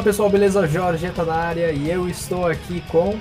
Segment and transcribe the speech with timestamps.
[0.00, 0.66] Fala pessoal, beleza?
[0.66, 3.18] Jorge tá na área e eu estou aqui com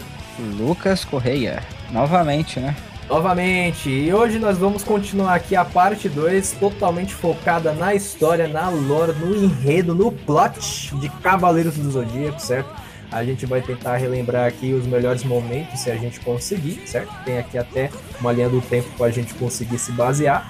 [0.58, 1.62] Lucas Correia,
[1.92, 2.74] novamente, né?
[3.10, 8.70] Novamente, e hoje nós vamos continuar aqui a parte 2, totalmente focada na história, na
[8.70, 12.74] lore, no enredo, no plot de Cavaleiros do Zodíaco, certo?
[13.12, 17.14] A gente vai tentar relembrar aqui os melhores momentos, se a gente conseguir, certo?
[17.26, 17.90] Tem aqui até
[18.22, 20.50] uma linha do tempo para a gente conseguir se basear,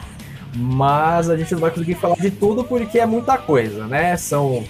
[0.56, 4.16] mas a gente não vai conseguir falar de tudo porque é muita coisa, né?
[4.16, 4.64] São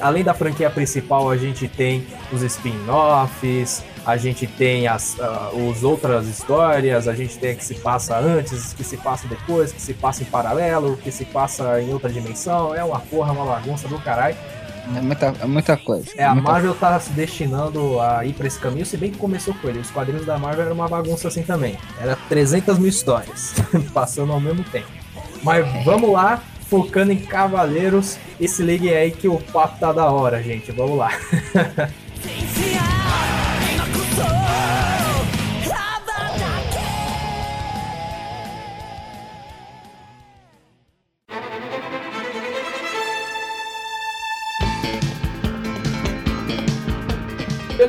[0.00, 5.82] além da franquia principal, a gente tem os spin-offs, a gente tem as uh, os
[5.82, 9.80] outras histórias, a gente tem a que se passa antes, que se passa depois, que
[9.80, 12.74] se passa em paralelo, que se passa em outra dimensão.
[12.74, 14.36] É uma porra, uma bagunça do caralho.
[14.96, 16.10] É muita, é muita coisa.
[16.16, 16.50] É, a muita...
[16.50, 19.78] Marvel tá se destinando a ir pra esse caminho, se bem que começou com ele.
[19.78, 21.78] Os quadrinhos da Marvel era uma bagunça assim também.
[22.00, 23.54] Era 300 mil histórias,
[23.92, 24.88] passando ao mesmo tempo.
[25.42, 28.16] Mas vamos lá, focando em Cavaleiros.
[28.38, 30.70] E se ligue aí que o papo tá da hora, gente.
[30.70, 31.10] Vamos lá.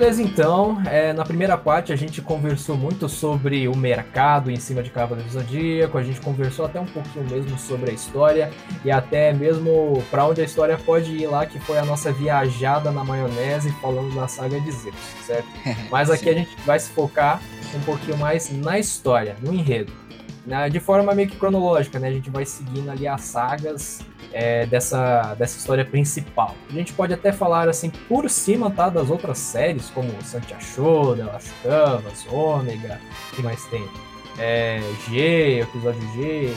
[0.02, 4.82] Beleza, então, é, na primeira parte a gente conversou muito sobre o mercado em cima
[4.82, 8.52] de Cavaleiros do Zodíaco, a gente conversou até um pouquinho mesmo sobre a história
[8.84, 12.92] e até mesmo para onde a história pode ir lá, que foi a nossa viajada
[12.92, 15.48] na maionese falando da saga de Zeus, certo?
[15.92, 17.40] Mas aqui a gente vai se focar
[17.76, 19.94] um pouquinho mais na história, no enredo.
[20.72, 22.08] De forma meio que cronológica, né?
[22.08, 24.02] A gente vai seguindo ali as sagas
[24.34, 26.56] é, dessa, dessa história principal.
[26.70, 31.25] A gente pode até falar assim por cima tá, das outras séries, como Santia Shoda,
[31.25, 33.00] Las Cavas, Ômega,
[33.36, 33.88] que mais tem?
[34.39, 36.53] É, G, episódio G,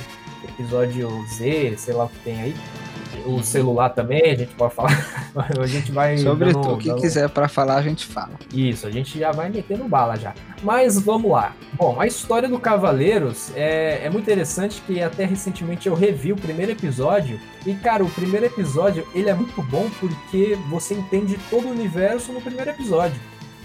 [0.48, 2.54] episódio Z, sei lá o que tem aí
[3.26, 5.32] o celular também, a gente pode falar.
[5.34, 6.18] a gente vai.
[6.18, 7.00] Sobre dando, o que dando...
[7.00, 8.32] quiser para falar, a gente fala.
[8.52, 10.34] Isso, a gente já vai metendo bala já.
[10.62, 11.54] Mas vamos lá.
[11.74, 16.36] Bom, a história do Cavaleiros é, é muito interessante que até recentemente eu revi o
[16.36, 17.40] primeiro episódio.
[17.66, 22.32] E, cara, o primeiro episódio ele é muito bom porque você entende todo o universo
[22.32, 23.20] no primeiro episódio.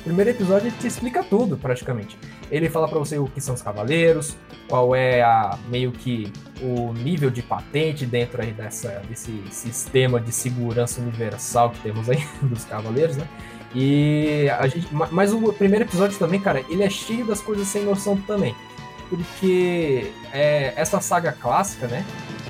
[0.09, 2.17] Primeiro episódio te explica tudo, praticamente.
[2.49, 4.35] Ele fala para você o que são os cavaleiros,
[4.67, 6.33] qual é a meio que
[6.63, 12.25] o nível de patente dentro aí dessa, desse sistema de segurança universal que temos aí
[12.41, 13.27] dos cavaleiros, né?
[13.75, 17.83] E a gente, mas o primeiro episódio também, cara, ele é cheio das coisas sem
[17.83, 18.55] noção também,
[19.11, 22.03] porque é, essa saga clássica, né?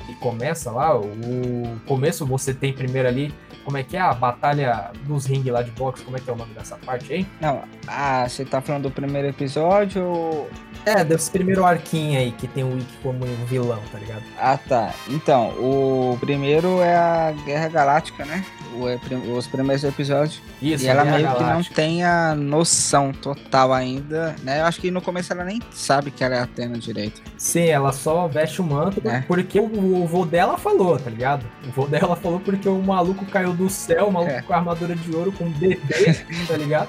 [0.06, 3.34] Que começa lá, o começo você tem primeiro ali
[3.64, 6.02] como é que é a batalha dos ringue lá de boxe?
[6.04, 7.26] Como é que é o nome dessa parte aí?
[7.40, 10.50] Não, ah, você tá falando do primeiro episódio ou...
[10.86, 14.22] É, desse primeiro arquinho aí que tem o Wiki como um vilão, tá ligado?
[14.38, 14.94] Ah, tá.
[15.08, 18.44] Então, o primeiro é a Guerra Galáctica, né?
[19.36, 20.40] Os primeiros episódios.
[20.60, 21.44] Isso, e ela meio Galáctica.
[21.44, 24.60] que não tem a noção total ainda, né?
[24.60, 27.22] Eu acho que no começo ela nem sabe que ela é Atena direito.
[27.36, 29.22] Sim, ela só veste o manto é.
[29.22, 31.44] porque o, o vô dela falou, tá ligado?
[31.66, 34.42] O vô dela falou porque o maluco caiu do céu, o maluco é.
[34.42, 36.14] com a armadura de ouro, com um bebê,
[36.46, 36.88] tá ligado?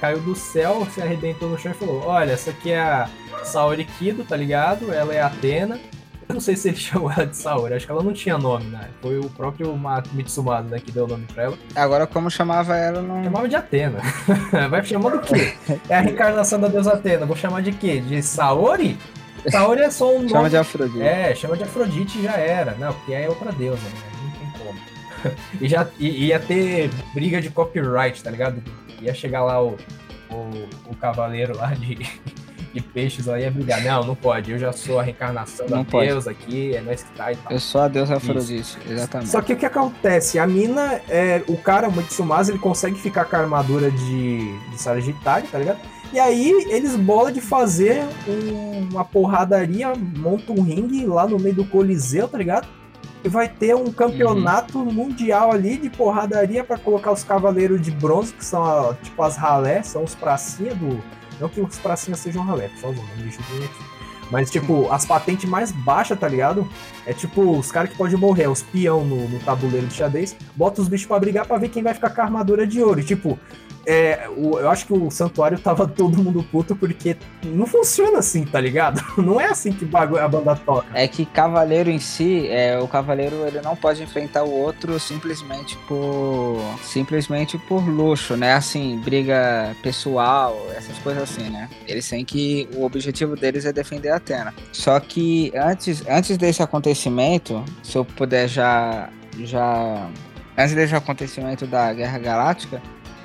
[0.00, 3.08] Caiu do céu, se arrebentou no chão e falou: Olha, essa aqui é a
[3.44, 4.92] Saori Kido, tá ligado?
[4.92, 5.80] Ela é a Atena.
[6.28, 8.66] Eu não sei se ele chamou ela de Saori, acho que ela não tinha nome,
[8.66, 8.88] né?
[9.00, 9.78] Foi o próprio
[10.12, 11.58] Mitsumasa, né, que deu o nome pra ela.
[11.74, 13.22] Agora, como chamava ela, não.
[13.22, 14.00] Chamava de Atena.
[14.70, 15.54] Vai chamar do quê?
[15.88, 17.26] É a reencarnação da deusa Atena.
[17.26, 18.00] Vou chamar de quê?
[18.00, 18.98] De Saori?
[19.50, 20.30] Saori é só um nome.
[20.30, 21.02] Chama de Afrodite.
[21.02, 22.74] É, chama de Afrodite e já era.
[22.76, 24.12] Não, porque é outra deusa, né?
[24.22, 25.34] Não tem como.
[25.60, 28.62] e já e, ia ter briga de copyright, tá ligado?
[29.00, 29.76] Ia chegar lá o,
[30.30, 31.98] o, o cavaleiro lá de
[32.74, 33.82] de peixes aí é brigar.
[33.82, 34.50] Não, não pode.
[34.50, 36.08] Eu já sou a reencarnação não da pode.
[36.08, 37.52] deusa aqui, é nós que tá e tal.
[37.52, 39.30] Eu sou a deusa Afrodite, exatamente.
[39.30, 40.38] Só que o que acontece?
[40.38, 44.82] A mina, é, o cara, o Mitsumasa, ele consegue ficar com a armadura de, de
[44.82, 45.78] Sagitário, tá ligado?
[46.12, 51.54] E aí eles bolam de fazer um, uma porradaria, monta um ringue lá no meio
[51.54, 52.68] do Coliseu, tá ligado?
[53.24, 54.92] E vai ter um campeonato uhum.
[54.92, 59.82] mundial ali de porradaria para colocar os cavaleiros de bronze, que são tipo as ralé,
[59.82, 61.02] são os pracinha do,
[61.40, 63.94] não que os pracinhas sejam ralé, por favor, não deixa eu aqui.
[64.30, 66.68] Mas, tipo, as patentes mais baixas, tá ligado?
[67.06, 70.80] É tipo, os caras que podem morrer, os peão no, no tabuleiro de xadrez, bota
[70.80, 73.00] os bichos pra brigar pra ver quem vai ficar com a armadura de ouro.
[73.00, 73.38] E, tipo,
[73.86, 78.44] é, o, eu acho que o santuário tava todo mundo puto porque não funciona assim,
[78.44, 79.02] tá ligado?
[79.24, 80.86] Não é assim que a banda toca.
[80.92, 85.76] É que cavaleiro em si, é, o cavaleiro ele não pode enfrentar o outro simplesmente
[85.88, 88.52] por simplesmente por luxo, né?
[88.54, 91.68] Assim, briga pessoal, essas coisas assim, né?
[91.86, 94.54] Eles têm que o objetivo deles é defender a Atena.
[94.72, 99.08] Só que antes antes desse acontecimento, se eu puder já
[99.38, 100.08] já
[100.56, 102.82] antes desse acontecimento da Guerra Galáctica,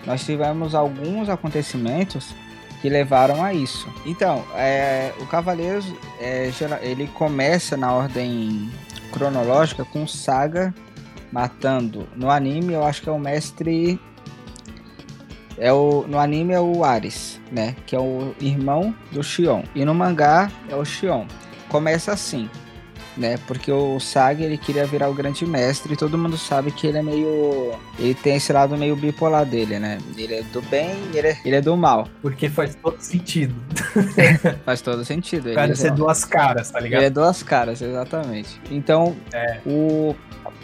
[0.10, 2.34] nós tivemos alguns acontecimentos
[2.82, 3.88] que levaram a isso.
[4.08, 5.86] Então, é, o Cavaleiros,
[6.20, 6.50] é,
[6.82, 8.72] ele começa na ordem
[9.12, 10.74] cronológica com Saga
[11.32, 12.10] matando.
[12.16, 14.00] No anime, eu acho que é o mestre.
[15.60, 17.76] É o, no anime é o Ares, né?
[17.86, 19.62] Que é o irmão do Shion.
[19.76, 21.28] E no mangá é o Shion.
[21.68, 22.50] Começa assim
[23.20, 23.38] né?
[23.46, 26.98] Porque o Sag ele queria virar o grande mestre e todo mundo sabe que ele
[26.98, 27.74] é meio.
[28.00, 29.98] Ele tem esse lado meio bipolar dele, né?
[30.18, 32.08] Ele é do bem e ele, é, ele é do mal.
[32.22, 33.54] Porque faz todo sentido.
[34.66, 35.52] faz todo sentido.
[35.52, 37.02] O cara ser duas caras, tá ligado?
[37.02, 38.60] Ele é duas caras, exatamente.
[38.72, 39.60] Então, é.
[39.66, 40.16] o,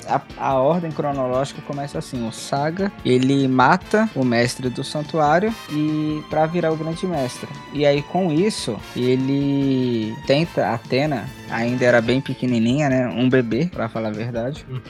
[0.07, 6.23] a, a, ordem cronológica começa assim: o Saga ele mata o mestre do santuário e
[6.29, 7.49] para virar o grande mestre.
[7.73, 13.07] E aí com isso ele tenta Atena ainda era bem pequenininha, né?
[13.07, 14.65] Um bebê, para falar a verdade.
[14.69, 14.81] Uhum.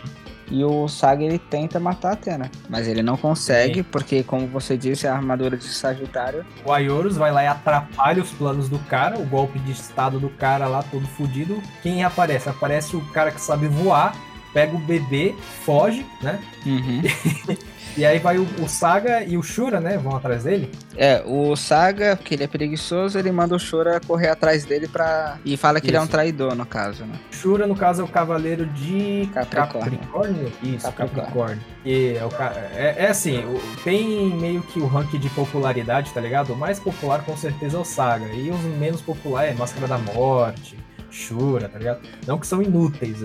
[0.50, 3.86] E o Saga ele tenta matar a Atena, mas ele não consegue, Sim.
[3.92, 6.46] porque, como você disse, é a armadura de Sagitário.
[6.64, 10.30] O Ayorus vai lá e atrapalha os planos do cara, o golpe de estado do
[10.30, 11.62] cara lá, todo fudido.
[11.82, 12.48] Quem aparece?
[12.48, 14.16] Aparece o cara que sabe voar,
[14.56, 15.36] pega o bebê,
[15.66, 16.40] foge, né?
[16.66, 17.02] Uhum.
[17.98, 19.98] E aí vai o, o, Saga e o Shura, né?
[19.98, 20.70] Vão atrás dele.
[20.98, 25.38] É, o Saga, porque ele é preguiçoso, ele manda o Shura correr atrás dele pra.
[25.46, 25.92] E fala que Isso.
[25.92, 27.18] ele é um traidor, no caso, né?
[27.32, 30.00] Shura, no caso, é o cavaleiro de Capricórnio.
[30.00, 30.52] Capricórnio?
[30.62, 31.16] Isso, Capricórnio.
[31.16, 31.64] Capricórnio.
[31.86, 32.30] E é, o,
[32.76, 33.42] é, é assim,
[33.86, 36.52] tem meio que o ranking de popularidade, tá ligado?
[36.52, 38.26] O mais popular com certeza é o Saga.
[38.26, 40.78] E os menos populares é Máscara da Morte,
[41.16, 42.02] Shura, tá ligado?
[42.28, 43.24] Não que são inúteis,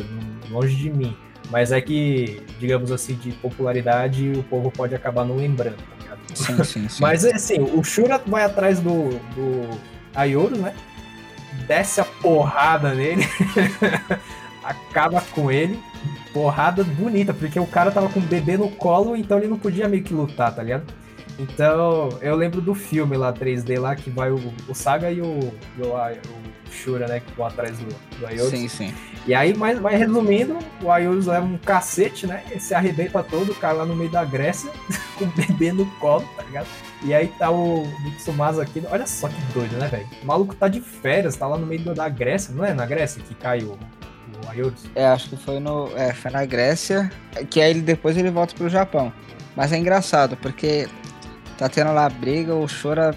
[0.48, 1.16] longe de mim.
[1.50, 6.20] Mas é que, digamos assim, de popularidade, o povo pode acabar não lembrando, tá ligado?
[6.32, 7.02] Sim, sim, sim.
[7.02, 9.80] Mas assim, o Shura vai atrás do, do
[10.14, 10.72] Ayoru, né?
[11.66, 13.26] Desce a porrada nele,
[14.62, 15.80] acaba com ele.
[16.32, 19.88] Porrada bonita, porque o cara tava com o bebê no colo, então ele não podia
[19.88, 20.84] meio que lutar, tá ligado?
[21.36, 24.38] Então, eu lembro do filme lá, 3D lá, que vai o,
[24.68, 25.86] o Saga e o, o,
[26.68, 27.86] o Shura, né, que vão atrás do,
[28.18, 28.50] do Ayorus.
[28.50, 28.94] Sim, sim.
[29.26, 33.52] E aí, mas, mas resumindo, o Ayorus leva um cacete, né, e se arrebenta todo,
[33.52, 34.70] o cara lá no meio da Grécia,
[35.16, 36.66] com o bebê no colo, tá ligado?
[37.02, 40.06] E aí tá o Mitsumasa aqui, olha só que doido, né, velho?
[40.22, 43.22] O maluco tá de férias, tá lá no meio da Grécia, não é na Grécia
[43.22, 44.84] que cai o, o Ayorus?
[44.94, 47.10] É, acho que foi no, é, foi na Grécia,
[47.48, 49.12] que aí ele, depois ele volta pro Japão.
[49.56, 50.88] Mas é engraçado, porque
[51.60, 53.14] Tá tendo lá briga, o Shora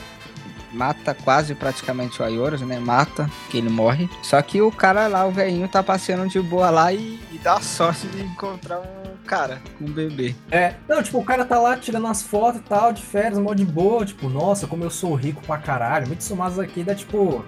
[0.74, 2.80] mata quase praticamente o Ayorus, né?
[2.80, 4.10] Mata, que ele morre.
[4.22, 7.60] Só que o cara lá, o velhinho, tá passeando de boa lá e, e dá
[7.62, 10.36] sorte de encontrar um cara um bebê.
[10.52, 13.54] É, não, tipo, o cara tá lá tirando as fotos e tal, de férias, mó
[13.54, 16.08] de boa, tipo, nossa, como eu sou rico pra caralho.
[16.08, 17.44] Mitsumasa aqui dá, tipo,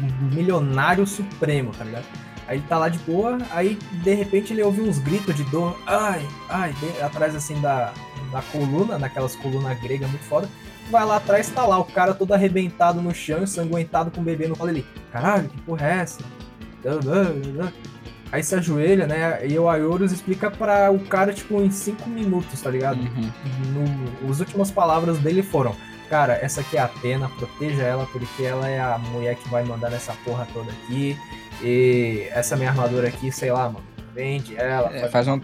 [0.00, 2.06] um milionário supremo, tá ligado?
[2.46, 6.26] Aí tá lá de boa, aí de repente ele ouve uns gritos de dor, ai,
[6.48, 7.92] ai, atrás assim da,
[8.32, 10.48] na coluna, naquelas colunas gregas muito foda.
[10.90, 14.48] Vai lá atrás, tá lá o cara todo arrebentado no chão, ensanguentado com o bebê
[14.48, 14.86] no colo ali.
[15.12, 16.20] Caralho, que porra é essa?
[18.30, 19.46] Aí se ajoelha, né?
[19.46, 23.00] E o Ayorus explica para o cara, tipo, em cinco minutos, tá ligado?
[23.00, 23.30] Uhum.
[24.22, 25.74] No, as últimas palavras dele foram:
[26.10, 29.62] Cara, essa aqui é a Atena, proteja ela, porque ela é a mulher que vai
[29.64, 31.18] mandar nessa porra toda aqui.
[31.62, 33.84] E essa minha armadura aqui, sei lá, mano.
[34.14, 34.92] Vende ela.
[34.94, 35.40] É, faz, um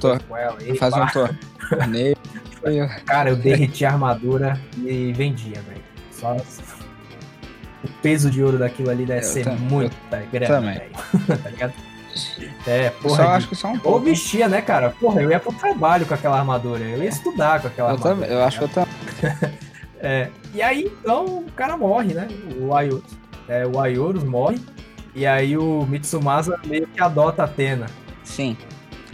[0.60, 1.04] e faz pá.
[1.04, 1.86] um
[2.64, 3.04] tour.
[3.04, 5.82] Cara, eu derreti a armadura e vendia, velho.
[6.10, 6.36] Só
[7.84, 9.94] o peso de ouro daquilo ali deve eu ser tam, muito
[10.32, 10.90] grande, velho.
[11.42, 11.74] tá ligado?
[12.66, 13.16] É, porra.
[13.16, 13.98] Só acho que só um pouco.
[13.98, 14.90] Ou vestia, né, cara?
[14.90, 16.82] Porra, eu ia pro trabalho com aquela armadura.
[16.82, 18.14] Eu ia estudar com aquela eu armadura.
[18.14, 18.94] Também, eu acho que eu também.
[20.00, 22.28] é, e aí, então, o cara morre, né?
[22.58, 23.12] O Ayorus.
[23.48, 24.58] É, o Ayorus morre.
[25.14, 27.86] E aí o Mitsumasa meio que adota a Atena.
[28.22, 28.56] Sim.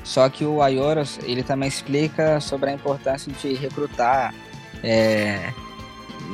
[0.05, 4.35] Só que o Ayoras, ele também explica sobre a importância de recrutar
[4.83, 5.53] é,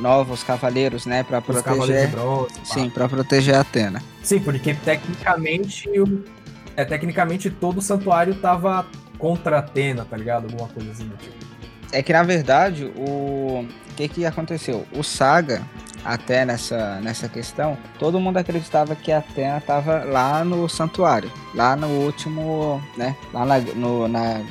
[0.01, 4.01] novos cavaleiros, né, para proteger, bronze, sim, para proteger a Atena.
[4.23, 6.23] Sim, porque tecnicamente o,
[6.75, 8.85] é tecnicamente todo o santuário tava
[9.17, 10.45] contra a Atena, tá ligado?
[10.45, 11.35] Alguma coisa assim do tipo.
[11.91, 14.85] É que na verdade o, o que que aconteceu?
[14.91, 15.63] O Saga
[16.03, 21.75] até nessa, nessa questão, todo mundo acreditava que a Atena estava lá no santuário, lá
[21.75, 23.15] no último, né?
[23.33, 24.41] Lá na, no, na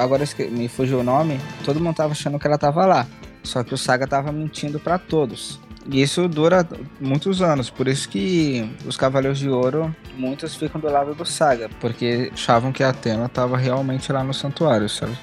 [0.00, 1.40] agora me fugiu o nome.
[1.64, 3.06] Todo mundo estava achando que ela estava lá.
[3.42, 5.60] Só que o Saga estava mentindo para todos.
[5.86, 6.66] E isso dura
[6.98, 11.68] muitos anos, por isso que os Cavaleiros de Ouro, muitos ficam do lado do Saga,
[11.78, 15.16] porque achavam que a Atena estava realmente lá no santuário, sabe?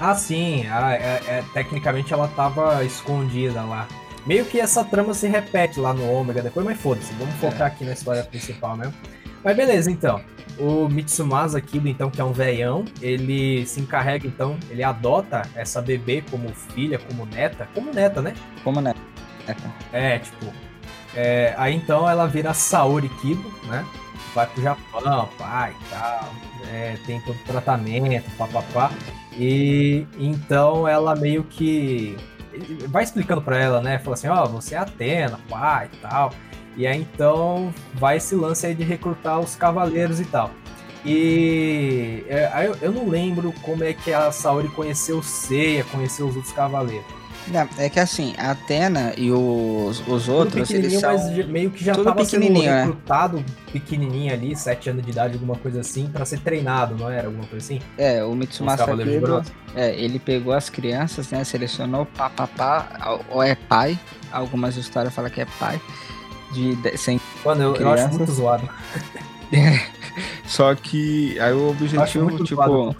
[0.00, 3.86] Ah, sim, ah, é, é, tecnicamente ela estava escondida lá.
[4.26, 7.64] Meio que essa trama se repete lá no Ômega depois, mas foda-se, vamos focar é.
[7.66, 8.94] aqui na história principal mesmo.
[9.44, 10.20] Mas beleza, então.
[10.58, 15.80] O Mitsumasa Kido, então, que é um velhão, ele se encarrega, então, ele adota essa
[15.80, 17.68] bebê como filha, como neta.
[17.74, 18.34] Como neta, né?
[18.64, 18.98] Como neta.
[19.92, 20.52] É, tipo.
[21.14, 23.86] É, aí então ela vira Saori Kido, né?
[24.34, 26.30] Vai pro Japão, pai e tal.
[26.72, 28.90] É, tem todo o tratamento, papapá.
[29.32, 32.16] E então ela meio que
[32.88, 33.98] vai explicando para ela, né?
[33.98, 36.32] Fala assim, ó, oh, você é Atena, pai e tal.
[36.76, 40.50] E aí então vai esse lance aí de recrutar os cavaleiros e tal.
[41.04, 46.34] E é, eu, eu não lembro como é que a Saori conheceu Seiya, conheceu os
[46.34, 47.06] outros cavaleiros.
[47.48, 51.12] Não, é que assim, a Atena e os, os outros, eles são...
[51.12, 52.84] Mas meio que já tava sendo né?
[52.84, 53.44] recrutado né?
[53.72, 57.28] pequenininho ali, 7 anos de idade, alguma coisa assim, para ser treinado, não era?
[57.28, 57.80] Alguma coisa assim?
[57.96, 59.42] É, o Mitsumasa pegou,
[59.74, 63.98] é, ele pegou as crianças, né, selecionou papapá, ou é pai,
[64.32, 65.80] algumas histórias falam que é pai,
[66.52, 68.68] de, de sem Mano, eu, eu acho muito zoado.
[70.46, 72.94] Só que aí o objetivo, tipo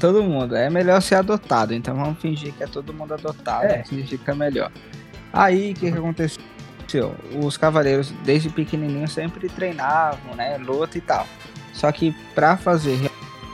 [0.00, 0.56] todo mundo.
[0.56, 3.84] É melhor ser adotado, então vamos fingir que é todo mundo adotado, é.
[3.84, 4.72] significa melhor.
[5.32, 7.14] Aí o que, que aconteceu?
[7.40, 10.56] Os cavaleiros, desde pequenininho, sempre treinavam, né?
[10.58, 11.24] Luta e tal.
[11.72, 12.98] Só que para fazer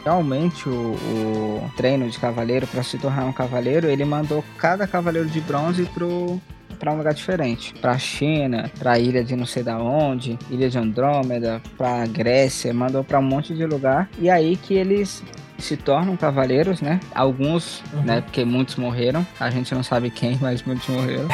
[0.02, 5.28] realmente o, o, treino de cavaleiro, para se tornar um cavaleiro, ele mandou cada cavaleiro
[5.28, 6.40] de bronze pro
[6.78, 10.78] para um lugar diferente, para China, para ilha de não sei da onde, ilha de
[10.78, 14.10] Andrômeda, para Grécia, mandou para um monte de lugar.
[14.18, 15.24] E aí que eles
[15.58, 17.00] se tornam cavaleiros, né?
[17.14, 18.02] Alguns, uhum.
[18.02, 18.20] né?
[18.20, 19.26] Porque muitos morreram.
[19.40, 21.28] A gente não sabe quem, mas muitos morreram.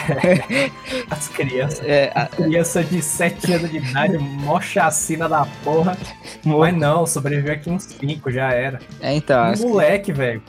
[1.10, 1.84] As crianças.
[1.84, 2.26] É, a...
[2.26, 5.96] Criança de 7 anos de idade, mó chacina da porra.
[6.44, 8.80] Mas não, sobreviveu aqui uns 5, já era.
[9.00, 9.52] É, então.
[9.52, 10.42] Um moleque, velho.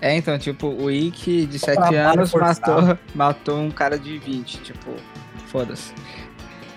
[0.00, 4.58] É, então, tipo, o Ikki de 7 anos matou, matou um cara de 20.
[4.58, 4.90] Tipo,
[5.46, 5.92] foda-se.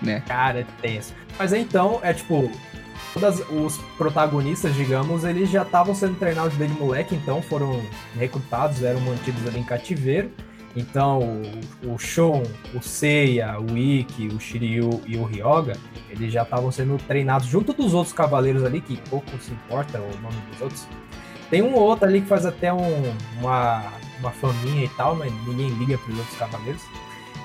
[0.02, 0.22] Né?
[0.26, 1.14] Cara, é tenso.
[1.38, 2.50] Mas então, é tipo,
[3.18, 7.82] todos os protagonistas, digamos, eles já estavam sendo treinados desde moleque, então foram
[8.14, 10.30] recrutados, eram mantidos ali em cativeiro.
[10.76, 11.40] Então,
[11.82, 12.42] o, o Shon,
[12.74, 15.78] o Seiya, o Ikki, o Shiryu e o Ryoga,
[16.10, 20.20] eles já estavam sendo treinados junto dos outros cavaleiros ali, que pouco se importa o
[20.20, 20.86] nome dos outros.
[21.48, 23.84] Tem um outro ali que faz até um, uma,
[24.20, 26.82] uma faminha e tal, mas ninguém liga para os outros cavaleiros.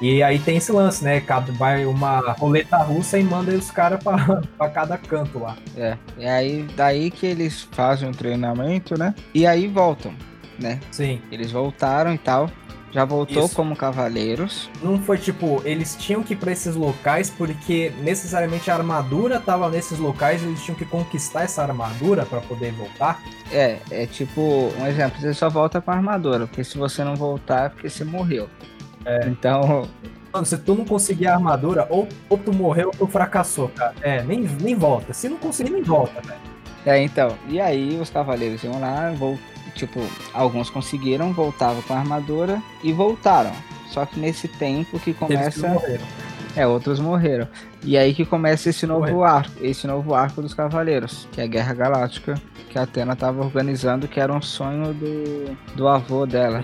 [0.01, 1.24] E aí tem esse lance, né?
[1.58, 4.00] Vai uma roleta russa e manda os caras
[4.58, 5.55] para cada canto lá.
[5.77, 9.13] É, e aí daí que eles fazem um treinamento, né?
[9.34, 10.13] E aí voltam,
[10.60, 10.79] né?
[10.91, 11.22] Sim.
[11.31, 12.50] Eles voltaram e tal.
[12.91, 13.55] Já voltou Isso.
[13.55, 14.70] como cavaleiros.
[14.84, 19.70] Não foi tipo, eles tinham que ir pra esses locais porque necessariamente a armadura tava
[19.70, 23.24] nesses locais, eles tinham que conquistar essa armadura para poder voltar.
[23.50, 24.41] É, é tipo,
[24.77, 27.89] um exemplo, você só volta com a armadura, porque se você não voltar é porque
[27.89, 28.50] você morreu.
[29.05, 29.27] É.
[29.27, 29.88] Então.
[30.34, 33.93] Mano, se tu não conseguir a armadura, ou, ou tu morreu ou tu fracassou, cara.
[34.01, 35.13] É, nem, nem volta.
[35.13, 36.39] Se não conseguir, nem volta, velho.
[36.86, 37.38] É, então.
[37.50, 39.38] E aí os cavaleiros iam lá, vou,
[39.75, 40.00] tipo,
[40.34, 43.51] alguns conseguiram, voltavam com a armadura e voltaram.
[43.89, 45.67] Só que nesse tempo que começa.
[46.55, 47.48] É, outros morreram.
[47.84, 49.24] E aí que começa esse novo Morreu.
[49.24, 52.36] arco, esse novo arco dos Cavaleiros, que é a Guerra Galáctica,
[52.70, 56.63] que a Atena estava organizando, que era um sonho do, do avô dela,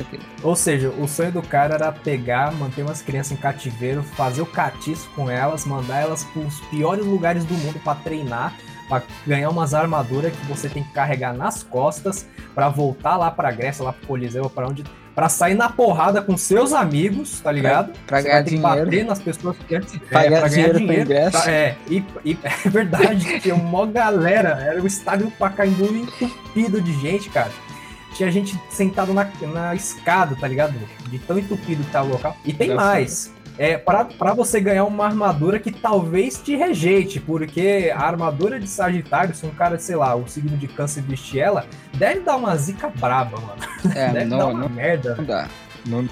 [0.00, 0.18] aqui.
[0.42, 4.46] Ou seja, o sonho do cara era pegar, manter umas crianças em cativeiro, fazer o
[4.46, 8.54] catiço com elas, mandar elas para os piores lugares do mundo para treinar,
[8.88, 13.50] para ganhar umas armaduras que você tem que carregar nas costas para voltar lá para
[13.50, 14.84] Grécia, lá para Coliseu, para onde
[15.16, 17.90] para sair na porrada com seus amigos, tá ligado?
[18.06, 18.84] Pra, pra ganhar dinheiro.
[18.84, 21.06] bater nas pessoas que antes pra, é, pra ganhar dinheiro.
[21.30, 26.92] Pra, é, e, e, é verdade, tinha uma galera, era o estádio Pacaembu entupido de
[27.00, 27.50] gente, cara.
[28.14, 30.74] Tinha gente sentado na, na escada, tá ligado?
[31.08, 32.36] De tão entupido que tava o local.
[32.44, 38.00] E tem mais é para você ganhar uma armadura que talvez te rejeite, porque a
[38.00, 42.20] armadura de Sagitário, se um cara, sei lá, o signo de câncer vestir ela, deve
[42.20, 43.94] dar uma zica braba, mano.
[43.96, 45.14] É, deve não, dar uma não, merda.
[45.16, 45.48] Não dá.
[45.86, 46.02] Não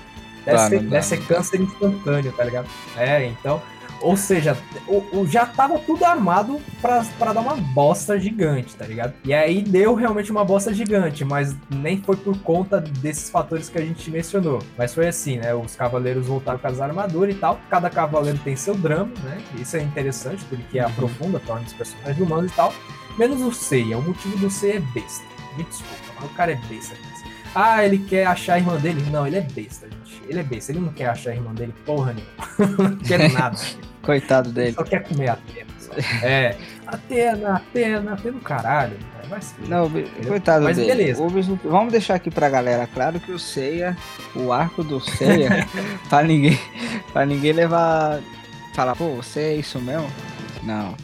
[0.45, 2.69] deve dá, ser, não deve ser câncer instantâneo, tá ligado?
[2.97, 3.61] É, então.
[4.01, 9.15] Ou seja, o, o já tava tudo armado para dar uma bosta gigante, tá ligado?
[9.25, 13.79] E aí deu realmente uma bosta gigante, mas nem foi por conta desses fatores que
[13.79, 14.61] a gente mencionou.
[14.77, 15.55] Mas foi assim, né?
[15.55, 17.59] Os cavaleiros voltaram com as armaduras e tal.
[17.71, 19.39] Cada cavaleiro tem seu drama, né?
[19.59, 20.87] Isso é interessante, porque uhum.
[20.87, 22.73] aprofunda, torna os personagens humanos e tal.
[23.19, 23.99] Menos o Seiya.
[23.99, 25.25] O motivo do Seiya é besta.
[25.57, 26.95] Me desculpa, mas o cara é besta.
[27.55, 29.01] Ah, ele quer achar a irmã dele?
[29.11, 30.04] Não, ele é besta, gente.
[30.29, 30.73] Ele é besta.
[30.73, 32.89] Ele não quer achar a irmã dele porra nenhuma.
[32.91, 33.57] não quer nada.
[34.03, 34.69] Coitado dele.
[34.69, 35.67] Ele só quer comer Atena.
[35.79, 35.93] Só.
[36.23, 36.57] É.
[36.87, 38.97] Atena, Atena, Atena, caralho.
[39.29, 39.91] Vai ser, não,
[40.27, 40.89] coitado Mas dele.
[40.89, 41.23] beleza.
[41.65, 43.97] vamos deixar aqui pra galera claro que o Seiya,
[44.37, 45.67] o arco do Seiya,
[46.11, 46.59] pra ninguém,
[47.11, 48.21] pra ninguém levar.
[48.75, 50.07] Falar, pô, você é isso mesmo?
[50.63, 50.95] Não.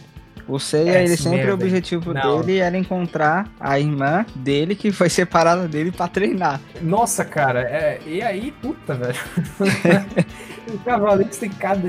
[0.51, 2.41] O Seiya, É, ele sempre, mesmo, o objetivo Não.
[2.41, 6.61] dele era encontrar a irmã dele que foi separada dele pra treinar.
[6.83, 9.19] Nossa, cara, é, e aí, puta, velho.
[10.75, 11.89] o Cavaleiros tem cada.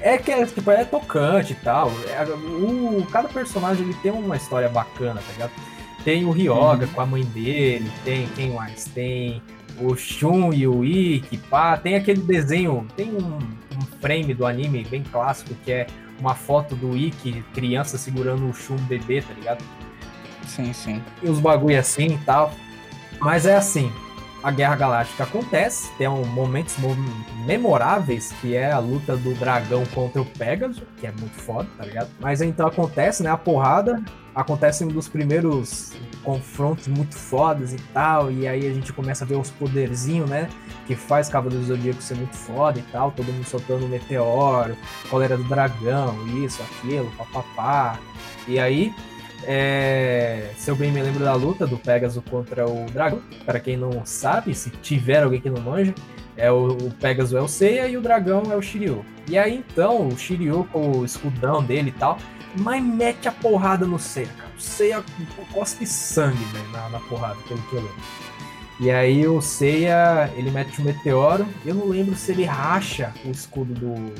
[0.00, 1.92] É que é, tipo, é tocante e tal.
[2.08, 5.52] É, o, cada personagem ele tem uma história bacana, tá ligado?
[6.02, 8.86] Tem o Ryoga com a mãe dele, tem quem mais?
[8.86, 9.40] Tem
[9.80, 11.76] o Shun e o Ikki, pá.
[11.76, 15.86] Tem aquele desenho, tem um, um frame do anime bem clássico que é
[16.22, 19.64] uma foto do Ikki, criança segurando o Shun bebê, tá ligado?
[20.46, 21.02] Sim, sim.
[21.22, 22.52] e os bagulho assim e tal.
[23.20, 23.92] Mas é assim,
[24.42, 26.96] a Guerra Galáctica acontece, tem um, momentos mo-
[27.46, 31.84] memoráveis, que é a luta do dragão contra o Pegasus, que é muito foda, tá
[31.84, 32.10] ligado?
[32.20, 34.02] Mas então acontece, né, a porrada,
[34.34, 39.26] acontece um dos primeiros confrontos muito fodas e tal, e aí a gente começa a
[39.26, 40.48] ver os poderzinhos, né,
[40.86, 44.76] que faz Cavaleiros do Zodíaco ser muito foda e tal, todo mundo soltando meteoro,
[45.10, 47.98] cólera do dragão, isso, aquilo, papapá.
[48.48, 48.94] E aí,
[49.44, 53.76] é, se eu bem me lembro da luta do Pegasus contra o Dragão, para quem
[53.76, 55.94] não sabe, se tiver alguém que não manja,
[56.36, 59.04] é o, o Pegasus é o Seiya e o Dragão é o Shiryu.
[59.28, 62.18] E aí então, o Shiryu com o escudão dele e tal,
[62.58, 64.50] mas mete a porrada no Seiya, cara.
[64.56, 65.04] O Seiya
[65.52, 68.02] cospe sangue, na, na porrada, pelo que eu lembro.
[68.80, 73.30] E aí o Seiya, ele mete o meteoro, eu não lembro se ele racha o
[73.30, 74.12] escudo do,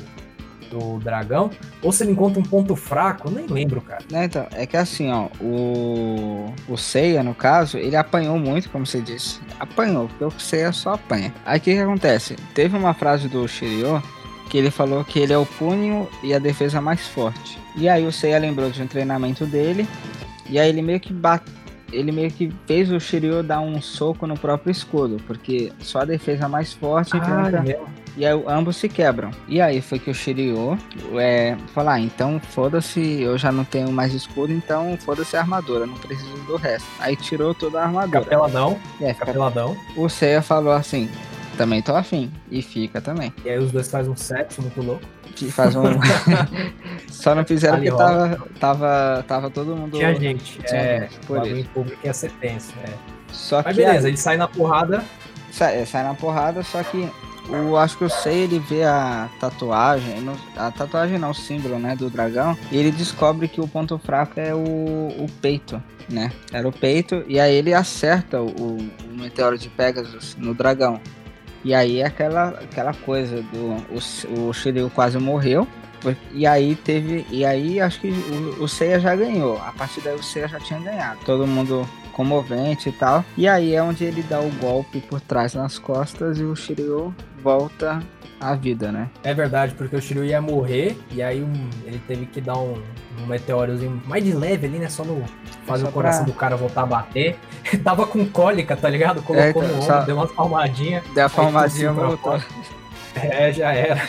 [0.73, 1.51] do dragão,
[1.81, 4.03] ou se ele encontra um ponto fraco, nem lembro, cara.
[4.11, 8.85] Né, então, é que assim, ó, o, o Seiya, no caso, ele apanhou muito, como
[8.85, 9.39] você disse.
[9.59, 11.33] Apanhou, porque o Seiya só apanha.
[11.45, 12.35] Aí o que que acontece?
[12.53, 14.01] Teve uma frase do Shiryu
[14.49, 17.57] que ele falou que ele é o punho e a defesa mais forte.
[17.75, 19.87] E aí o Seiya lembrou de um treinamento dele,
[20.49, 21.45] e aí ele meio que bate,
[21.91, 26.05] ele meio que fez o Shiryu dar um soco no próprio escudo, porque só a
[26.05, 27.79] defesa mais forte Ah, enfrenta- é?
[28.15, 29.31] E aí ambos se quebram.
[29.47, 30.77] E aí foi que o Shiryu
[31.15, 35.85] é, falar, ah, então foda-se, eu já não tenho mais escudo, então foda-se a armadura,
[35.85, 36.87] não preciso do resto.
[36.99, 38.21] Aí tirou toda a armadura.
[38.21, 39.75] Capeladão, É, capeladão.
[39.95, 41.09] o Seiya falou assim,
[41.57, 42.31] também tô afim.
[42.51, 43.33] E fica também.
[43.43, 45.01] E aí os dois fazem um sexo muito louco.
[45.51, 45.83] Faz um...
[47.09, 48.05] Só não fizeram porque rola.
[48.05, 49.97] tava, tava, tava todo mundo...
[49.97, 50.59] Tinha gente.
[50.59, 51.69] Tinha é, gente, o por isso.
[51.69, 52.73] público ia ser tenso.
[52.83, 52.93] É.
[53.31, 55.03] Só Mas que beleza, ele sai na porrada.
[55.51, 57.09] Sai, sai na porrada, só que
[57.49, 60.15] o, acho que o Sei ele vê a tatuagem,
[60.55, 64.39] a tatuagem não, o símbolo, né, do dragão, e ele descobre que o ponto fraco
[64.39, 66.31] é o, o peito, né?
[66.51, 70.99] Era o peito, e aí ele acerta o, o meteoro de Pegasus no dragão.
[71.63, 75.67] E aí é aquela, aquela coisa do o, o Shiryu quase morreu.
[76.33, 77.25] E aí teve.
[77.31, 79.57] E aí acho que o, o Seiya já ganhou.
[79.57, 81.19] A partir daí o Seiya já tinha ganhado.
[81.25, 83.23] Todo mundo comovente e tal.
[83.37, 87.15] E aí é onde ele dá o golpe por trás nas costas e o Shiryu
[87.43, 88.01] volta
[88.39, 89.09] à vida, né?
[89.23, 90.97] É verdade, porque o Shiryu ia morrer.
[91.11, 92.81] E aí um- ele teve que dar um,
[93.21, 94.89] um meteorozinho mais de leve ali, né?
[94.89, 95.23] Só no.
[95.65, 97.37] Fazer Só o coração pra- do cara voltar a bater.
[97.83, 99.21] Tava com cólica, tá ligado?
[99.21, 101.03] Colocou É, então, no ombro, só- deu uma palmadinha.
[101.13, 101.43] Deu a pra
[102.07, 102.39] voltou.
[103.15, 104.01] É, já era.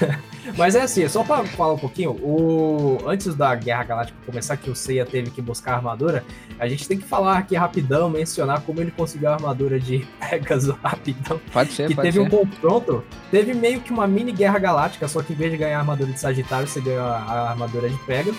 [0.56, 2.98] Mas é assim, só pra falar um pouquinho, o...
[3.06, 6.24] antes da Guerra Galáctica começar, que o Seiya teve que buscar a armadura,
[6.58, 10.74] a gente tem que falar aqui rapidão, mencionar como ele conseguiu a armadura de Pegasus
[10.82, 11.40] rapidão.
[11.52, 12.26] Pode ser, que pode teve ser.
[12.26, 15.76] um confronto, teve meio que uma mini Guerra Galáctica, só que em vez de ganhar
[15.76, 18.38] a armadura de Sagitário, você ganhou a, armadura de Pegasus.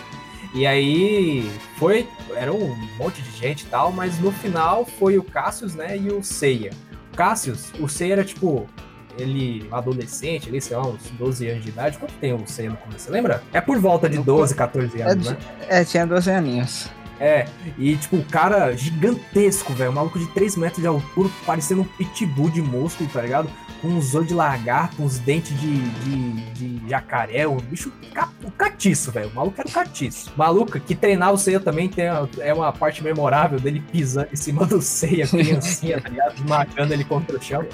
[0.54, 5.24] E aí foi, era um monte de gente e tal, mas no final foi o
[5.24, 6.72] Cassius, né, e o Seiya.
[7.15, 8.67] Cassius, o Seiya era tipo,
[9.21, 11.97] ele um adolescente, ali, sei lá, uns 12 anos de idade.
[11.97, 13.05] Quanto tem o Seiya no começo?
[13.05, 13.43] Você lembra?
[13.53, 15.38] É por volta de No 12, 14 É, anos, de- né?
[15.67, 16.89] é, tinha 12 aninhos.
[17.21, 19.91] É, e tipo, o cara gigantesco, velho.
[19.91, 23.49] Um maluco de 3 metros de altura, parecendo um pitbull de músculo, tá ligado?
[23.82, 28.49] Com uns olhos de lagarto, uns dentes de, de, de jacaré, um bicho ca- o
[28.51, 29.29] catiço, velho.
[29.29, 30.32] O maluco era o catiço.
[30.38, 34.36] Maluco que treinar o Seiya também tem a- é uma parte memorável dele pisando em
[34.38, 36.36] cima do Seiya, criancinha, tá ligado?
[36.36, 37.65] Esmagando ele contra o chão.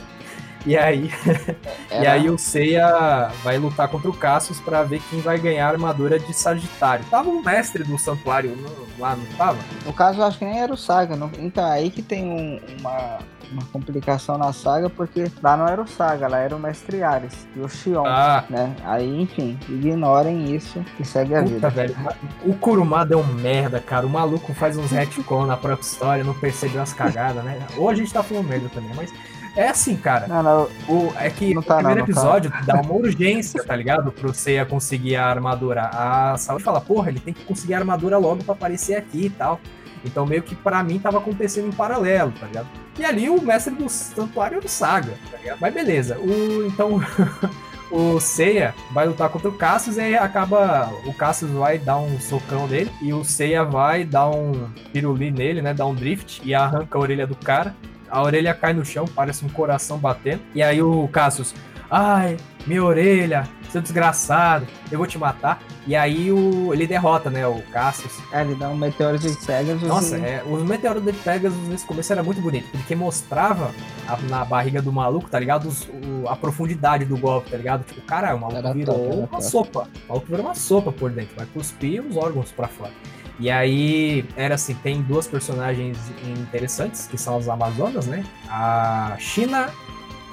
[0.66, 1.12] E aí,
[2.02, 5.72] e aí o Seiya vai lutar contra o Cassius pra ver quem vai ganhar a
[5.72, 7.06] armadura de Sagitário.
[7.10, 8.58] Tava o mestre do santuário
[8.98, 9.58] lá, não tava?
[9.86, 11.16] No caso, eu acho que nem era o Saga.
[11.16, 13.20] não- Então, aí que tem um- uma,
[13.52, 17.48] uma complicação na saga, porque lá não era o Saga, lá era o Mestre Ares
[17.56, 18.76] e o Xion, Ah, né?
[18.86, 21.70] Aí, enfim, ignorem isso e segue a puta, vida.
[21.70, 21.96] velho.
[22.44, 24.06] O Kurumada é um merda, cara.
[24.08, 27.60] O maluco faz uns retcon na própria história, não percebeu as cagadas, né?
[27.78, 29.14] Ou a gente tá falando merda também, mas
[29.56, 30.28] é assim, cara.
[30.28, 32.12] Não, não, O, é que Não tá, primeiro não, tá.
[32.12, 34.12] episódio dá uma urgência, tá ligado?
[34.12, 35.90] Pro Seiya conseguir a armadura.
[35.94, 39.30] A Saúde fala, porra, ele tem que conseguir a armadura logo pra aparecer aqui e
[39.30, 39.60] tal.
[40.04, 42.68] Então meio que pra mim tava acontecendo em paralelo, tá ligado?
[43.00, 45.58] E ali o mestre do santuário era o Saga, tá ligado?
[45.60, 46.18] Mas beleza.
[46.20, 47.02] O, então
[47.92, 50.92] o Seiya vai lutar contra o Cassius e aí acaba.
[51.06, 55.62] O Cassius vai dar um socão nele e o Seiya vai dar um piruli nele,
[55.62, 55.74] né?
[55.74, 57.76] Dar um drift e arranca a orelha do cara.
[58.10, 60.42] A orelha cai no chão, parece um coração batendo.
[60.54, 61.54] E aí o Cassius,
[61.90, 65.62] ai, minha orelha, seu desgraçado, eu vou te matar.
[65.86, 68.14] E aí o, ele derrota, né, o Cassius.
[68.32, 69.84] É, ele dá um meteoro de Pegasus.
[69.84, 70.22] Nossa, e...
[70.22, 73.72] é, os meteoros de Pegasus nesse começo era muito bonito, porque mostrava
[74.08, 75.68] a, na barriga do maluco, tá ligado?
[75.68, 77.84] Os, o, a profundidade do golpe, tá ligado?
[77.84, 79.44] Tipo, cara, o maluco era virou top, uma top.
[79.44, 79.90] sopa.
[80.06, 82.92] O maluco virou uma sopa por dentro, vai cuspir os órgãos pra fora.
[83.40, 88.24] E aí, era assim, tem duas personagens interessantes, que são as Amazonas, né?
[88.50, 89.70] A China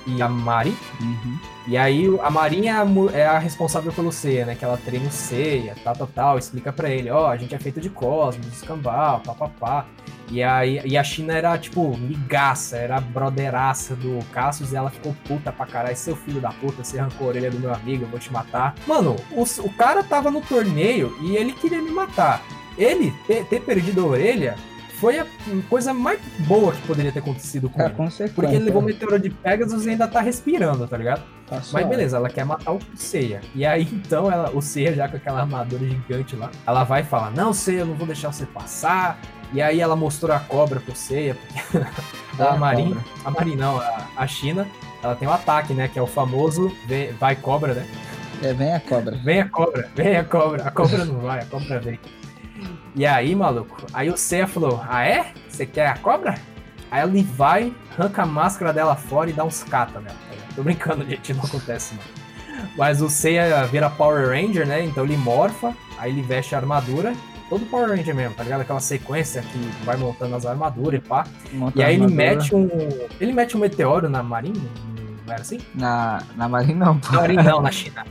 [0.07, 0.77] e a Mari.
[1.01, 1.39] Uhum.
[1.67, 4.55] E aí a Marinha é a responsável pelo Seiya, né?
[4.57, 6.39] Que ela treina o Seiya, tal, tal, tal.
[6.39, 9.87] Explica pra ele, ó, oh, a gente é feito de cosmos, escambau, papapá.
[10.29, 15.15] E aí e a China era, tipo, migaça, era brotheraça do Cassius e ela ficou
[15.27, 15.97] puta pra caralho.
[15.97, 18.75] Seu filho da puta, você arrancou a orelha do meu amigo, eu vou te matar.
[18.87, 22.43] Mano, o, o cara tava no torneio e ele queria me matar.
[22.77, 24.57] Ele ter, ter perdido a orelha
[25.03, 25.27] foi a
[25.69, 27.95] coisa mais boa que poderia ter acontecido com é, ele.
[27.95, 28.35] Com certeza.
[28.37, 31.25] Porque ele levou o meteoro de Pegasus e ainda tá respirando, tá ligado?
[31.49, 33.41] Tá Mas beleza, ela quer matar o Seiya.
[33.53, 37.33] E aí então ela, o Seiya já com aquela armadura gigante lá, ela vai falar:
[37.33, 39.21] Não, Seiya, eu não vou deixar você passar.
[39.53, 41.79] E aí ela mostrou a cobra pro Seiya, porque
[42.41, 44.69] é, a Marin, a Marin não, a, a China,
[45.03, 45.89] ela tem um ataque, né?
[45.89, 46.73] Que é o famoso
[47.19, 47.87] vai cobra, né?
[48.41, 49.17] É, vem a cobra.
[49.17, 50.63] Vem a cobra, vem a cobra.
[50.63, 51.99] A cobra não vai, a cobra vem.
[52.95, 55.33] E aí, maluco, aí o Seiya falou: Ah, é?
[55.49, 56.35] Você quer a cobra?
[56.91, 60.15] Aí ele vai, arranca a máscara dela fora e dá uns cata nela.
[60.15, 62.23] Tá Tô brincando, gente, não acontece não.
[62.77, 64.85] Mas o Seiya vira Power Ranger, né?
[64.85, 67.15] Então ele morfa, aí ele veste a armadura.
[67.49, 68.61] Todo Power Ranger mesmo, tá ligado?
[68.61, 71.27] Aquela sequência que vai montando as armaduras e pá.
[71.53, 72.69] Monta e aí ele mete um.
[73.19, 74.71] Ele mete um meteoro na Marinha?
[75.27, 75.61] Não era assim?
[75.75, 77.13] Na, na Marinha não, pô.
[77.13, 78.05] Na Marinha não, na China.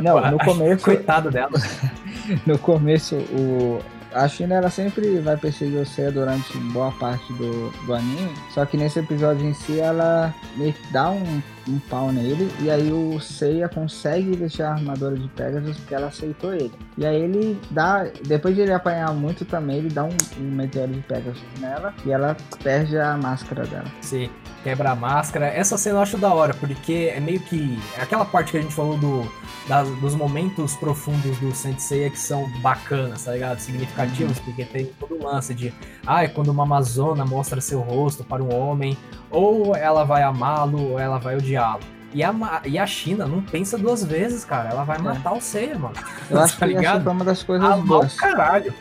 [0.00, 0.84] Não, no começo.
[0.84, 1.52] Coitado dela.
[2.46, 3.80] no começo, o,
[4.12, 8.64] a China ela sempre vai perseguir o Seiya durante boa parte do, do anime, só
[8.64, 12.92] que nesse episódio em si ela meio que dá um, um pau nele e aí
[12.92, 16.72] o Seiya consegue deixar a armadura de Pegasus porque ela aceitou ele.
[16.98, 20.92] E aí ele dá, depois de ele apanhar muito também, ele dá um, um meteoro
[20.92, 23.90] de Pegasus nela e ela perde a máscara dela.
[24.00, 24.30] Sim,
[24.62, 25.46] quebra a máscara.
[25.46, 28.74] Essa cena eu acho da hora, porque é meio que aquela parte que a gente
[28.74, 29.30] falou do
[29.68, 33.58] das, dos momentos profundos do Sensei que são bacanas, tá ligado?
[33.60, 34.44] Significativos, uhum.
[34.44, 35.72] porque tem todo o lance de,
[36.06, 38.96] ah, é quando uma Amazona mostra seu rosto para um homem,
[39.30, 41.82] ou ela vai amá-lo, ou ela vai odiá-lo.
[42.12, 44.70] E a, e a China não pensa duas vezes, cara.
[44.70, 45.00] Ela vai é.
[45.00, 45.94] matar o Seiya, mano.
[46.28, 46.96] Eu acho tá que ligado?
[46.96, 48.14] essa foi uma das coisas Amar boas.
[48.16, 48.74] caralho.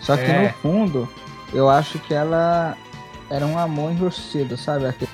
[0.00, 0.42] Só que é.
[0.42, 1.08] no fundo,
[1.52, 2.76] eu acho que ela
[3.28, 4.86] era um amor enrustido, sabe?
[4.86, 5.10] Aquele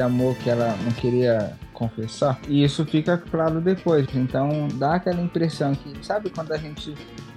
[0.00, 2.38] amor que ela não queria confessar.
[2.48, 4.06] E isso fica claro depois.
[4.14, 6.94] Então dá aquela impressão que, sabe quando a gente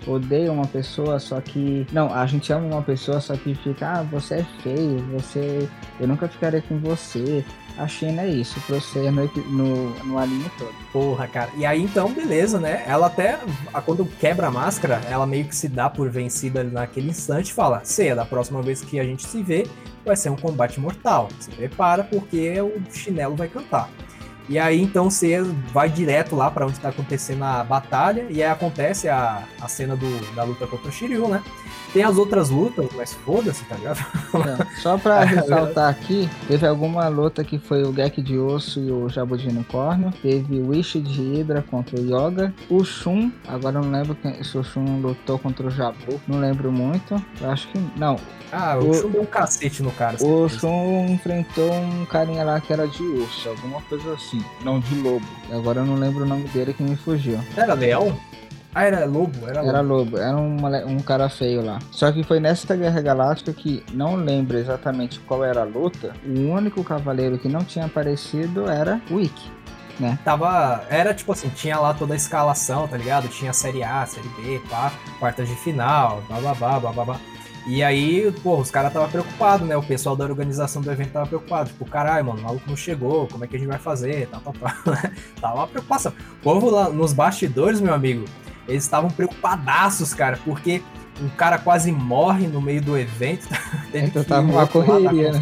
[0.08, 1.86] odeia uma pessoa, só que.
[1.92, 5.68] Não, a gente ama uma pessoa, só que fica, ah, você é feio, você.
[6.00, 7.44] Eu nunca ficarei com você.
[7.78, 10.74] A China é isso, pra você no, no, no anime todo.
[10.94, 11.50] Porra, cara.
[11.58, 12.84] E aí então, beleza, né?
[12.88, 13.38] Ela até,
[13.86, 17.82] quando quebra a máscara, ela meio que se dá por vencida naquele instante e fala:
[17.84, 19.68] Ceia, da próxima vez que a gente se vê,
[20.06, 21.28] vai ser um combate mortal.
[21.40, 23.90] Se prepara, porque o chinelo vai cantar.
[24.48, 25.42] E aí então você
[25.74, 29.96] vai direto lá para onde está acontecendo a batalha e aí acontece a, a cena
[29.96, 31.44] do, da luta contra o Shiryu, né?
[31.96, 34.06] Tem as outras lutas, mas foda-se, tá ligado?
[34.82, 39.08] Só pra ressaltar aqui, teve alguma luta que foi o Gek de Osso e o
[39.08, 40.12] Jabu de Unicórnio.
[40.22, 42.54] Teve o Wish de Hydra contra o Yoga.
[42.70, 46.20] O Shun, agora eu não lembro quem, se o Shun lutou contra o Jabu.
[46.28, 47.16] Não lembro muito.
[47.40, 47.80] Eu acho que.
[47.96, 48.18] Não.
[48.52, 50.18] Ah, o, o Shun deu um cacete no cara.
[50.20, 54.44] O Shun enfrentou um carinha lá que era de urso, alguma coisa assim.
[54.66, 55.26] Não, de lobo.
[55.50, 57.40] Agora eu não lembro o nome dele que me fugiu.
[57.56, 58.20] Era leão?
[58.76, 59.70] Ah, era lobo, era lobo.
[59.70, 61.80] Era lobo, era um, um cara feio lá.
[61.92, 66.14] Só que foi nessa Guerra Galáctica que não lembro exatamente qual era a luta.
[66.26, 69.50] O único cavaleiro que não tinha aparecido era o Ikki.
[69.98, 70.20] Né?
[70.26, 70.84] Tava.
[70.90, 73.30] Era tipo assim, tinha lá toda a escalação, tá ligado?
[73.30, 77.18] Tinha série A, série B, pá, quartas de final, bababá, bababá.
[77.66, 79.78] E aí, pô, os caras tava preocupado, né?
[79.78, 81.70] O pessoal da organização do evento tava preocupado.
[81.70, 84.28] Tipo, caralho, mano, o maluco não chegou, como é que a gente vai fazer?
[84.28, 84.96] Tal, tal, tal.
[85.40, 86.12] tava uma preocupação.
[86.12, 88.26] O povo lá nos bastidores, meu amigo,
[88.68, 90.82] eles estavam preocupadaços, cara, porque
[91.22, 93.48] um cara quase morre no meio do evento.
[93.92, 95.42] Teve então tava uma correria, né?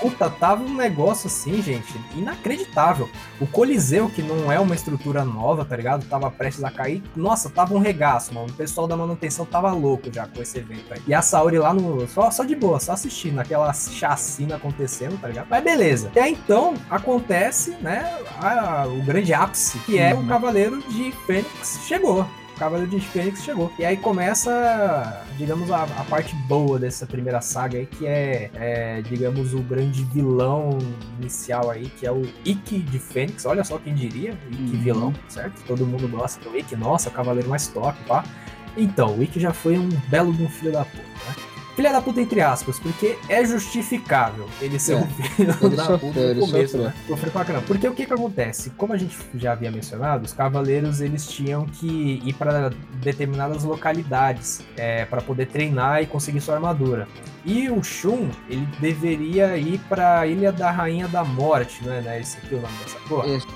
[0.00, 3.08] Puta, tava um negócio assim, gente, inacreditável.
[3.40, 6.06] O Coliseu, que não é uma estrutura nova, tá ligado?
[6.06, 7.02] Tava prestes a cair.
[7.16, 8.48] Nossa, tava um regaço, mano.
[8.48, 11.00] O pessoal da manutenção tava louco já com esse evento aí.
[11.06, 12.06] E a Saori lá no.
[12.08, 15.46] Só, só de boa, só assistindo aquela chacina acontecendo, tá ligado?
[15.48, 16.10] Mas beleza.
[16.14, 18.18] E aí então acontece, né?
[18.40, 22.26] A, o grande ápice, que é o Cavaleiro de Fênix chegou.
[22.54, 23.72] O Cavaleiro de Fênix chegou.
[23.76, 29.02] E aí começa, digamos, a, a, parte boa dessa primeira saga aí, que é, é,
[29.02, 30.78] digamos, o grande vilão
[31.18, 33.44] inicial aí, que é o Ikki de Fênix.
[33.44, 34.82] Olha só quem diria, Ikki uhum.
[34.82, 35.64] vilão, certo?
[35.66, 38.24] Todo mundo gosta do Ikki, nossa, o cavaleiro mais top, pá.
[38.76, 41.53] Então, o Ikki já foi um belo de um filho da puta, né?
[41.74, 44.96] Filha da puta, entre aspas, porque é justificável ele ser é.
[44.96, 46.94] um filho ele da puta no começo, né?
[47.06, 47.64] Sofreu pra caramba.
[47.66, 48.70] Porque o que que acontece?
[48.70, 52.70] Como a gente já havia mencionado, os cavaleiros eles tinham que ir para
[53.02, 57.08] determinadas localidades é, para poder treinar e conseguir sua armadura.
[57.44, 62.00] E o Shun, ele deveria ir para a Ilha da Rainha da Morte, não é?
[62.00, 62.20] Né?
[62.20, 63.26] Esse aqui é o nome dessa porra?
[63.28, 63.48] Isso.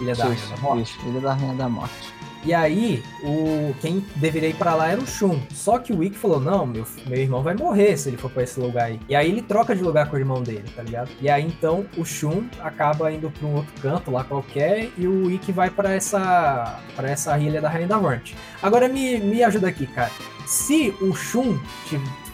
[0.00, 0.82] Ilha da isso, Rainha da Morte.
[0.82, 1.08] Isso.
[1.08, 2.17] Ilha da Rainha da Morte.
[2.44, 5.40] E aí, o quem deveria ir para lá era o Shun.
[5.52, 8.42] Só que o Wick falou: Não, meu, meu irmão vai morrer se ele for para
[8.42, 9.00] esse lugar aí.
[9.08, 11.10] E aí ele troca de lugar com o irmão dele, tá ligado?
[11.20, 15.26] E aí então o Shun acaba indo para um outro canto lá qualquer e o
[15.26, 18.36] Wick vai para essa para essa ilha da Rainha da Morte.
[18.62, 20.10] Agora me, me ajuda aqui, cara.
[20.46, 21.58] Se o Shun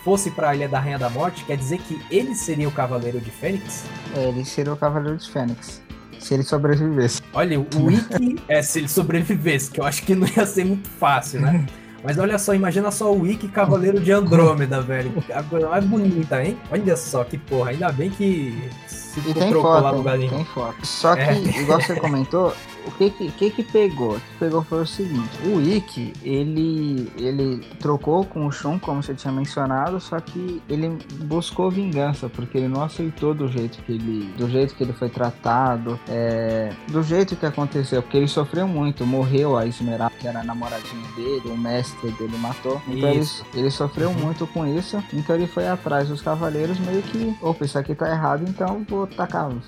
[0.04, 3.20] fosse para a Ilha da Rainha da Morte, quer dizer que ele seria o Cavaleiro
[3.20, 3.84] de Fênix?
[4.14, 5.82] Ele seria o Cavaleiro de Fênix.
[6.24, 7.20] Se ele sobrevivesse.
[7.34, 10.88] Olha, o Wiki é se ele sobrevivesse, que eu acho que não ia ser muito
[10.88, 11.66] fácil, né?
[12.02, 15.12] Mas olha só, imagina só o Wiki Cavaleiro de Andrômeda, velho.
[15.34, 16.56] A coisa mais bonita, hein?
[16.70, 20.30] Olha só que porra, ainda bem que se e tem foto, lá no galinho.
[20.30, 20.86] Tem foto.
[20.86, 21.60] Só que, é.
[21.60, 22.54] igual você comentou,
[22.86, 24.16] o que que, que que pegou?
[24.16, 29.02] O que pegou foi o seguinte, o Ikki, ele, ele trocou com o Shun, como
[29.02, 33.92] você tinha mencionado, só que ele buscou vingança, porque ele não aceitou do jeito que
[33.92, 38.66] ele, do jeito que ele foi tratado, é, do jeito que aconteceu, porque ele sofreu
[38.66, 43.26] muito, morreu a Esmeralda, que era a namoradinha dele, o mestre dele matou, então ele,
[43.54, 44.14] ele, sofreu uhum.
[44.14, 48.10] muito com isso, então ele foi atrás dos cavaleiros meio que, opa, isso aqui tá
[48.10, 49.60] errado, então vou tacar o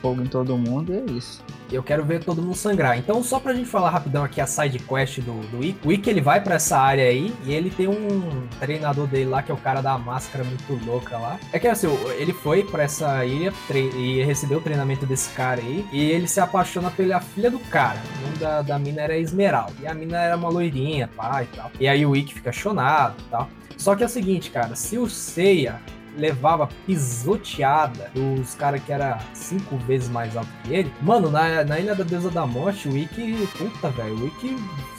[0.00, 1.42] fogo em todo mundo e é isso.
[1.70, 2.98] Eu quero ver todo mundo sangrar.
[2.98, 5.78] Então, só pra gente falar rapidão aqui a side quest do, do Wick.
[5.84, 9.42] O Wick ele vai para essa área aí e ele tem um treinador dele lá,
[9.42, 11.38] que é o cara da máscara muito louca lá.
[11.52, 13.52] É que assim, ele foi para essa ilha
[13.96, 15.86] e recebeu o treinamento desse cara aí.
[15.92, 18.00] E ele se apaixona pela filha do cara.
[18.18, 19.74] O nome da, da mina era Esmeralda.
[19.80, 21.70] E a mina era uma loirinha, pá e tal.
[21.78, 23.48] E aí o Wick fica chonado e tal.
[23.76, 25.80] Só que é o seguinte, cara, se o Seiya
[26.16, 30.92] levava pisoteada dos caras que era cinco vezes mais alto que ele.
[31.02, 34.56] Mano, na, na Ilha da Deusa da Morte, o Ikki, puta, velho, o Ikki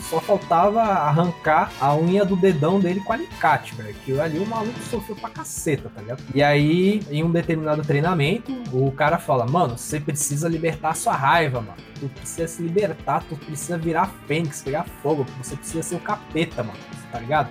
[0.09, 3.95] só faltava arrancar a unha do dedão dele com alicate, velho.
[4.05, 6.23] Que ali o maluco sofreu pra caceta, tá ligado?
[6.33, 11.13] E aí, em um determinado treinamento, o cara fala: Mano, você precisa libertar a sua
[11.13, 11.77] raiva, mano.
[11.99, 15.25] Tu precisa se libertar, tu precisa virar fênix, pegar fogo.
[15.41, 16.79] Você precisa ser o capeta, mano.
[17.11, 17.49] Tá ligado?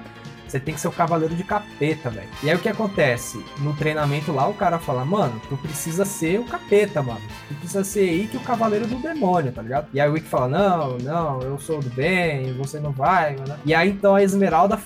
[0.56, 2.28] Você tem que ser o cavaleiro de capeta, velho.
[2.42, 3.44] E aí o que acontece?
[3.58, 7.20] No treinamento lá, o cara fala, mano, tu precisa ser o capeta, mano.
[7.48, 9.88] Tu precisa ser aí que o cavaleiro do demônio, tá ligado?
[9.92, 13.54] E aí o Wick fala, não, não, eu sou do bem, você não vai, mano.
[13.66, 14.80] E aí então a Esmeralda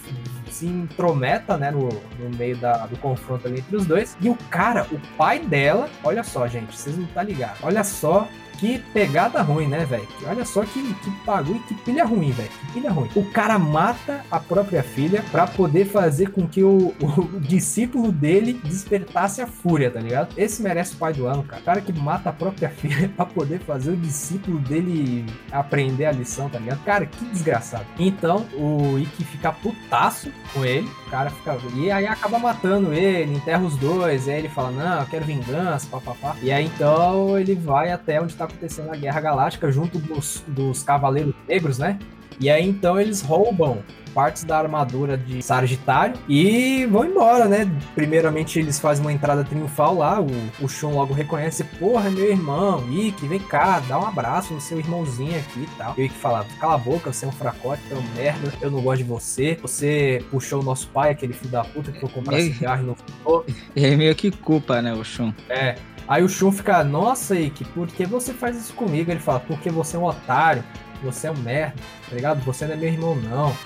[0.51, 4.17] se intrometa, né, no, no meio da, do confronto ali entre os dois.
[4.21, 7.59] E o cara, o pai dela, olha só, gente, vocês não tá ligado.
[7.63, 8.27] Olha só
[8.61, 10.07] que pegada ruim, né, velho?
[10.27, 12.51] Olha só que, que bagulho, que pilha ruim, velho.
[12.51, 13.09] Que pilha ruim.
[13.17, 18.61] O cara mata a própria filha para poder fazer com que o, o, discípulo dele
[18.63, 20.35] despertasse a fúria, tá ligado?
[20.37, 21.63] Esse merece o pai do ano, cara.
[21.63, 26.13] O cara que mata a própria filha para poder fazer o discípulo dele aprender a
[26.13, 26.85] lição, tá ligado?
[26.85, 27.87] Cara, que desgraçado.
[27.99, 30.87] Então, o Ikki fica putaço com ele.
[31.07, 31.57] O cara fica.
[31.75, 34.27] E aí acaba matando ele, enterra os dois.
[34.27, 36.37] E aí ele fala: Não, eu quero vingança, papapá.
[36.43, 40.83] E aí então ele vai até onde tá acontecendo a Guerra Galáctica junto dos, dos
[40.83, 41.99] Cavaleiros Negros, né?
[42.41, 43.83] E aí então eles roubam
[44.15, 47.71] partes da armadura de Sagitário e vão embora, né?
[47.95, 50.29] Primeiramente eles fazem uma entrada triunfal lá, o,
[50.61, 54.79] o Shun logo reconhece, porra, meu irmão, Ikki, vem cá, dá um abraço no seu
[54.79, 55.95] irmãozinho aqui e tal.
[55.97, 58.53] E o Ikki fala, cala a boca, você é um fracote, você é um merda,
[58.61, 62.01] eu não gosto de você, você puxou o nosso pai, aquele filho da puta que
[62.01, 63.47] foi comprar cigarro e não ficou.
[63.77, 65.33] E aí meio que culpa, né, o Shun.
[65.49, 65.77] É,
[66.11, 69.13] Aí o Shun fica, nossa, Ikki, por que você faz isso comigo?
[69.13, 70.65] Ele fala, porque você é um otário,
[71.05, 71.77] você é um merda,
[72.09, 72.45] tá ligado?
[72.45, 73.57] Você não é meu irmão, não.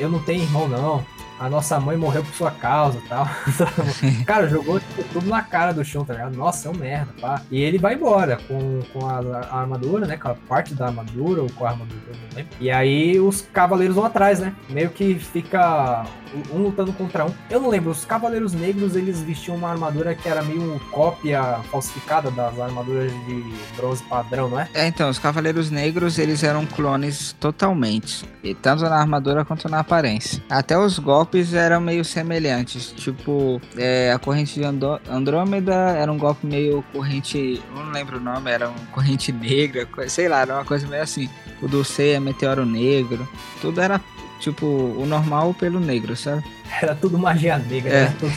[0.00, 1.04] Eu não tenho irmão, não.
[1.38, 3.28] A nossa mãe morreu por sua causa e tal.
[4.26, 6.36] cara, jogou tipo, tudo na cara do Shun, tá ligado?
[6.36, 7.42] Nossa, é um merda, pá.
[7.50, 9.20] E ele vai embora com, com a,
[9.50, 10.16] a armadura, né?
[10.16, 12.52] Com a parte da armadura, ou com a armadura, não lembro.
[12.60, 14.54] E aí os cavaleiros vão atrás, né?
[14.68, 16.04] Meio que fica
[16.52, 17.32] um lutando contra um.
[17.48, 22.30] Eu não lembro, os Cavaleiros Negros eles vestiam uma armadura que era meio cópia falsificada
[22.30, 23.44] das armaduras de
[23.76, 24.68] bronze padrão, não é?
[24.74, 29.80] É, então, os Cavaleiros Negros eles eram clones totalmente, e tanto na armadura quanto na
[29.80, 30.42] aparência.
[30.48, 36.18] Até os golpes eram meio semelhantes, tipo, é, a corrente de Andô Andrômeda era um
[36.18, 40.64] golpe meio corrente, não lembro o nome, era uma corrente negra, sei lá, era uma
[40.64, 41.28] coisa meio assim.
[41.62, 43.26] O do é meteoro negro,
[43.60, 44.00] tudo era
[44.38, 46.44] Tipo, o normal pelo negro, sabe?
[46.82, 48.02] Era tudo magia negra, é.
[48.02, 48.32] era, tudo,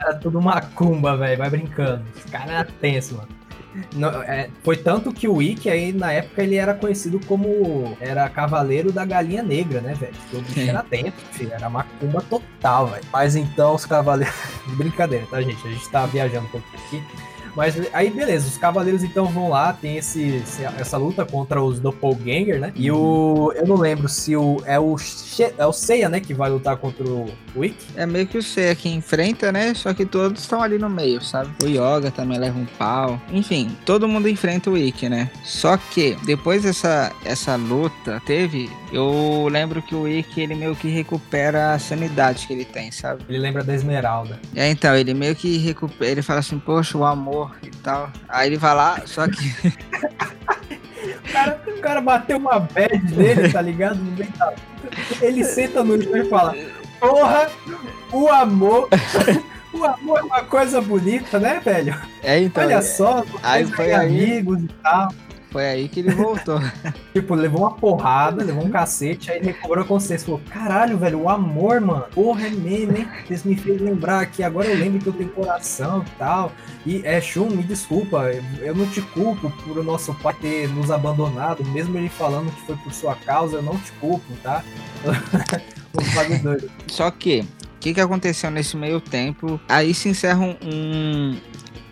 [0.00, 1.38] era tudo macumba, velho.
[1.38, 2.04] Vai brincando.
[2.16, 3.28] Esse cara era tenso, mano.
[3.94, 8.28] No, é, foi tanto que o Ikki aí na época ele era conhecido como era
[8.28, 10.14] cavaleiro da galinha negra, né, velho?
[10.32, 13.04] O bicho era dentro, filho, era macumba total, velho.
[13.12, 14.34] Mas então os cavaleiros.
[14.76, 15.66] Brincadeira, tá, gente?
[15.66, 17.02] A gente tá viajando um pouquinho aqui.
[17.56, 20.42] Mas aí, beleza, os cavaleiros então vão lá, tem esse,
[20.78, 22.72] essa luta contra os Doppelganger, né?
[22.76, 23.50] E o.
[23.56, 24.58] Eu não lembro se o.
[24.66, 24.94] É o,
[25.56, 26.20] é o Seiya, né?
[26.20, 27.76] Que vai lutar contra o Wick.
[27.96, 29.72] É meio que o Seiya que enfrenta, né?
[29.72, 31.50] Só que todos estão ali no meio, sabe?
[31.64, 33.18] O Yoga também leva um pau.
[33.32, 35.30] Enfim, todo mundo enfrenta o Wick, né?
[35.42, 40.88] Só que depois dessa essa luta teve, eu lembro que o Wick ele meio que
[40.88, 43.24] recupera a sanidade que ele tem, sabe?
[43.28, 44.38] Ele lembra da Esmeralda.
[44.54, 46.10] É, então, ele meio que recupera.
[46.10, 48.10] Ele fala assim, poxa, o amor e tal.
[48.28, 49.54] Aí ele vai lá, só que.
[51.04, 53.96] o, cara, o cara bateu uma bad nele, tá ligado?
[53.96, 54.54] No meio da...
[55.20, 56.54] Ele senta no chão e fala:
[57.00, 57.50] Porra,
[58.12, 58.88] o amor.
[59.72, 61.94] O amor é uma coisa bonita, né, velho?
[62.22, 62.64] É, então.
[62.64, 65.12] Olha só, aí foi amigos e tal.
[65.56, 66.60] Foi aí que ele voltou.
[67.14, 70.26] tipo, levou uma porrada, levou um cacete, aí recobrou a consciência.
[70.26, 72.04] Falou, caralho, velho, o amor, mano.
[72.14, 73.08] Porra, é mesmo, hein?
[73.26, 76.52] Vocês me fez lembrar aqui, agora eu lembro que eu tenho coração e tal.
[76.84, 80.90] E, é, Shun, me desculpa, eu não te culpo por o nosso pai ter nos
[80.90, 84.62] abandonado, mesmo ele falando que foi por sua causa, eu não te culpo, tá?
[86.86, 89.58] Só que, o que, que aconteceu nesse meio tempo?
[89.70, 91.34] Aí se encerra um,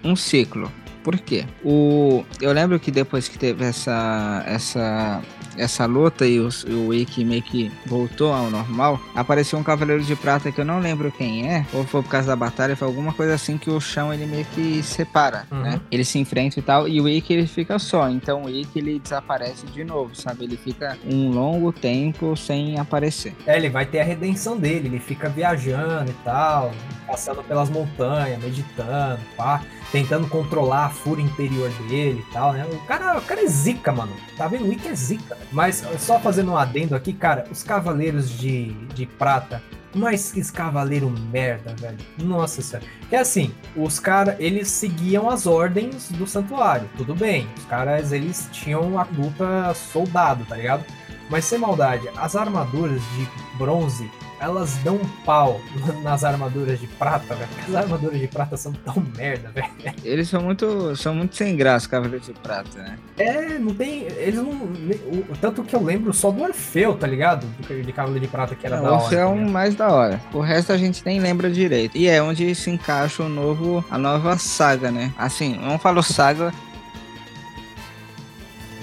[0.05, 0.70] um ciclo.
[1.05, 1.45] Por quê?
[1.62, 5.23] O, eu lembro que depois que teve essa, essa
[5.57, 6.49] essa luta e o,
[6.87, 10.81] o Ikki meio que voltou ao normal, apareceu um Cavaleiro de Prata que eu não
[10.81, 13.81] lembro quem é, ou foi por causa da batalha, foi alguma coisa assim que o
[13.81, 15.61] chão ele meio que separa, uhum.
[15.61, 15.81] né?
[15.90, 18.99] Ele se enfrenta e tal, e o Ikki ele fica só, então o Ikki ele
[18.99, 20.45] desaparece de novo, sabe?
[20.45, 23.35] Ele fica um longo tempo sem aparecer.
[23.47, 26.73] É, ele vai ter a redenção dele, ele fica viajando e tal,
[27.07, 29.62] passando pelas montanhas, meditando, pá,
[29.94, 32.66] tentando controlar a fúria interior dele e tal, né?
[32.66, 34.12] O cara, o cara é zica, mano.
[34.37, 34.66] Tá vendo?
[34.66, 35.38] O Ikki é zica.
[35.52, 39.62] Mas só fazendo um adendo aqui, cara, os cavaleiros de, de prata
[39.94, 41.98] mas que cavaleiro merda, velho.
[42.18, 42.85] Nossa senhora.
[43.09, 46.90] Que assim, os caras, eles seguiam as ordens do santuário.
[46.96, 47.46] Tudo bem.
[47.57, 50.85] Os caras, eles tinham a luta soldado, tá ligado?
[51.30, 54.11] Mas sem maldade, as armaduras de bronze
[54.44, 55.61] elas dão um pau
[56.04, 57.50] nas armaduras de prata, velho.
[57.66, 59.68] As armaduras de prata são tão merda, velho.
[60.04, 62.98] Eles são muito, são muito sem graça, Cavaleiros de Prata, né?
[63.16, 64.02] É, não tem.
[64.02, 64.50] Eles não.
[64.50, 67.46] O, tanto que eu lembro só do Orfeu, tá ligado?
[67.68, 69.00] De Cavaleiro de Prata que era não, da hora.
[69.00, 70.20] O Orfeu é o mais da hora.
[70.33, 71.96] O resto a gente nem lembra direito.
[71.96, 75.12] E é onde se encaixa o novo, a nova saga, né?
[75.16, 76.52] Assim, não falo saga.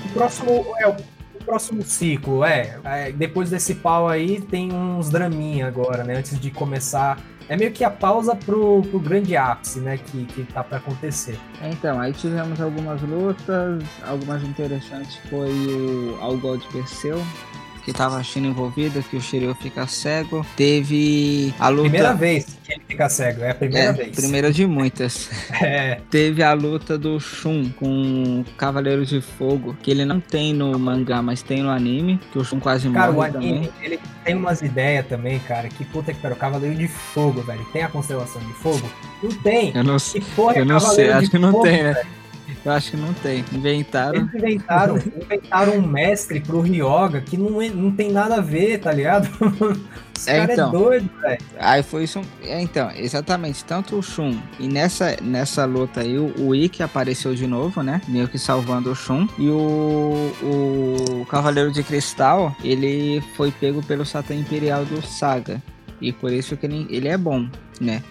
[0.05, 0.95] O próximo é o
[1.51, 6.15] próximo ciclo, é, é, Depois desse pau aí, tem uns draminha agora, né?
[6.15, 7.19] Antes de começar.
[7.49, 9.97] É meio que a pausa pro, pro grande ápice, né?
[9.97, 11.37] Que, que tá pra acontecer.
[11.61, 13.83] Então, aí tivemos algumas lutas.
[14.07, 17.21] Algumas interessantes foi o Algol de Perseu,
[17.83, 20.45] que tava a China envolvida, que o Shiryu fica cego.
[20.55, 21.83] Teve a luta.
[21.83, 24.15] Primeira vez que ele fica cego, é a primeira é, vez.
[24.15, 25.29] Primeira de muitas.
[25.61, 25.99] É.
[26.09, 31.21] Teve a luta do Shun com Cavaleiros de Fogo, que ele não tem no mangá,
[31.21, 33.73] mas tem no anime, que o Shun quase cara, morre o anime, também.
[33.83, 36.35] Ele tem umas ideias também, cara, que puta que pariu.
[36.37, 37.63] Cavaleiro de Fogo, velho.
[37.71, 38.89] Tem a constelação de fogo?
[39.21, 39.71] Não tem.
[39.75, 41.93] Eu não, que porra eu não sei, acho que não fogo, tem, né?
[41.93, 42.20] Velho?
[42.63, 43.43] Eu acho que não tem.
[43.51, 44.15] Inventaram.
[44.15, 48.79] Eles inventaram, inventaram um mestre pro Ryoga que não, é, não tem nada a ver,
[48.79, 49.27] tá ligado?
[50.15, 51.41] Esse é, cara é então, é doido, velho.
[51.57, 52.21] Aí foi isso.
[52.43, 53.65] É, então, exatamente.
[53.65, 57.99] Tanto o Shun e nessa, nessa luta aí, o, o Ikki apareceu de novo, né?
[58.07, 59.27] Meio que salvando o Shun.
[59.39, 65.59] E o, o Cavaleiro de Cristal, ele foi pego pelo Satã Imperial do Saga.
[65.99, 67.47] E por isso que ele, ele é bom,
[67.79, 68.03] né?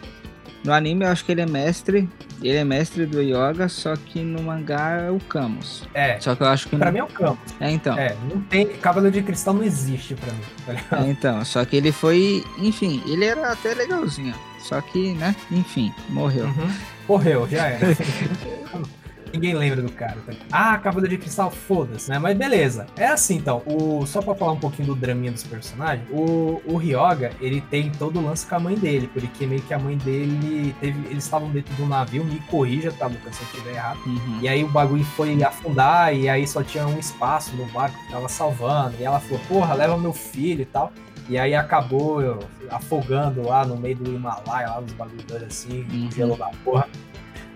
[0.64, 2.08] No anime eu acho que ele é mestre.
[2.42, 5.85] Ele é mestre do yoga, só que no mangá é o Camus.
[5.92, 6.19] É.
[6.21, 6.77] Só que eu acho que.
[6.77, 7.38] Pra mim é o Camus.
[7.60, 7.98] É, então.
[7.98, 8.67] É, não tem.
[8.67, 10.40] Cavaleiro de Cristal não existe pra mim.
[10.67, 11.06] Tá ligado?
[11.06, 12.44] É, então, só que ele foi.
[12.58, 14.35] Enfim, ele era até legalzinho.
[14.60, 15.35] Só que, né?
[15.50, 16.46] Enfim, morreu.
[16.46, 16.73] Uhum.
[17.08, 17.87] Morreu, já era.
[19.33, 20.16] Ninguém lembra do cara.
[20.26, 20.33] Tá?
[20.50, 22.18] Ah, Cavaleiro de Cristal, foda-se, né?
[22.18, 22.87] Mas beleza.
[22.96, 23.62] É assim então.
[23.66, 27.90] O, só pra falar um pouquinho do draminha dos personagens, o, o Ryoga, ele tem
[27.90, 30.98] todo o lance com a mãe dele, porque meio que a mãe dele teve.
[31.10, 33.98] Eles estavam dentro do navio, me corrija, tá, Lucas, se eu estiver errado.
[34.06, 34.38] Uhum.
[34.42, 38.12] E aí o bagulho foi afundar, e aí só tinha um espaço no barco que
[38.12, 38.94] tava salvando.
[38.98, 40.92] E ela falou, porra, leva meu filho e tal.
[41.28, 46.10] E aí acabou eu, afogando lá no meio do Himalaia, lá nos bagulhos assim, Uhum.
[46.10, 46.88] gelo da porra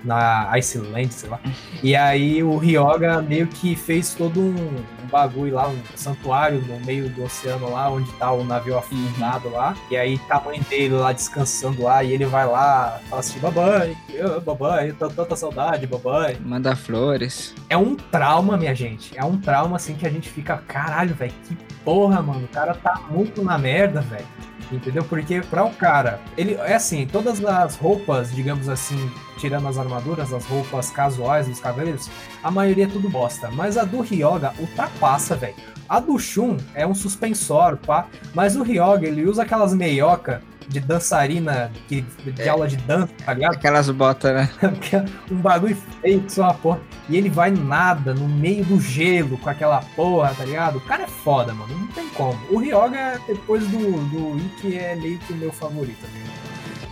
[0.05, 1.41] na Iceland, sei lá.
[1.83, 6.79] E aí o Ryoga meio que fez todo um, um bagulho lá, um santuário no
[6.81, 9.75] meio do oceano lá, onde tá o navio afundado lá.
[9.91, 13.39] E aí tá a mãe dele lá descansando lá, e ele vai lá, fala assim,
[13.39, 13.97] babai,
[14.45, 16.37] babai, eu tô com tanta saudade, babai.
[16.45, 17.55] Manda flores.
[17.69, 19.17] É um trauma, minha gente.
[19.17, 22.45] É um trauma assim que a gente fica, caralho, velho, que porra, mano.
[22.45, 24.27] O cara tá muito na merda, velho.
[24.73, 25.05] Entendeu?
[25.05, 30.33] Porque para o cara, ele é assim, todas as roupas, digamos assim, tirando as armaduras,
[30.33, 32.11] as roupas casuais dos cavaleiros,
[32.43, 33.51] a maioria é tudo bosta.
[33.51, 35.55] Mas a do Ryoga ultrapassa, velho.
[35.89, 38.07] A do Shun é um suspensório, pá.
[38.33, 42.49] Mas o Ryoga, ele usa aquelas meioca de dançarina, que, de É.
[42.49, 43.55] aula de dança, tá ligado?
[43.55, 44.51] Aquelas botas, né?
[44.93, 46.81] É um bagulho feio que só uma porra.
[47.09, 50.79] E ele vai nada no meio do gelo com aquela porra, tá ligado?
[50.79, 51.77] O cara é foda, mano.
[51.77, 52.39] Não tem como.
[52.51, 56.03] O Ryoga, depois do, do Ikki, é meio que o meu favorito.
[56.03, 56.35] Né?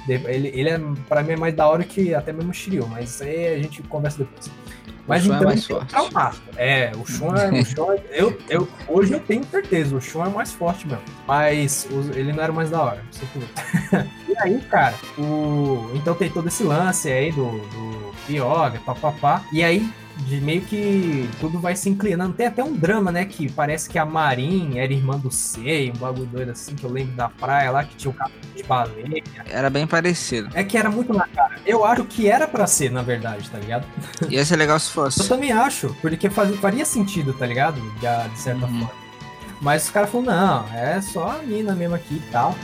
[0.08, 3.08] Ele, ele é, pra mim, é mais da hora que até mesmo o Shiryu, mas
[3.10, 4.50] isso aí a gente conversa depois.
[5.06, 5.94] Mas é então mais tem um forte.
[6.56, 7.50] É, o Shun é.
[7.60, 11.02] O Shun é- eu, eu, hoje eu tenho certeza, o Shun é mais forte mesmo.
[11.26, 13.02] Mas ele não era mais da hora.
[14.28, 15.90] e aí, cara, o.
[15.94, 19.42] Então tem todo esse lance aí do, do Yoga, papapá.
[19.52, 19.88] E aí,
[20.26, 22.32] de meio que tudo vai se inclinando.
[22.34, 23.24] Tem até um drama, né?
[23.24, 26.90] Que parece que a Marin era irmã do Sei, um bagulho doido assim, que eu
[26.90, 29.22] lembro da praia lá, que tinha o cabelo de baleia.
[29.50, 30.48] Era bem parecido.
[30.54, 31.56] É que era muito na cara.
[31.66, 33.86] Eu acho que era pra ser, na verdade, tá ligado?
[34.28, 35.28] Ia ser legal se Eu fosse.
[35.28, 37.80] também acho, porque faz- faria sentido, tá ligado?
[37.80, 38.80] De, de certa Uhum.
[38.80, 39.02] forma.
[39.60, 42.54] Mas os caras falaram, não, é só a mina mesmo aqui e tal.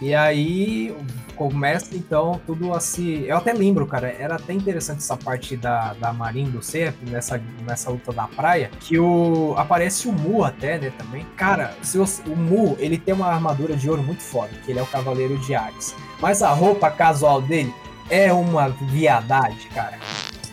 [0.00, 0.94] E aí
[1.36, 3.24] começa então tudo a se.
[3.26, 7.40] Eu até lembro, cara, era até interessante essa parte da, da Marin do Cep, nessa,
[7.66, 9.54] nessa luta da praia, que o.
[9.56, 11.24] Aparece o Mu até, né, também.
[11.36, 14.78] Cara, se você- o Mu, ele tem uma armadura de ouro muito foda, que ele
[14.78, 15.94] é o Cavaleiro de Ares.
[16.20, 17.72] Mas a roupa casual dele
[18.10, 19.98] é uma viadagem, cara.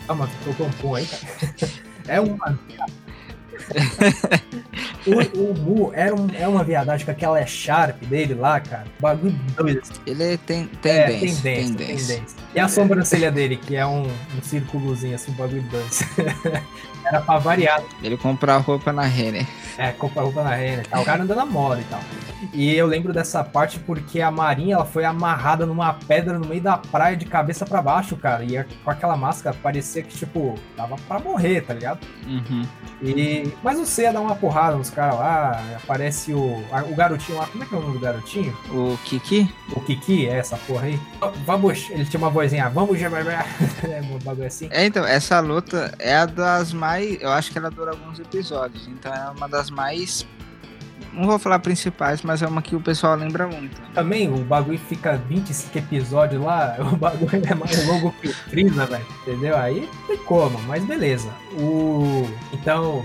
[0.06, 1.24] Calma, tocou um pum aí, cara.
[2.06, 2.60] É uma.
[5.06, 8.86] o, o Mu era um, é uma viadagem com aquela Sharp dele lá, cara.
[9.00, 9.82] Bagulho doido.
[10.06, 11.42] Ele tem É, tendência.
[11.42, 12.16] tendência, tendência.
[12.16, 12.38] tendência.
[12.56, 15.88] E a sobrancelha dele, que é um, um círculozinho assim, bagulho doido.
[17.06, 17.84] Era pra variar.
[18.02, 19.46] Ele compra a roupa na Renner.
[19.78, 21.02] É, compra roupa na e tal.
[21.02, 22.00] O cara anda na moda e tal.
[22.54, 26.62] E eu lembro dessa parte porque a Marinha ela foi amarrada numa pedra no meio
[26.62, 28.44] da praia de cabeça pra baixo, cara.
[28.44, 32.06] E com aquela máscara parecia que, tipo, tava pra morrer, tá ligado?
[32.26, 32.64] Uhum.
[33.02, 33.52] E...
[33.64, 37.64] Mas o Seiya dá uma porrada nos caras lá, aparece o, o garotinho lá, como
[37.64, 38.58] é que é o nome do garotinho?
[38.70, 39.50] O Kiki?
[39.76, 41.00] O Kiki, é essa porra aí?
[41.46, 43.02] Vamos, ele tinha uma vozinha, vamos,
[43.84, 44.68] é um bagulho assim.
[44.72, 47.22] É, então, essa luta é a das mais.
[47.22, 48.88] Eu acho que ela dura alguns episódios.
[48.88, 50.26] Então é uma das mais.
[51.14, 53.80] Não vou falar principais, mas é uma que o pessoal lembra muito.
[53.94, 58.86] Também o bagulho fica 25 episódios lá, o bagulho é mais longo que o Freeza,
[58.86, 59.06] velho.
[59.22, 59.56] Entendeu?
[59.56, 61.30] Aí tem como, mas beleza.
[61.54, 62.28] O...
[62.52, 63.04] Então,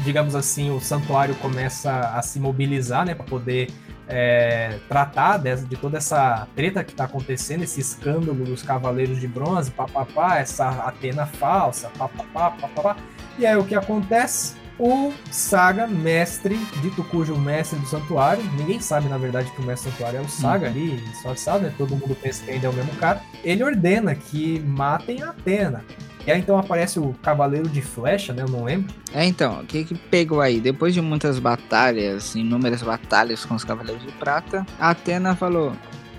[0.00, 3.70] digamos assim, o santuário começa a se mobilizar, né, pra poder
[4.08, 9.26] é, tratar dessa, de toda essa treta que tá acontecendo, esse escândalo dos Cavaleiros de
[9.26, 12.96] Bronze, papapá, essa Atena falsa, papapá, papapá.
[13.38, 14.56] E aí o que acontece?
[14.78, 19.90] O Saga, mestre, dito cujo mestre do santuário, ninguém sabe na verdade que o mestre
[19.90, 21.74] do santuário é o Saga ali, só sabe, né?
[21.78, 23.22] Todo mundo pensa que ainda é o mesmo cara.
[23.42, 25.82] Ele ordena que matem a Atena.
[26.26, 28.42] E aí então aparece o Cavaleiro de Flecha, né?
[28.42, 28.92] Eu não lembro.
[29.14, 30.60] É, então, o que que pegou aí?
[30.60, 35.72] Depois de muitas batalhas, inúmeras batalhas com os Cavaleiros de Prata, a Atena falou: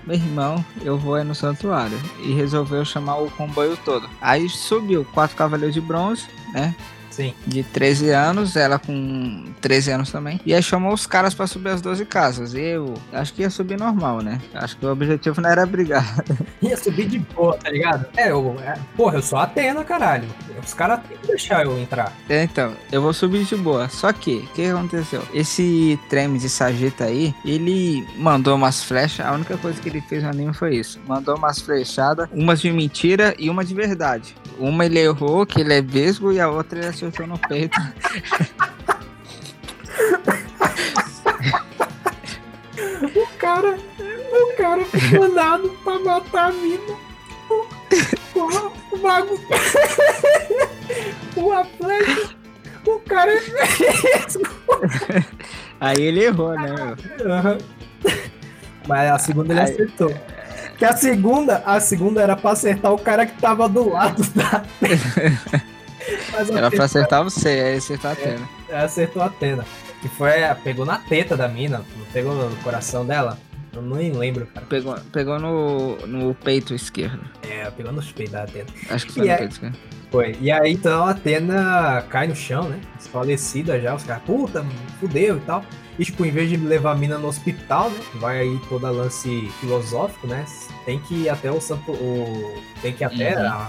[0.06, 1.98] Meu irmão, eu vou é no santuário.
[2.24, 4.08] E resolveu chamar o comboio todo.
[4.20, 6.74] Aí subiu quatro Cavaleiros de Bronze, né?
[7.18, 7.34] Sim.
[7.44, 10.40] De 13 anos, ela com 13 anos também.
[10.46, 12.54] E aí chamou os caras pra subir as 12 casas.
[12.54, 14.40] E eu acho que ia subir normal, né?
[14.54, 16.24] Acho que o objetivo não era brigar.
[16.62, 18.06] Ia subir de boa, tá ligado?
[18.16, 20.28] É, eu, é, porra, eu sou Atena, caralho.
[20.64, 22.12] Os caras têm que deixar eu entrar.
[22.28, 23.88] É, então, eu vou subir de boa.
[23.88, 25.22] Só que, o que aconteceu?
[25.32, 29.24] Esse treme de Sagita aí, ele mandou umas flechas.
[29.24, 30.98] A única coisa que ele fez no anime foi isso.
[31.06, 34.34] Mandou umas flechadas, umas de mentira e uma de verdade.
[34.58, 37.78] Uma ele errou, que ele é vesgo, e a outra ele acertou no peito.
[43.14, 43.76] O cara,
[44.32, 46.96] o cara foi mandado pra matar a mina.
[48.32, 49.40] Porra, o bagulho.
[51.36, 52.30] Uma flecha.
[52.86, 54.42] O cara é mesmo.
[55.80, 56.96] Aí ele errou, né?
[57.24, 57.58] Aham.
[58.86, 60.14] Mas a segunda ele Aí- acertou.
[60.78, 64.62] Que a segunda, a segunda era pra acertar o cara que tava do lado da.
[66.32, 68.48] Mas Era pra acertar você, aí acertar a Atena.
[68.84, 69.64] acertou a Atena.
[70.00, 70.30] Que foi,
[70.62, 71.82] pegou na teta da mina,
[72.12, 73.36] pegou no coração dela.
[73.72, 74.64] Eu nem lembro, cara.
[74.66, 77.20] Pegou, pegou no, no peito esquerdo.
[77.42, 78.66] É, pegou nos peitos da Atena.
[78.90, 79.76] Acho que E foi no é- peito esquerdo.
[80.10, 80.36] Foi.
[80.40, 82.80] E aí então a Atena cai no chão, né?
[82.96, 84.64] Desfalecida já, os caras, puta,
[85.00, 85.62] fudeu e tal.
[85.98, 87.98] E tipo, em vez de levar a mina no hospital, né?
[88.14, 90.44] Vai aí toda lance filosófico, né?
[90.86, 91.90] Tem que ir até o santo.
[91.92, 93.46] O, tem que ir até Uhum.
[93.46, 93.68] a-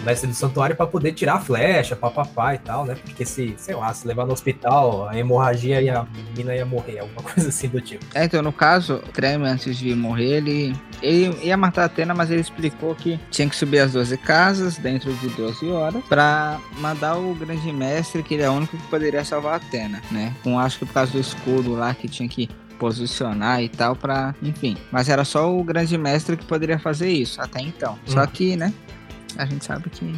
[0.00, 2.94] o mestre do santuário pra poder tirar a flecha, papapá e tal, né?
[3.04, 6.06] Porque se, sei lá, se levar no hospital, a hemorragia e a
[6.36, 8.04] mina ia morrer, alguma coisa assim do tipo.
[8.14, 12.14] É, então, no caso, o Treme, antes de morrer, ele, ele ia matar a Atena,
[12.14, 16.58] mas ele explicou que tinha que subir as 12 casas dentro de 12 horas pra
[16.80, 20.32] mandar o grande mestre, que ele é o único que poderia salvar a Atena, né?
[20.42, 22.48] Com, acho que por causa do escudo lá que tinha que
[22.78, 24.76] posicionar e tal pra, enfim.
[24.92, 27.98] Mas era só o grande mestre que poderia fazer isso, até então.
[28.04, 28.26] Só Hum.
[28.26, 28.72] que, né,
[29.36, 30.14] a gente sabe que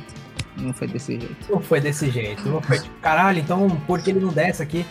[0.56, 1.50] não foi desse jeito.
[1.52, 2.48] Não foi desse jeito.
[2.48, 4.84] Não foi tipo, caralho, então por que ele não desce aqui?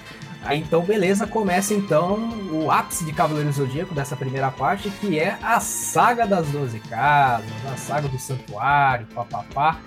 [0.45, 5.37] Aí então, beleza, começa então o ápice de Cavaleiro Zodíaco dessa primeira parte, que é
[5.43, 9.77] a saga das 12 casas, a saga do santuário, papapá.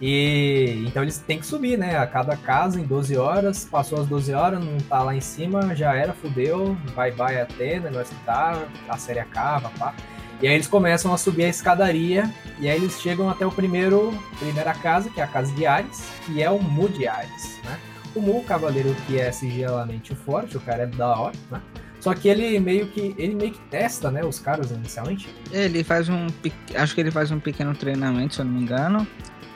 [0.00, 1.98] E então eles têm que subir, né?
[1.98, 5.74] A cada casa em 12 horas, passou as 12 horas, não tá lá em cima,
[5.74, 9.94] já era, fudeu, bye bye Atena, nós que tá, a série acaba, pá.
[10.40, 14.14] E aí eles começam a subir a escadaria e aí eles chegam até o primeiro
[14.38, 17.76] primeira casa, que é a casa de Ares, que é o Mu de Ares, né?
[18.14, 21.60] O Mu, o cavaleiro que é sigiladamente forte, o cara é da hora, né?
[22.00, 25.28] Só que ele meio que ele meio que testa, né, os caras inicialmente.
[25.50, 26.26] Ele faz um.
[26.74, 29.06] Acho que ele faz um pequeno treinamento, se eu não me engano.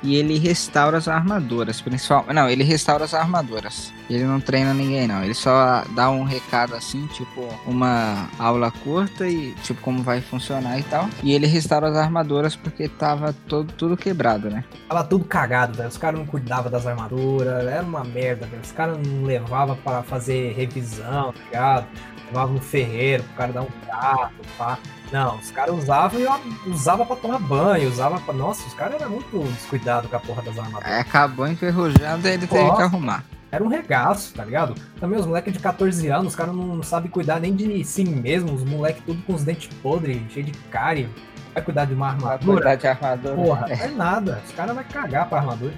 [0.03, 1.80] E ele restaura as armaduras.
[1.80, 2.26] Principal...
[2.34, 3.93] Não, ele restaura as armaduras.
[4.11, 5.22] Ele não treina ninguém, não.
[5.22, 10.78] Ele só dá um recado assim, tipo, uma aula curta e, tipo, como vai funcionar
[10.78, 11.09] e tal.
[11.22, 14.64] E ele restaura as armaduras porque tava todo, tudo quebrado, né?
[14.88, 15.88] Tava tudo cagado, velho.
[15.88, 18.62] Os caras não cuidavam das armaduras, era uma merda, velho.
[18.62, 21.86] Os caras não levavam pra fazer revisão, tá ligado?
[22.32, 24.78] Levavam no ferreiro pro cara dar um prato, pá.
[25.12, 28.32] Não, os caras usavam e usava pra tomar banho, usava pra.
[28.32, 30.90] Nossa, os caras eram muito descuidados com a porra das armaduras.
[30.90, 33.22] Aí acabou enferrujando e ele teve que arrumar.
[33.50, 34.74] Era um regaço, tá ligado?
[34.98, 38.02] Também os moleques de 14 anos, os caras não, não sabem cuidar nem de si
[38.02, 41.10] mesmo, os moleques tudo com os dentes podres, cheio de cárie.
[41.52, 42.74] Vai cuidar de uma armadura?
[42.74, 43.34] de armadura.
[43.34, 44.42] Porra, não é nada.
[44.46, 45.74] Os caras vão cagar pra armadura.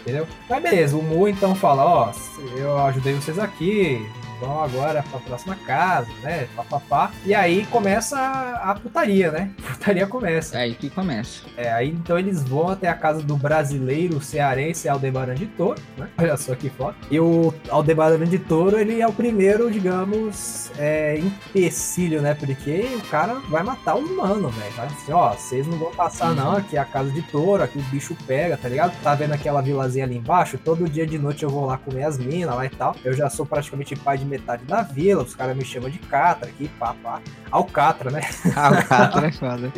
[0.00, 0.28] Entendeu?
[0.48, 2.12] Mas beleza, o Mu então fala, ó,
[2.56, 4.08] eu ajudei vocês aqui,
[4.40, 6.48] vão agora pra próxima casa, né?
[6.54, 7.12] Papapá.
[7.24, 9.50] E aí começa a, putaria, né?
[9.66, 10.56] A putaria começa.
[10.56, 11.42] É aí que começa.
[11.56, 16.08] É, aí então eles vão até a casa do brasileiro cearense Aldebaran de Toro, né?
[16.18, 16.96] Olha só que foda.
[17.10, 22.34] E o Aldebaran de Toro, ele é o primeiro, digamos, é, empecilho, né?
[22.34, 24.72] Porque o cara vai matar os humanos, velho.
[24.72, 27.78] Vai assim, ó, vocês não vão passar não, aqui é a casa de touro, aqui
[27.78, 28.92] o bicho pega, tá ligado?
[29.02, 30.58] Tá vendo aquela vilazinha ali embaixo?
[30.58, 32.94] Todo dia de noite eu vou lá comer as minas lá e tal.
[33.04, 36.48] Eu já sou praticamente pai de metade da vila, os caras me chamam de Catra
[36.48, 37.20] aqui, pá, pá.
[37.50, 38.20] Alcatra, né?
[38.56, 39.72] Ah, o Catra é foda.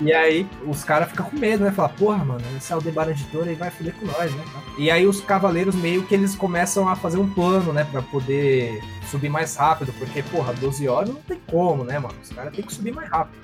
[0.00, 1.72] E aí os caras ficam com medo, né?
[1.72, 4.44] Fala, porra, mano, esse Aldebaran de Touro aí vai foder com nós, né?
[4.78, 7.84] E aí os cavaleiros meio que eles começam a fazer um plano, né?
[7.90, 8.80] Pra poder
[9.10, 12.14] subir mais rápido, porque, porra, 12 horas não tem como, né, mano?
[12.22, 13.36] Os caras têm que subir mais rápido.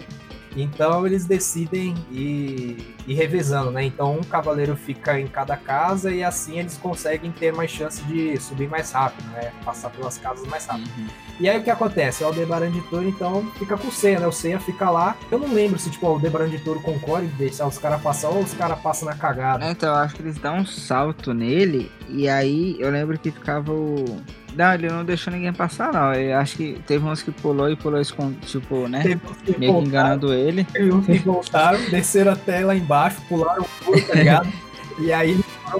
[0.57, 3.85] Então eles decidem ir, ir revezando, né?
[3.85, 8.37] Então um cavaleiro fica em cada casa e assim eles conseguem ter mais chance de
[8.39, 9.53] subir mais rápido, né?
[9.65, 10.91] Passar pelas casas mais rápido.
[10.99, 11.07] Uhum.
[11.39, 12.25] E aí o que acontece?
[12.25, 14.27] O Aldebaran de Touro, então, fica com o Seiya, né?
[14.27, 15.15] O Seiya fica lá.
[15.31, 18.31] Eu não lembro se, tipo, o Aldebaran de Touro concorda em deixar os caras passar
[18.31, 19.67] ou os caras passam na cagada.
[19.67, 23.31] É, Então, eu acho que eles dão um salto nele e aí eu lembro que
[23.31, 24.05] ficava o.
[24.57, 26.15] Não, ele não deixou ninguém passar, não.
[26.15, 29.03] Eu acho que teve uns que pulou e pulou escondido, tipo, né?
[29.03, 30.65] Teve uns que Meio que voltaram, enganando ele.
[30.65, 34.49] teve uns que voltaram, desceram até lá embaixo, pularam o muro, tá ligado?
[34.99, 35.39] E aí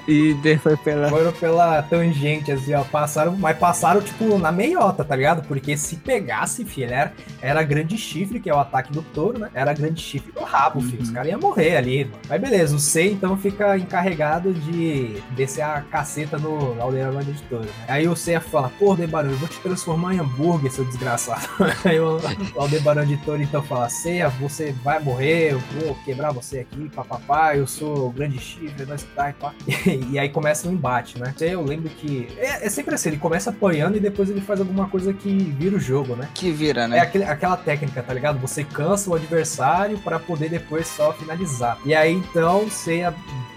[0.09, 1.09] E foi pela.
[1.09, 2.83] foram pela tangente, assim, ó.
[2.85, 5.47] Passaram, mas passaram, tipo, na meiota, tá ligado?
[5.47, 9.51] Porque se pegasse, filho, era, era grande chifre, que é o ataque do touro, né?
[9.55, 11.03] Era grande chifre do rabo, filho.
[11.03, 11.15] Os Uhum.
[11.15, 12.05] caras iam morrer ali.
[12.05, 12.17] mano.
[12.29, 17.65] Mas beleza, o Sei, então, fica encarregado de descer a caceta no Aldeirão de touro,
[17.65, 17.71] né?
[17.89, 21.49] Aí o Sei fala, pô, Aldebaran, eu vou te transformar em hambúrguer, seu desgraçado.
[21.85, 22.19] Aí o,
[22.55, 26.89] o Aldebaran de touro, então, fala, Ceia, você vai morrer, eu vou quebrar você aqui,
[26.91, 29.55] papapá, eu sou o grande chifre, nós tá, e pá.
[30.11, 31.35] E aí começa um embate, né?
[31.41, 32.29] Eu lembro que.
[32.39, 35.77] É, é sempre assim, ele começa apanhando e depois ele faz alguma coisa que vira
[35.77, 36.29] o jogo, né?
[36.35, 36.99] Que vira, É né?
[37.01, 38.39] aquele- aquela técnica, tá ligado?
[38.41, 41.79] Você cansa o adversário pra poder depois só finalizar.
[41.85, 43.03] E aí então você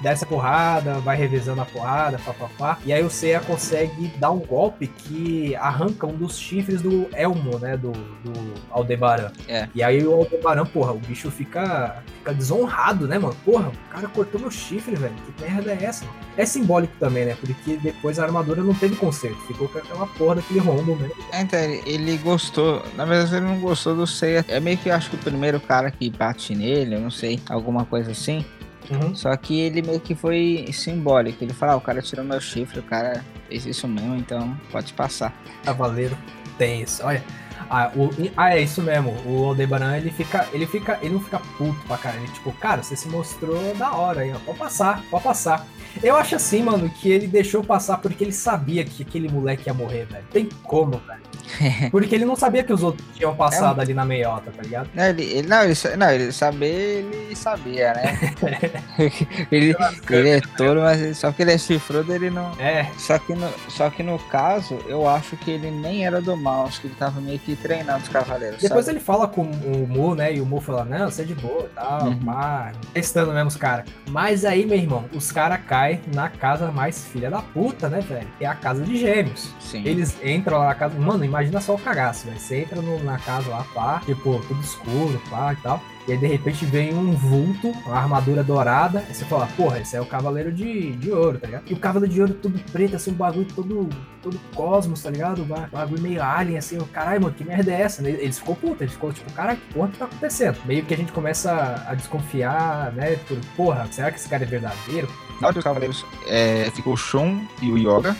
[0.01, 2.77] dá essa porrada, vai revezando a porrada, papapá.
[2.85, 7.59] E aí o Seiya consegue dar um golpe que arranca um dos chifres do Elmo,
[7.59, 7.75] né?
[7.77, 9.31] Do, do Aldebaran.
[9.47, 9.67] É.
[9.75, 13.35] E aí o Aldebaran, porra, o bicho fica, fica desonrado, né, mano?
[13.45, 15.13] Porra, o cara cortou meu chifre, velho.
[15.35, 16.17] Que merda é essa, mano?
[16.37, 17.35] É simbólico também, né?
[17.39, 19.37] Porque depois a armadura não teve conserto.
[19.47, 21.13] Ficou com aquela porra daquele rombo mesmo.
[21.33, 22.81] Então, ele- ele gostou.
[22.95, 24.45] Na verdade, ele não gostou do Seiya.
[24.47, 27.39] É meio que eu acho que o primeiro cara que bate nele, eu não sei,
[27.49, 28.45] alguma coisa assim.
[28.91, 29.13] Uhum.
[29.15, 31.43] Só que ele meio que foi simbólico.
[31.43, 34.93] Ele falou: ah, o cara tirou meu chifre, o cara fez isso mesmo, então pode
[34.93, 35.33] passar.
[35.63, 36.17] Cavaleiro
[36.57, 37.03] tenso.
[37.05, 37.23] Olha.
[37.69, 39.11] Ah, o- ah, é isso mesmo.
[39.25, 40.47] O Aldebaran, ele fica.
[40.51, 40.97] Ele fica.
[41.03, 42.23] Ele não fica puto pra caralho.
[42.23, 44.39] Ele, tipo, cara, você se mostrou da hora aí, ó.
[44.39, 45.67] Pode passar, pode passar.
[46.01, 49.73] Eu acho assim, mano, que ele deixou passar porque ele sabia que aquele moleque ia
[49.73, 50.25] morrer, velho.
[50.31, 51.19] Tem como, velho.
[51.89, 54.87] Porque ele não sabia que os outros tinham passado ali na meiota, tá ligado?
[54.93, 58.19] Não, ele, ele- não, ele, não, ele saber, ele sabia, né?
[59.51, 59.75] ele,
[60.11, 62.51] ele é touro, mas ele- só que ele é chifrudo, ele não.
[62.59, 66.37] É, Só que, no, só que no caso, eu acho que ele nem era do
[66.37, 68.61] mal, acho que ele tava meio que treinando os cavaleiros.
[68.61, 68.97] Depois sabe?
[68.99, 70.31] ele fala com o Mu, né?
[70.33, 72.19] E o Mu fala, não, você é de boa e tal, Uhum.
[72.19, 72.71] pá.
[72.93, 73.85] Testando mesmo os caras.
[74.09, 78.27] Mas aí, meu irmão, os caras caem na casa mais filha da puta, né, velho?
[78.39, 79.53] É a casa de gêmeos.
[79.59, 79.83] Sim.
[79.85, 80.99] Eles entram lá na casa.
[80.99, 82.39] Mano, imagina só o cagaço, velho.
[82.39, 85.81] Você entra no- na casa lá, pá, tipo, tudo escuro, pá e tal.
[86.07, 89.03] E aí, de repente, vem um vulto, uma armadura dourada.
[89.07, 91.63] Aí você fala, porra, esse é o Cavaleiro de, de Ouro, tá ligado?
[91.69, 93.89] E o Cavaleiro de Ouro tudo preto, assim, um bagulho todo,
[94.21, 95.43] todo cosmos, tá ligado?
[95.43, 96.77] Um ba- bagulho meio alien, assim.
[96.79, 98.07] o Caralho, mano, que merda é essa?
[98.07, 100.57] Eles ficou puto, eles ficou tipo, cara, que porra que tá acontecendo?
[100.65, 101.51] Meio que a gente começa
[101.87, 103.15] a, desconfiar, né?
[103.27, 105.07] Por, porra, será que esse cara é verdadeiro?
[105.39, 108.15] Na hora dos cavaleiros é, ficou o Shun e o Yoga,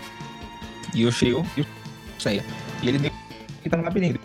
[0.94, 1.66] e o Shio e o
[2.20, 2.44] Seiya.
[2.84, 3.14] E ele meio
[3.64, 4.20] que tá no labirinto.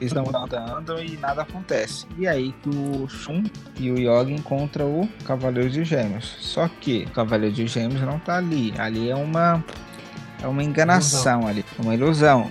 [0.00, 2.06] Eles estão andando, andam e nada acontece.
[2.16, 3.44] E aí que o Shun
[3.78, 6.36] e o Yoga encontram o Cavaleiro de Gêmeos.
[6.40, 8.72] Só que o Cavaleiro de Gêmeos não tá ali.
[8.78, 9.62] Ali é uma
[10.42, 12.50] é uma enganação ali, uma ilusão.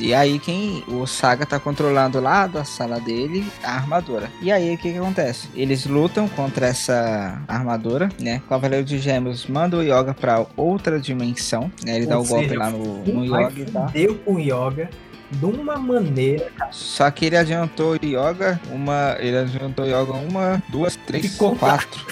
[0.00, 4.30] E aí quem o Saga tá controlando lá da sala dele a armadura.
[4.40, 5.48] E aí o que que acontece?
[5.54, 8.40] Eles lutam contra essa armadura, né?
[8.46, 11.96] O Cavaleiro de Gêmeos manda o Yoga pra outra dimensão, né?
[11.96, 13.86] Ele dá Ou o golpe lá no, no Yoga e tá.
[13.86, 14.88] fudeu com o Yoga
[15.30, 16.50] de uma maneira.
[16.70, 22.06] Só que ele adiantou Yoga uma, ele adiantou Yoga uma, duas, três, Ficou quatro,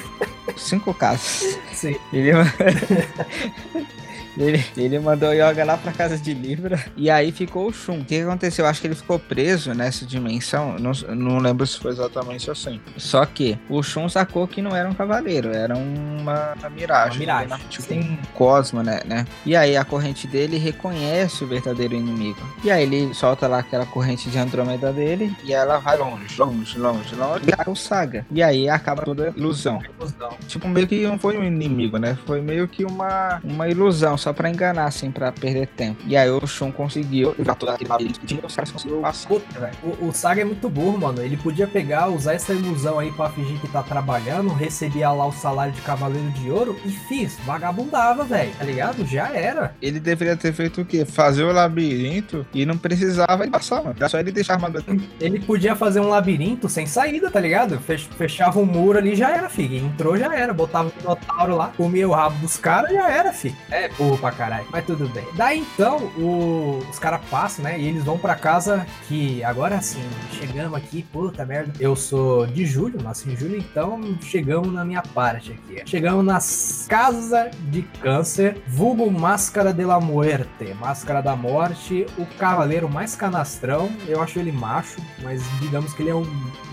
[0.57, 1.59] cinco casas.
[1.71, 2.31] Assim, Ele,
[4.37, 6.83] ele, ele mandou o Yoga lá pra casa de Libra.
[6.97, 8.01] E aí ficou o Shun.
[8.01, 8.65] O que aconteceu?
[8.65, 10.77] Eu acho que ele ficou preso nessa dimensão.
[10.79, 12.81] Não, não lembro se foi exatamente assim.
[12.97, 17.27] Só que o Shun sacou que não era um cavaleiro, era uma, miragem.
[17.27, 17.61] Uma miragem, né?
[17.71, 18.01] Tipo sim.
[18.01, 19.27] um cosmo, né, né?
[19.45, 22.41] E aí a corrente dele reconhece o verdadeiro inimigo.
[22.63, 25.35] E aí ele solta lá aquela corrente de Andrômeda dele.
[25.45, 27.45] E ela vai longe, longe, longe, longe.
[27.47, 28.27] E acaba o Saga.
[28.31, 29.81] E aí acaba toda a ilusão.
[29.99, 30.31] ilusão.
[30.47, 32.17] Tipo, meio que não foi um inimigo, né?
[32.27, 36.03] Foi meio que uma, uma ilusão, só pra enganar, assim, pra perder tempo.
[36.05, 39.29] E aí o Shun conseguiu levar todo aquele labirinto que tinha, os caras conseguiram passar.
[39.29, 39.73] Puta, velho.
[40.01, 41.23] O, o Saga é muito burro, mano.
[41.23, 45.31] Ele podia pegar, usar essa ilusão aí pra fingir que tá trabalhando, recebia lá o
[45.33, 48.51] salário de Cavaleiro de Ouro e fiz, vagabundava, velho.
[48.59, 49.07] Tá ligado?
[49.07, 49.75] Já era.
[49.81, 51.05] Ele deveria ter feito o quê?
[51.05, 53.95] Fazer o labirinto e não precisava ele passar, mano.
[53.97, 54.85] Era só ele deixar a armadura.
[55.21, 57.79] Ele podia fazer um labirinto sem saída, tá ligado?
[57.79, 59.77] Fech- Fechava um muro ali já era, filho.
[59.87, 60.53] Entrou já era.
[60.53, 63.55] Botava o Minotauro lá, comia o rabo dos caras já era, filho.
[63.71, 64.67] É burro pra caralho.
[64.71, 65.25] Mas tudo bem.
[65.35, 67.79] Daí então, o- os caras passam, né?
[67.79, 70.03] E eles vão pra casa que agora sim,
[70.33, 71.73] chegamos aqui, puta merda.
[71.79, 75.83] Eu sou de julho, nasci em julho, então chegamos na minha parte aqui.
[75.89, 82.89] Chegamos nas casas de câncer, vulgo Máscara de la Muerte, Máscara da Morte, o cavaleiro
[82.89, 83.91] mais canastrão.
[84.07, 86.27] Eu acho ele macho, mas digamos que ele é um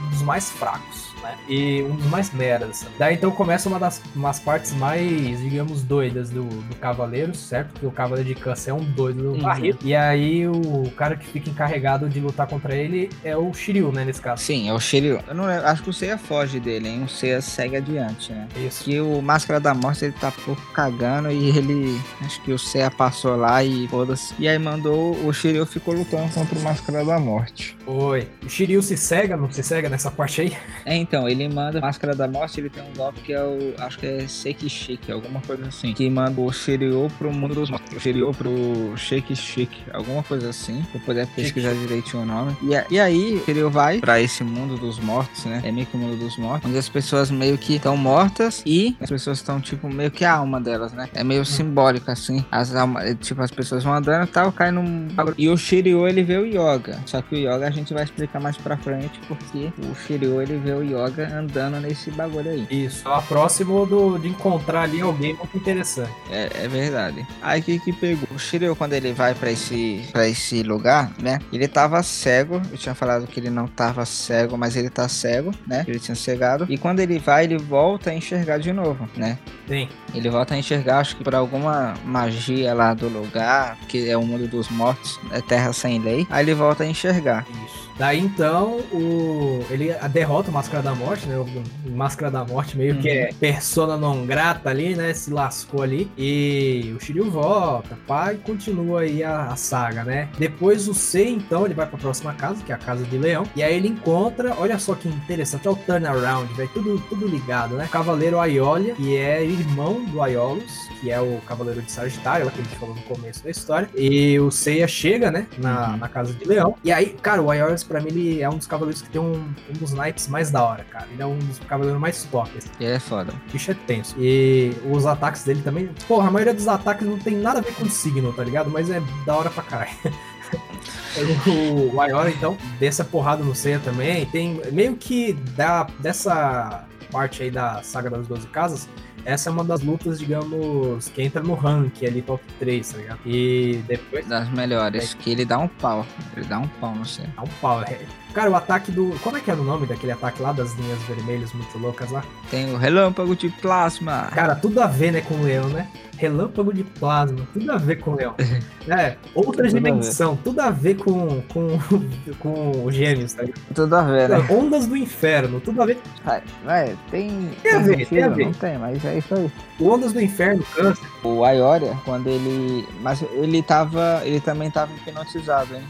[0.10, 1.03] dos mais fracos.
[1.24, 1.36] Né?
[1.48, 2.86] E um dos mais merdas.
[3.00, 7.80] Daí então começa uma das umas partes mais, digamos, doidas do, do Cavaleiro, certo?
[7.80, 9.78] Que o cavaleiro de câncer é um doido no barril.
[9.82, 14.04] E aí o cara que fica encarregado de lutar contra ele é o Shiryu, né,
[14.04, 14.44] nesse caso.
[14.44, 15.20] Sim, é o Shiryu.
[15.28, 17.04] Eu não acho que o Seiya foge dele, hein?
[17.04, 18.48] O Seiya segue adiante, né?
[18.58, 18.84] Isso.
[18.84, 22.02] Que o Máscara da Morte ele tá pouco cagando e ele.
[22.22, 24.34] Acho que o Seiya passou lá e foda-se.
[24.40, 25.14] E aí mandou.
[25.26, 27.78] O Shiryu ficou lutando contra o Máscara da Morte.
[27.86, 28.28] Oi.
[28.44, 30.58] O Shiryu se cega, não se cega nessa parte aí?
[30.86, 31.80] É, então, ele manda.
[31.80, 33.74] Máscara da Morte, ele tem um golpe que é o.
[33.78, 35.94] Acho que é Shake Shake, alguma coisa assim.
[35.94, 37.96] Que manda o Shiryu pro mundo dos mortos.
[37.96, 40.84] O Shiryu pro Shake Shake, alguma coisa assim.
[40.92, 42.56] Pra poder pesquisar direitinho o nome.
[42.64, 45.62] E, e aí, o Shiryu vai pra esse mundo dos mortos, né?
[45.64, 46.68] É meio que o mundo dos mortos.
[46.68, 50.34] Onde as pessoas meio que estão mortas e as pessoas estão, tipo, meio que a
[50.34, 51.10] alma delas, né?
[51.14, 52.44] É meio simbólico, assim.
[52.52, 55.08] As almas, tipo, as pessoas vão andando e tal, cai num.
[55.38, 57.00] E o Shiryu, ele vê o Yoga.
[57.06, 60.58] Só que o Yoga a gente vai explicar mais pra frente, porque o Shiryu, ele
[60.58, 62.68] vê o Yoga andando nesse bagulho aí.
[62.70, 63.08] Isso.
[63.08, 66.12] É próximo do, de encontrar ali alguém muito interessante.
[66.30, 67.26] É, é verdade.
[67.42, 68.28] Aí o que que pegou?
[68.32, 71.40] O Shiryu, quando ele vai pra esse, pra esse lugar, né?
[71.52, 72.62] Ele tava cego.
[72.72, 75.84] Eu tinha falado que ele não tava cego, mas ele tá cego, né?
[75.88, 76.66] Ele tinha cegado.
[76.70, 79.38] E quando ele vai, ele volta a enxergar de novo, né?
[79.68, 79.88] Sim.
[80.14, 84.24] Ele volta a enxergar, acho que por alguma magia lá do lugar, que é o
[84.24, 86.28] mundo dos mortos, é terra sem lei.
[86.30, 87.46] Aí ele volta a enxergar.
[87.66, 87.83] Isso.
[87.98, 89.64] Daí então, o...
[89.70, 91.38] ele derrota o Máscara da Morte, né?
[91.38, 95.14] O Máscara da Morte meio que é persona non grata ali, né?
[95.14, 96.10] Se lascou ali.
[96.18, 100.30] E o Shiryu volta, pá, e continua aí a, a saga, né?
[100.38, 103.44] Depois o Sei, então, ele vai pra próxima casa, que é a Casa de Leão.
[103.56, 106.70] E aí ele encontra, olha só que interessante, é o turnaround, velho.
[106.74, 107.88] Tudo, tudo ligado, né?
[107.92, 110.72] Cavaleiro Aiolia, que é irmão do Aiolus,
[111.02, 113.90] que é o Cavaleiro de Sagitário, que a gente falou no começo da história.
[113.96, 115.48] E o Seiya chega, né?
[115.58, 115.98] Na, Uhum.
[115.98, 116.76] na Casa de Leão.
[116.84, 117.52] E aí, cara, o
[117.84, 120.50] Aiolus, pra mim, ele é um dos cavaleiros que tem um, um dos naipes mais
[120.50, 121.08] da hora, cara.
[121.12, 122.28] Ele é um dos cavaleiros mais.
[122.34, 122.70] Assim.
[122.80, 123.34] Ele é foda.
[123.48, 124.16] O bicho é tenso.
[124.18, 125.90] E os ataques dele também.
[126.08, 128.70] Porra, a maioria dos ataques não tem nada a ver com signo, tá ligado?
[128.70, 129.92] Mas é da hora pra caralho.
[131.94, 134.26] o, Ayora, então, dessa porrada no Seiya também.
[134.28, 138.90] Tem meio que da, dessa parte aí da saga das 12 casas.
[139.26, 143.20] Essa é uma das lutas, digamos, que entra no rank ali, top 3, tá ligado?
[143.26, 145.14] E depois Das melhores.
[145.14, 146.06] Que ele dá um pau.
[146.36, 147.26] Ele dá um pau, não sei.
[147.36, 147.82] dá um pau.
[147.84, 148.00] É-
[148.34, 149.12] Cara, o ataque do.
[149.22, 152.24] Como é que era o nome daquele ataque lá das linhas vermelhas muito loucas lá?
[152.50, 154.24] Tem o relâmpago de plasma.
[154.34, 155.88] Cara, tudo a ver, né, com o leão, né?
[156.24, 158.34] Relâmpago de plasma, tudo a ver com o leão.
[158.86, 159.74] É, outra Tudo a ver.
[159.92, 161.68] dimensão, tudo a ver com, com,
[162.40, 163.62] com os gêmeos, tá ligado?
[163.74, 164.46] Tudo a ver, né?
[164.50, 165.98] Ondas do inferno, tudo a ver.
[166.26, 167.50] Vai, vai, tem.
[167.62, 168.46] Tem a ver, tem a ver.
[168.46, 169.50] Não tem, mas é isso aí.
[169.80, 171.02] Ondas do inferno, câncer.
[171.24, 172.86] O Aioria, quando ele.
[173.02, 174.22] Mas ele tava.
[174.26, 175.84] Ele também tava hipnotizado, hein?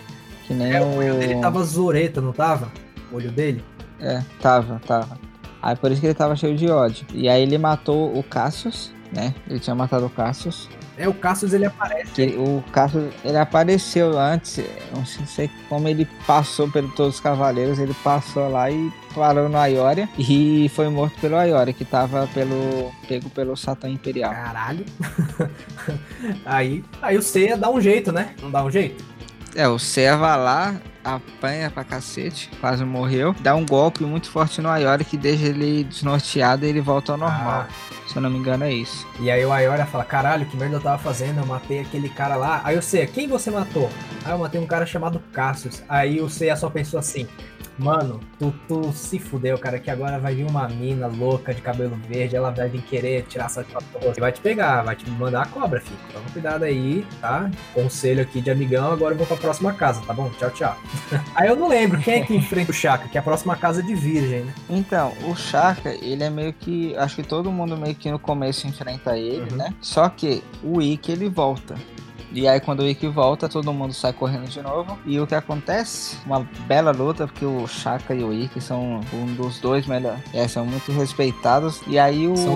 [0.46, 0.86] Que nem É, o.
[0.86, 2.72] o olho dele tava zoreta, não tava?
[3.12, 3.64] O olho dele?
[4.00, 5.18] É, tava, tava.
[5.64, 7.08] Aí por isso que ele tava cheio de ódio.
[7.12, 9.34] E aí ele matou o Cassius, né?
[9.48, 10.70] Ele tinha matado o Cassius.
[10.98, 12.22] É, o Cassius ele aparece.
[12.22, 14.64] Ele- o Cassius, ele apareceu antes.
[14.96, 17.80] Não sei como ele passou pelos todos os cavaleiros.
[17.80, 20.08] Ele passou lá e parou no Aioria.
[20.20, 24.32] E foi morto pelo Aioria, que tava pelo, pego pelo Satã Imperial.
[24.32, 24.86] Caralho.
[26.46, 28.36] aí, aí o Seiya dá um jeito, né?
[28.42, 29.04] Não dá um jeito?
[29.56, 33.36] É, o Seiya vai lá, apanha pra cacete, quase morreu.
[33.40, 37.18] Dá um golpe muito forte no Aioria que deixa ele desnorteado e ele volta ao
[37.18, 37.68] normal.
[37.70, 39.08] Ah, Se eu não me engano, é isso.
[39.20, 41.40] E aí o Ayora fala, caralho, que merda eu tava fazendo?
[41.40, 42.62] Eu matei aquele cara lá.
[42.64, 43.90] Aí o Seiya, quem você matou?
[44.24, 45.82] Aí eu matei um cara chamado Cassius.
[45.90, 47.28] Aí o Seiya só pensou assim,
[47.78, 51.98] mano, tu, tu se fudeu, cara, que agora vai vir uma mina louca de cabelo
[52.08, 54.02] verde, ela vai vir querer tirar satisfação.
[54.16, 55.98] E vai te pegar, vai te mandar a cobra, filho.
[56.12, 57.50] Toma cuidado aí, tá?
[57.74, 60.30] Conselho aqui de amigão, agora eu vou pra próxima casa, tá bom?
[60.38, 60.78] Tchau, tchau.
[61.36, 63.08] aí eu não lembro, quem é que enfrenta o Chaka?
[63.08, 64.54] Que é a próxima casa de virgem, né?
[64.70, 66.96] Então, o Shaka, ele é meio que.
[66.98, 69.58] Acho que todo mundo meio que no começo enfrenta ele, Uhum.
[69.58, 69.74] né?
[69.82, 71.76] Só que o Ikki ele volta.
[72.34, 74.98] E aí quando o Ikki volta, todo mundo sai correndo de novo.
[75.06, 76.18] E o que acontece?
[76.26, 80.20] Uma bela luta, porque o Shaka e o Ikki são um dos dois melhores.
[80.34, 81.82] É, são muito respeitados.
[81.88, 82.56] E aí o São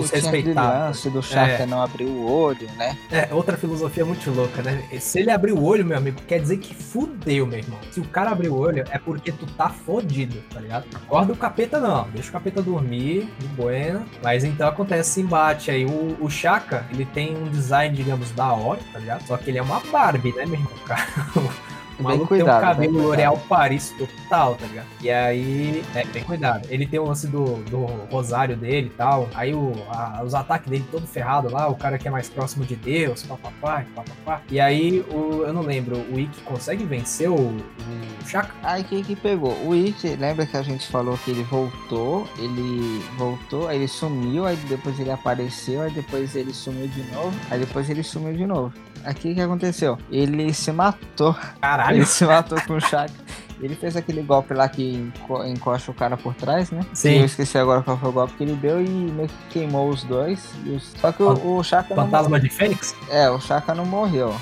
[0.54, 1.66] lance do Shaka É.
[1.66, 2.98] não abrir o olho, né?
[3.10, 4.82] É, outra filosofia muito louca, né?
[5.00, 7.78] Se ele abrir o olho, meu amigo, quer dizer que fudeu, meu irmão.
[7.90, 10.86] Se o cara abrir o olho, é porque tu tá fodido, tá ligado?
[10.94, 14.04] Acorda o capeta não, deixa o capeta dormir, de buena.
[14.22, 15.84] Mas então acontece esse embate aí.
[15.84, 19.26] O, o Shaka, ele tem um design, digamos, da hora, tá ligado?
[19.26, 20.72] Só que ele é uma Barbie, né, meu irmão?
[21.98, 24.86] O maluco cuidado, tem um cabelo L'Oreal Paris total, tá ligado?
[25.00, 26.66] E aí, é, bem cuidado.
[26.70, 29.28] Ele tem o lance do, do rosário dele e tal.
[29.34, 32.64] Aí o, a, os ataques dele todo ferrado lá, o cara que é mais próximo
[32.64, 34.42] de Deus, papapá, papapá.
[34.50, 38.54] E aí, o, eu não lembro, o Ikki consegue vencer o, o Shaka?
[38.62, 39.56] Aí quem que pegou?
[39.64, 44.46] O Ikki, lembra que a gente falou que ele voltou, ele voltou, aí ele sumiu,
[44.46, 48.46] aí depois ele apareceu, aí depois ele sumiu de novo, aí depois ele sumiu de
[48.46, 48.72] novo.
[49.04, 49.96] Aqui o que aconteceu?
[50.10, 51.34] Ele se matou.
[51.60, 51.87] Caralho.
[51.94, 53.12] Ele se matou com o Shaq.
[53.60, 55.10] Ele fez aquele golpe lá que
[55.46, 56.80] encosta o cara por trás, né?
[56.92, 57.10] Sim.
[57.10, 59.88] E eu esqueci agora qual foi o golpe que ele deu e meio que queimou
[59.88, 60.52] os dois.
[60.64, 60.92] Os...
[61.00, 62.94] Só que o, o Shaka Fantasma de Fênix?
[63.10, 64.32] É, o Shaka não morreu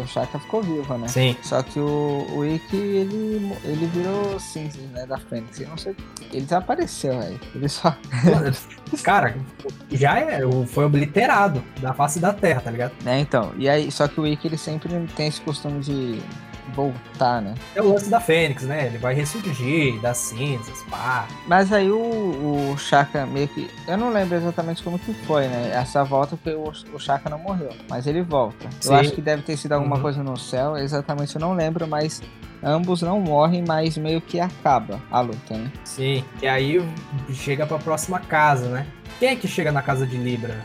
[0.00, 1.08] o Shaka ficou vivo, né?
[1.08, 1.36] Sim.
[1.42, 5.06] Só que o, o Ikki, ele, ele virou cinza, né?
[5.06, 5.60] Da Fênix.
[5.60, 5.94] Eu não sei.
[6.32, 7.40] Ele desapareceu, velho.
[7.54, 7.94] Ele só.
[9.02, 9.36] Cara,
[9.90, 12.92] já é, foi obliterado da face da Terra, tá ligado?
[13.04, 13.52] É, então.
[13.56, 16.20] E aí, só que o Ikki, ele sempre tem esse costume de
[16.70, 17.54] voltar, né?
[17.74, 18.86] É o lance da Fênix, né?
[18.86, 21.26] Ele vai ressurgir das cinzas, pá.
[21.46, 23.70] Mas aí o, o Shaka meio que.
[23.86, 25.70] Eu não lembro exatamente como que foi, né?
[25.74, 27.70] Essa volta porque o, o Shaka não morreu.
[27.88, 28.68] Mas ele volta.
[28.80, 28.92] Sim.
[28.92, 30.02] Eu acho que deve ter sido alguma uhum.
[30.02, 32.22] coisa no céu, exatamente eu não lembro, mas
[32.62, 35.70] ambos não morrem, mas meio que acaba a luta, né?
[35.84, 36.24] Sim.
[36.42, 36.82] E aí
[37.32, 38.86] chega pra próxima casa, né?
[39.18, 40.56] Quem é que chega na casa de Libra?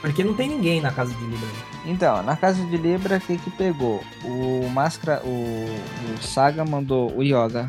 [0.00, 1.48] Porque não tem ninguém na casa de Libra.
[1.86, 4.02] Então, na casa de Libra, o que que pegou?
[4.24, 5.64] O Máscara, o,
[6.14, 7.66] o Saga mandou o Yoga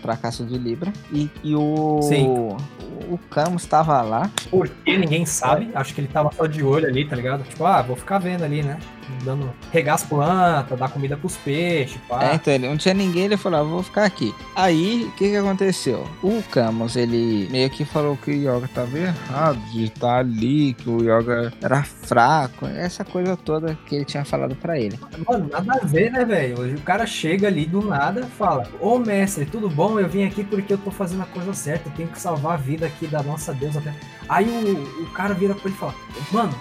[0.00, 2.28] pra casa de Libra e, e o, Sim.
[2.28, 4.30] o Camus estava lá.
[4.50, 5.70] Por que ninguém sabe?
[5.74, 7.42] Acho que ele tava só de olho ali, tá ligado?
[7.44, 8.78] Tipo, ah, vou ficar vendo ali, né?
[9.22, 12.24] Dando regar as plantas, dar comida pros peixes, pá.
[12.24, 14.34] É, então ele não tinha ninguém, ele falou, ah, vou ficar aqui.
[14.54, 16.06] Aí, o que que aconteceu?
[16.22, 20.88] O Camus, ele meio que falou que o Yoga tava errado de estar ali, que
[20.88, 24.98] o Yoga era fraco, essa coisa toda que ele tinha falado para ele.
[25.26, 26.76] Mano, nada a ver, né, velho?
[26.76, 29.98] O cara chega ali do nada e fala, ô mestre, tudo bom?
[29.98, 32.56] Eu vim aqui porque eu tô fazendo a coisa certa, eu tenho que salvar a
[32.56, 33.82] vida aqui da nossa deusa.
[34.28, 35.94] Aí o, o cara vira pra ele e fala,
[36.32, 36.54] mano,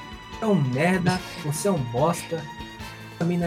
[0.44, 2.44] é um merda, você é um bosta,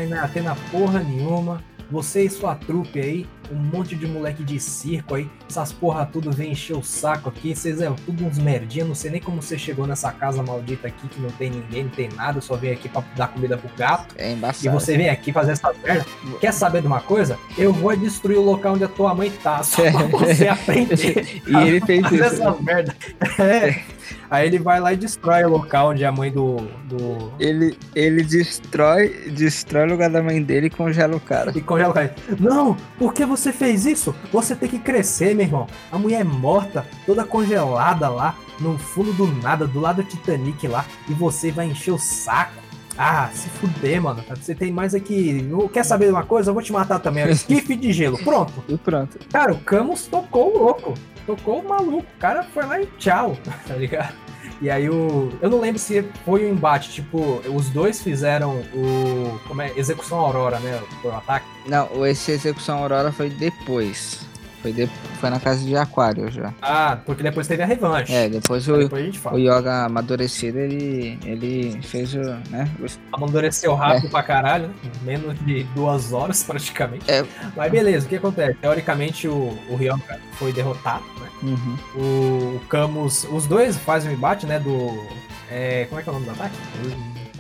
[0.07, 1.63] não é na porra nenhuma.
[1.91, 6.31] Você e sua trupe aí, um monte de moleque de circo aí, essas porra tudo
[6.31, 9.59] vem encher o saco aqui, vocês é tudo uns merdinha, não sei nem como você
[9.59, 12.89] chegou nessa casa maldita aqui que não tem ninguém, não tem nada, só veio aqui
[12.89, 14.15] pra dar comida pro gato.
[14.17, 14.67] É embaçado.
[14.67, 16.07] E você vem aqui fazer essa merda.
[16.41, 17.39] Quer saber de uma coisa?
[17.57, 21.43] Eu vou destruir o local onde a tua mãe tá, só pra você aprender.
[21.47, 22.43] e ele fez fazer isso.
[22.43, 22.95] Essa merda.
[23.39, 23.97] É.
[24.31, 26.57] Aí ele vai lá e destrói o local onde a mãe do.
[26.85, 27.33] do...
[27.39, 31.53] Ele, ele destrói, destrói o lugar da mãe dele e congela o cara.
[31.55, 32.15] E congela o cara.
[32.39, 34.15] Não, por que você fez isso?
[34.33, 35.67] Você tem que crescer, meu irmão.
[35.91, 40.67] A mulher é morta, toda congelada lá, no fundo do nada, do lado do Titanic
[40.67, 42.67] lá, e você vai encher o saco.
[42.99, 44.25] Ah, se fuder, mano.
[44.37, 45.47] Você tem mais aqui.
[45.71, 46.49] Quer saber de uma coisa?
[46.49, 47.29] Eu vou te matar também.
[47.31, 48.17] Esquife de gelo.
[48.19, 48.65] Pronto.
[48.67, 49.19] E pronto.
[49.31, 50.95] Cara, o Camus tocou o louco
[51.27, 52.07] tocou o maluco.
[52.17, 54.15] O cara foi lá e tchau, tá ligado?
[54.61, 55.31] E aí o.
[55.41, 59.39] Eu não lembro se foi um embate, tipo, os dois fizeram o.
[59.47, 59.73] Como é?
[59.77, 60.83] Execução Aurora, né?
[61.05, 61.47] o ataque.
[61.67, 64.26] Não, esse Execução Aurora foi depois.
[64.67, 64.87] Foi, de,
[65.21, 66.53] foi na casa de Aquário já.
[66.61, 68.13] Ah, porque depois teve a revanche.
[68.13, 72.19] É, depois o, depois o Yoga amadurecido, ele, ele fez o.
[72.51, 72.69] Né,
[73.13, 74.11] Amadureceu rápido é.
[74.11, 74.75] pra caralho, né?
[75.03, 77.09] menos de duas horas praticamente.
[77.09, 77.25] É.
[77.57, 78.55] Mas beleza, o que acontece?
[78.55, 81.29] Teoricamente o, o Yoga foi derrotado, né?
[81.45, 81.77] Uhum.
[81.95, 83.23] O, o Camus.
[83.31, 84.59] Os dois fazem o embate, né?
[84.59, 85.07] Do.
[85.49, 86.57] É, como é que é o nome do ataque?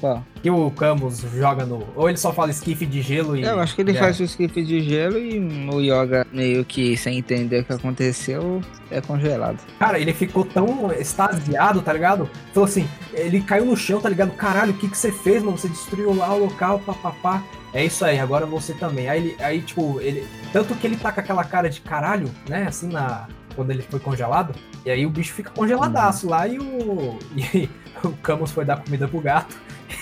[0.00, 0.24] Qual?
[0.42, 1.86] Que o Camus joga no.
[1.94, 3.44] Ou ele só fala esquife de gelo e.
[3.44, 5.38] É, eu acho que ele faz o esquife de gelo e
[5.72, 9.58] o Yoga, meio que sem entender o que aconteceu, é congelado.
[9.78, 12.28] Cara, ele ficou tão extasiado, tá ligado?
[12.52, 14.32] Falou assim, ele caiu no chão, tá ligado?
[14.32, 15.58] Caralho, o que, que você fez, mano?
[15.58, 17.42] Você destruiu lá o local, papapá.
[17.72, 19.08] É isso aí, agora você também.
[19.08, 20.26] Aí, ele, aí, tipo, ele.
[20.52, 22.66] Tanto que ele tá com aquela cara de caralho, né?
[22.68, 23.26] Assim, na.
[23.54, 24.54] Quando ele foi congelado.
[24.84, 26.30] E aí o bicho fica congeladaço uhum.
[26.30, 27.18] lá e o.
[28.02, 29.56] E o Camus foi dar comida pro gato.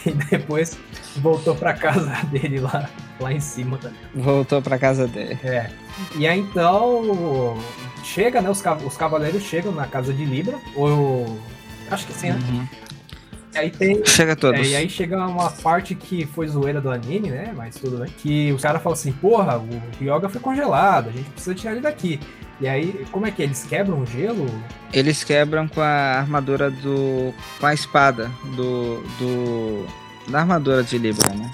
[0.06, 0.78] e depois
[1.16, 2.88] voltou pra casa dele lá,
[3.20, 3.98] lá em cima também.
[4.14, 5.38] Voltou pra casa dele.
[5.42, 5.70] É.
[6.16, 7.56] E aí então
[8.02, 8.50] chega, né?
[8.50, 11.38] Os, os cavaleiros chegam na casa de Libra, ou
[11.90, 12.40] acho que sim, né?
[12.48, 12.68] Uhum.
[13.54, 14.04] E aí tem.
[14.04, 14.60] Chega todos.
[14.60, 17.52] É, e aí chega uma parte que foi zoeira do anime, né?
[17.56, 18.08] Mas tudo bem.
[18.18, 21.80] Que os caras falam assim, porra, o Yoga foi congelado, a gente precisa tirar ele
[21.80, 22.18] daqui.
[22.60, 23.46] E aí, como é que é?
[23.46, 24.46] Eles quebram o gelo?
[24.92, 27.34] Eles quebram com a armadura do.
[27.58, 29.02] com a espada do.
[29.18, 29.86] do
[30.28, 31.50] da armadura de Libra, né?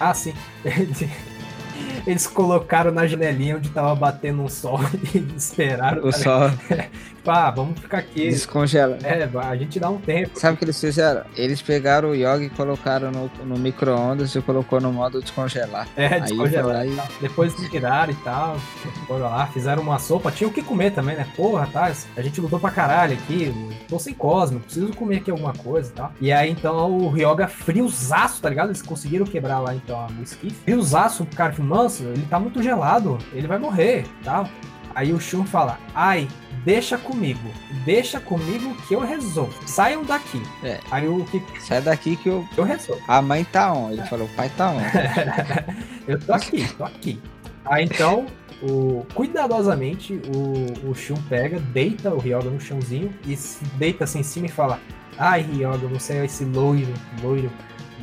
[0.00, 0.32] Ah, sim.
[2.06, 4.80] eles colocaram na janelinha onde tava batendo um sol
[5.14, 6.06] e esperaram.
[6.06, 6.50] O tá sol
[7.26, 8.28] Ah, vamos ficar aqui.
[8.28, 8.98] descongela.
[9.02, 10.38] É, a gente dá um tempo.
[10.38, 11.22] Sabe o que eles fizeram?
[11.36, 15.88] Eles pegaram o Yogi e colocaram no, no micro-ondas e colocou no modo descongelar.
[15.96, 16.86] É, Aí descongelar.
[16.86, 18.58] e- Depois tiraram e tal.
[19.06, 20.30] Foram lá, fizeram uma sopa.
[20.30, 21.26] Tinha o que comer também, né?
[21.36, 21.90] Porra, tá?
[22.16, 23.52] A gente lutou pra caralho aqui.
[23.88, 26.12] Tô sem Cosmo, preciso comer aqui alguma coisa e tal.
[26.20, 28.68] E aí então o Ryoga friozaço, tá ligado?
[28.68, 30.56] Eles conseguiram quebrar lá então o esquife.
[30.64, 34.48] Friozaço, o cara manso, ele tá muito gelado, ele vai morrer tal.
[34.94, 36.28] Aí o Shun fala, ai,
[36.64, 37.48] deixa comigo,
[37.84, 39.54] deixa comigo que eu resolvo.
[39.66, 40.42] Saiam daqui.
[40.62, 40.80] É.
[40.90, 43.02] Aí o que Sai daqui que o- eu resolvo.
[43.06, 43.90] a mãe tá on.
[43.90, 44.80] Ele falou, o pai tá on.
[46.08, 47.20] eu tô aqui, tô aqui.
[47.66, 48.26] Aí então,
[48.62, 54.20] o, cuidadosamente, o, o Shun pega, deita o Ryoga no chãozinho e se deita assim
[54.20, 54.80] em cima e fala:
[55.18, 56.92] Ai, Ryoga, você é esse loiro,
[57.22, 57.50] loiro,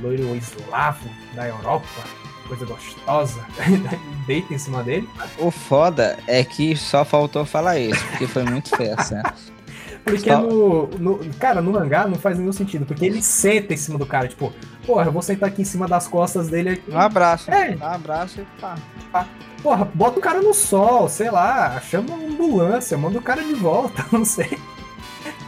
[0.01, 1.85] loiro eslavo da Europa,
[2.51, 3.39] coisa gostosa.
[4.27, 5.07] deita em cima dele.
[5.37, 9.33] O foda é que só faltou falar isso, porque foi muito feio a cena.
[10.03, 11.19] Porque Só- no, no.
[11.35, 14.51] Cara, no mangá não faz nenhum sentido, porque ele senta em cima do cara, tipo,
[14.85, 16.91] porra, eu vou sentar aqui em cima das costas dele aqui.
[16.91, 17.51] Um abraço.
[17.51, 17.77] É.
[17.79, 18.75] Um abraço e pá.
[19.61, 23.53] Porra, bota o cara no sol, sei lá, chama uma ambulância, manda o cara de
[23.53, 24.57] volta, não sei.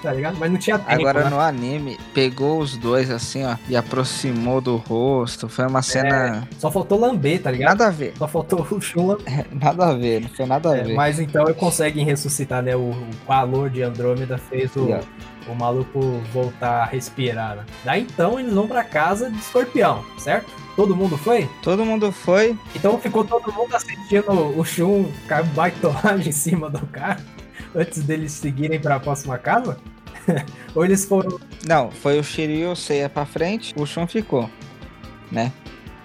[0.04, 0.36] Tá ligado?
[0.38, 0.92] Mas não tinha tempo.
[0.92, 1.30] Agora né?
[1.30, 5.48] no anime, pegou os dois assim, ó, e aproximou do rosto.
[5.48, 6.46] Foi uma cena.
[6.60, 7.70] Só faltou lamber, tá ligado?
[7.70, 8.14] Nada a ver.
[8.18, 9.46] Só faltou o Shun lamber.
[9.54, 10.94] Nada a ver, não foi nada a É, ver.
[10.94, 12.76] mas então ele consegue ressuscitar, né?
[12.76, 15.00] O, o calor de Andrômeda fez o, ó,
[15.50, 16.02] o maluco
[16.34, 17.56] voltar a respirar.
[17.56, 17.66] Né?
[17.86, 20.52] Daí então eles vão pra casa de escorpião, certo?
[20.76, 21.48] Todo mundo foi?
[21.62, 22.58] Todo mundo foi.
[22.76, 27.20] Então ficou todo mundo assistindo o Shun cair baitolagem em cima do cara
[27.76, 29.78] antes deles seguirem pra próxima casa?
[30.76, 31.40] Ou eles foram.
[31.68, 34.50] Não, foi o Shiryu e o Seiya pra frente, o Shun ficou.
[35.32, 35.52] Né?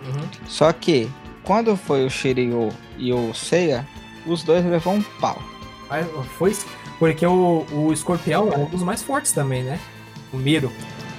[0.05, 0.29] Uhum.
[0.47, 1.11] Só que,
[1.43, 3.87] quando foi o Shiryu e o Seiya,
[4.27, 5.41] os dois levou um pau.
[5.91, 6.05] Aí
[6.37, 6.53] Foi
[6.99, 9.79] porque o, o escorpião é um dos mais fortes também, né?
[10.33, 10.71] O Miro.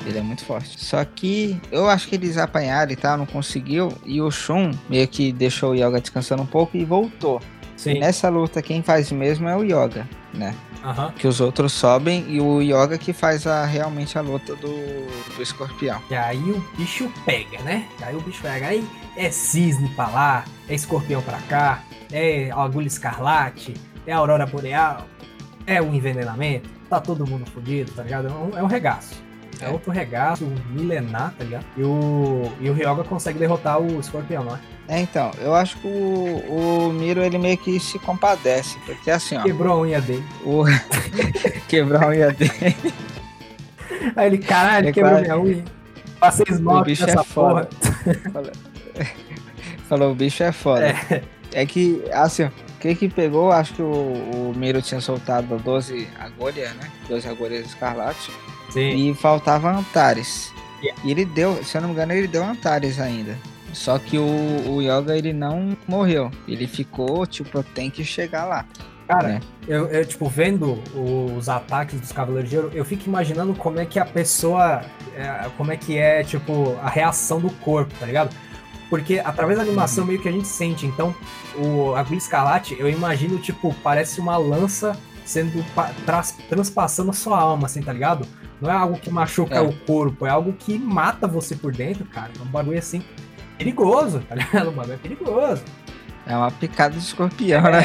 [0.06, 0.84] Ele é muito forte.
[0.84, 3.92] Só que eu acho que eles apanharam e tal, não conseguiu.
[4.06, 7.42] E o Shun meio que deixou o Yoga descansando um pouco e voltou.
[7.76, 8.00] Sim.
[8.00, 10.56] Nessa luta, quem faz mesmo é o Yoga, né?
[10.84, 11.12] Aham.
[11.14, 14.70] Que os outros sobem e o Yoga que faz a, realmente a luta do,
[15.36, 16.02] do escorpião.
[16.10, 17.88] E aí o bicho pega, né?
[18.02, 18.68] Aí o bicho pega.
[18.68, 23.74] Aí é cisne pra lá, é escorpião pra cá, é agulha escarlate,
[24.08, 25.06] é aurora boreal,
[25.66, 26.70] é o envenenamento.
[26.90, 28.28] Tá todo mundo fodido, tá ligado?
[28.28, 29.16] É um, é um regaço.
[29.62, 29.70] É É.
[29.70, 31.66] outro regaço milenar, tá ligado?
[31.76, 34.60] E o, e o Ryoga consegue derrotar o escorpião, não é?
[34.92, 39.38] É, então, eu acho que o, o Miro ele meio que se compadece, porque assim,
[39.38, 40.24] ó, Quebrou a unha dele.
[40.44, 40.64] o
[41.70, 42.76] quebrar a unha dele.
[44.16, 45.66] Aí ele, caralho, É quebrou quase- minha unha.
[46.20, 47.70] Passei esmalte bicho nessa é foda.
[47.70, 48.16] porra.
[48.34, 48.52] Falou,
[49.88, 50.96] falou, o bicho é foda.
[51.54, 55.58] É, que, assim, ó, o que que pegou, acho que o, o Miro tinha soltado
[55.60, 56.90] 12 agulhas, né?
[57.08, 58.32] 12 agulhas escarlate.
[58.72, 59.10] Sim.
[59.12, 60.52] E faltava Antares.
[60.82, 61.02] Yeah.
[61.06, 63.38] E ele deu, se eu não me engano, ele deu Antares ainda.
[63.74, 64.26] Só que o,
[64.70, 66.32] o Yoga, ele não morreu.
[66.48, 68.66] Ele ficou, tipo, tenho que chegar lá.
[69.08, 69.40] Cara, né?
[69.68, 70.80] eu, eu, tipo, vendo
[71.36, 74.82] os ataques dos Cavaleiros de Ouro, eu fico imaginando como é que a pessoa.
[75.16, 78.36] é, como é que é, tipo, a reação do corpo, tá ligado?
[78.90, 80.86] Porque através da animação meio que a gente sente.
[80.86, 81.16] Então,
[81.56, 84.96] o Agulha Escarlate, eu imagino, tipo, parece uma lança
[85.26, 85.64] sendo
[86.48, 88.28] transpassando a sua alma, assim, tá ligado?
[88.60, 89.62] Não é algo que machuca É.
[89.62, 92.32] o corpo, é algo que mata você por dentro, cara.
[92.38, 93.04] É um bagulho assim
[93.60, 94.72] perigoso, tá ligado?
[94.72, 95.64] Bagulho é perigoso.
[96.26, 97.84] É uma picada de escorpião, né?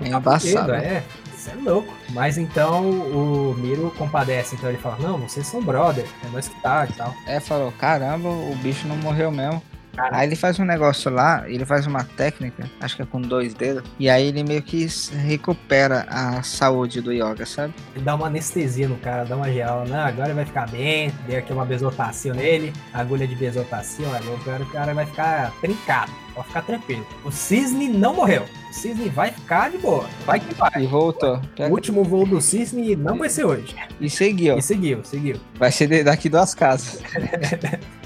[0.00, 0.72] É Tá embaçado.
[0.72, 1.02] fudido, É,
[1.36, 1.92] isso é louco.
[2.10, 6.60] Mas então o Miro compadece, então ele fala, não, vocês são brother, é nós que
[6.60, 7.14] tá e tal.
[7.26, 9.62] É, falou, caramba, o bicho não morreu mesmo.
[9.96, 13.54] Aí ele faz um negócio lá, ele faz uma técnica, acho que é com dois
[13.54, 14.86] dedos, e aí ele meio que
[15.26, 17.74] recupera a saúde do Yoga, sabe?
[17.94, 21.12] Ele dá uma anestesia no cara, dá uma geral, não, agora ele vai ficar bem,
[21.26, 26.48] deu aqui uma besotacil nele, agulha de besotacil, agora o cara vai ficar trincado, pode
[26.48, 27.06] ficar tranquilo.
[27.24, 30.70] O Cisne não morreu, o Cisne vai ficar de boa, vai que vai.
[30.82, 31.40] E voltou.
[31.58, 33.74] O último voo do Cisne não vai ser hoje.
[34.00, 34.58] E seguiu.
[34.58, 35.36] E seguiu, seguiu.
[35.54, 37.00] Vai ser daqui duas casas.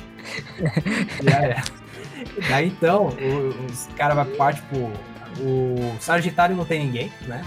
[1.23, 1.63] Já é.
[2.49, 3.09] Daí então,
[3.69, 4.91] os caras vai parte, tipo,
[5.41, 7.45] o Sagitário não tem ninguém, né?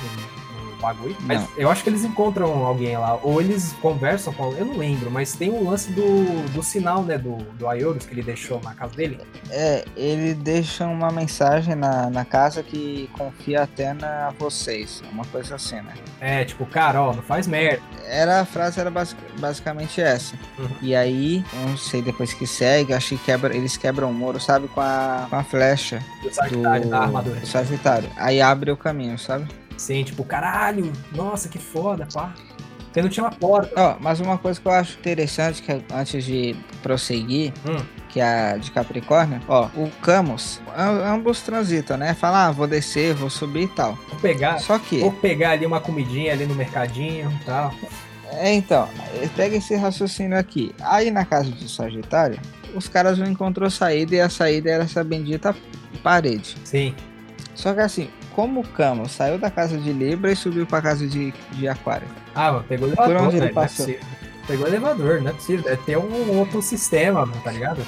[0.82, 1.18] No, o bagulho.
[1.22, 3.20] Mas eu acho que eles encontram alguém lá.
[3.22, 4.52] Ou eles conversam com.
[4.54, 7.18] Eu não lembro, mas tem um lance do, do sinal, né?
[7.18, 9.20] Do, do Ayorus que ele deixou na casa dele.
[9.50, 15.02] É, ele deixa uma mensagem na, na casa que confia até na vocês.
[15.12, 15.94] Uma coisa assim, né?
[16.20, 17.82] É, tipo, cara, ó, não faz merda.
[18.08, 20.36] Era, a frase era basic, basicamente essa.
[20.58, 20.68] Uhum.
[20.82, 24.68] E aí, não sei depois que segue, acho que quebra, eles quebram o muro, sabe?
[24.68, 27.40] Com a, com a flecha Do Sagitário, da armadura.
[27.40, 28.10] do Sagitário.
[28.18, 29.48] Aí abre o caminho, sabe?
[29.82, 32.34] Sim, tipo, caralho, nossa, que foda, pá.
[32.84, 33.72] Porque não tinha uma porta.
[33.76, 37.82] Ó, mas uma coisa que eu acho interessante, que é antes de prosseguir, Hum.
[38.10, 42.14] que é a de Capricórnio, ó, o Camus, am- ambos transitam, né?
[42.14, 43.98] Fala, ah, vou descer, vou subir e tal.
[44.10, 47.74] Vou pegar, Só que, vou pegar ali uma comidinha ali no mercadinho e tal.
[48.34, 48.88] é, então,
[49.36, 50.76] pega esse raciocínio aqui.
[50.82, 52.40] Aí na casa de Sagitário,
[52.76, 55.56] os caras não encontrou saída e a saída era essa bendita
[56.04, 56.56] parede.
[56.66, 56.94] Sim.
[57.56, 61.08] Só que assim, como o Camus saiu da casa de Libra e subiu pra casa
[61.08, 62.08] de, de Aquário?
[62.34, 63.86] Ah, mano, pegou o elevador, onde ele velho, não é passou?
[63.86, 64.08] possível.
[64.48, 65.64] Pegou o elevador, não é possível.
[65.64, 67.82] Deve ter um outro sistema, mano, tá ligado?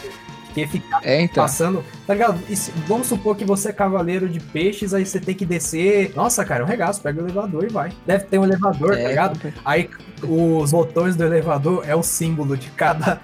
[0.53, 1.43] Que ficar É, então.
[1.43, 1.83] passando.
[2.05, 2.39] Tá ligado?
[2.55, 6.13] Se- vamos supor que você é cavaleiro de peixes, aí você tem que descer.
[6.15, 7.01] Nossa, cara, é um regaço.
[7.01, 7.91] Pega o elevador e vai.
[8.05, 9.39] Deve ter um elevador, tá É, ligado?
[9.65, 9.89] Aí
[10.21, 13.19] os botões do elevador é o símbolo de cada.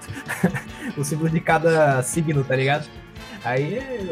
[0.98, 2.88] o símbolo de cada signo, tá ligado?
[3.44, 4.10] Aí.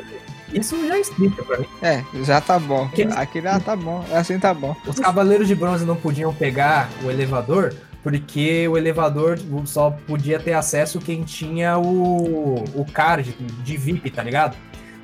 [0.53, 1.67] Isso já explica pra mim.
[1.83, 2.89] É, já tá bom.
[3.17, 4.05] Aqui já tá bom.
[4.13, 4.75] Assim tá bom.
[4.87, 10.55] Os cavaleiros de bronze não podiam pegar o elevador porque o elevador só podia ter
[10.55, 14.57] acesso quem tinha o, o card de VIP, tá ligado?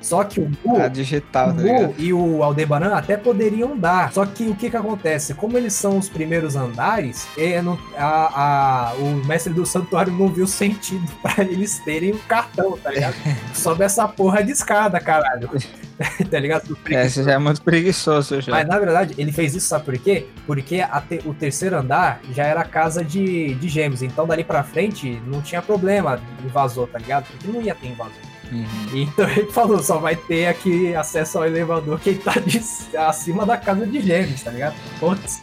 [0.05, 4.13] Só que o Mu, A digital, o tá e o Aldebaran até poderiam dar.
[4.13, 5.33] Só que o que que acontece?
[5.33, 10.27] Como eles são os primeiros andares, é, não- a- a- o mestre do santuário não
[10.27, 13.15] viu sentido pra eles terem o cartão, tá ligado?
[13.55, 15.49] Sobe essa porra de escada, caralho.
[16.29, 16.77] tá ligado?
[16.91, 18.51] É, você já é muito preguiçoso já.
[18.51, 20.27] Mas na verdade, ele fez isso, sabe por quê?
[20.45, 24.03] Porque te- o terceiro andar já era casa de, de gêmeos.
[24.03, 27.25] Então dali pra frente não tinha problema invasor, tá ligado?
[27.25, 28.13] Porque não ia ter invasor.
[28.51, 28.65] Uhum.
[28.93, 32.61] Então ele falou, só vai ter aqui acesso ao elevador quem tá de,
[32.97, 34.75] acima da casa de gêmeos, tá ligado?
[34.99, 35.41] Foda-se.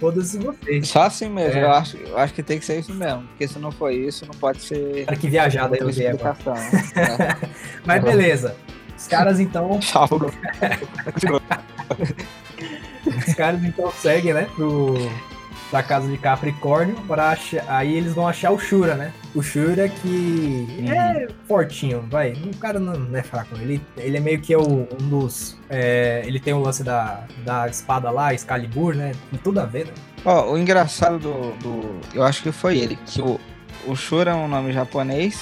[0.00, 0.88] Foda-se vocês.
[0.88, 1.64] Só assim mesmo, É.
[1.64, 3.22] eu, acho, eu acho que tem que ser isso mesmo.
[3.28, 6.36] Porque se não for isso, não pode ser Cara, que viajada aí eu dei agora.
[6.54, 7.36] né?
[7.84, 8.56] Mas beleza.
[8.96, 9.78] Os caras então.
[13.26, 14.94] Os caras então seguem, né, pro,
[15.70, 19.12] pra casa de Capricórnio, para achar, aí eles vão achar o Shura, né?
[19.36, 22.32] O Shura que é fortinho, vai.
[22.32, 25.56] O cara não, não é fraco, ele, ele é meio que o- um dos.
[25.68, 29.12] é, ele tem o lance da, da espada lá, Excalibur, né?
[29.30, 29.92] Tem tudo a ver, né?
[30.24, 32.98] Ó, o engraçado do, do- Eu acho que foi ele.
[33.06, 33.38] Que o,
[33.86, 35.38] o Shura é um nome japonês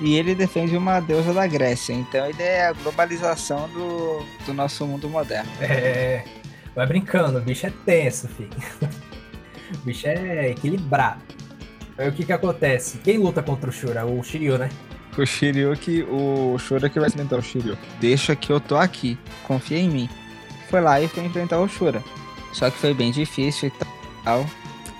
[0.00, 1.92] e ele defende uma deusa da Grécia.
[1.92, 5.50] Então ele é a globalização do, do nosso mundo moderno.
[5.60, 6.24] É.
[6.74, 8.50] Vai brincando, o bicho é tenso, filho.
[9.72, 11.20] O bicho é equilibrado.
[11.96, 12.98] Aí o que que acontece?
[12.98, 14.04] Quem luta contra o Shura?
[14.04, 14.68] O Shiryu, né?
[15.16, 16.02] O Shiryu que.
[16.02, 17.78] O Shura que vai enfrentar o Shiryu.
[18.00, 19.16] Deixa que eu tô aqui.
[19.46, 20.08] Confia em mim.
[20.68, 22.02] Foi lá e foi enfrentar o Shura.
[22.52, 23.72] Só que foi bem difícil e
[24.24, 24.44] tal.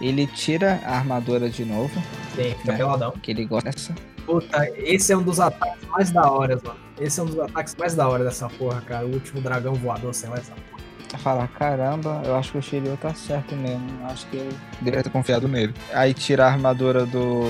[0.00, 1.90] Ele tira a armadura de novo.
[2.34, 2.76] Sim, fica É.
[2.76, 3.12] peladão.
[3.22, 3.94] Que ele gosta.
[4.26, 6.78] Puta, esse é um dos ataques mais da hora, mano.
[7.00, 9.04] Esse é um dos ataques mais da hora dessa porra, cara.
[9.06, 10.83] O último dragão voador, sei lá, essa porra.
[11.18, 13.86] Fala, caramba, eu acho que o Shiryu tá certo mesmo.
[14.04, 14.48] Acho que eu
[14.80, 15.72] deveria ter confiado nele.
[15.92, 17.44] Aí tira a armadura do.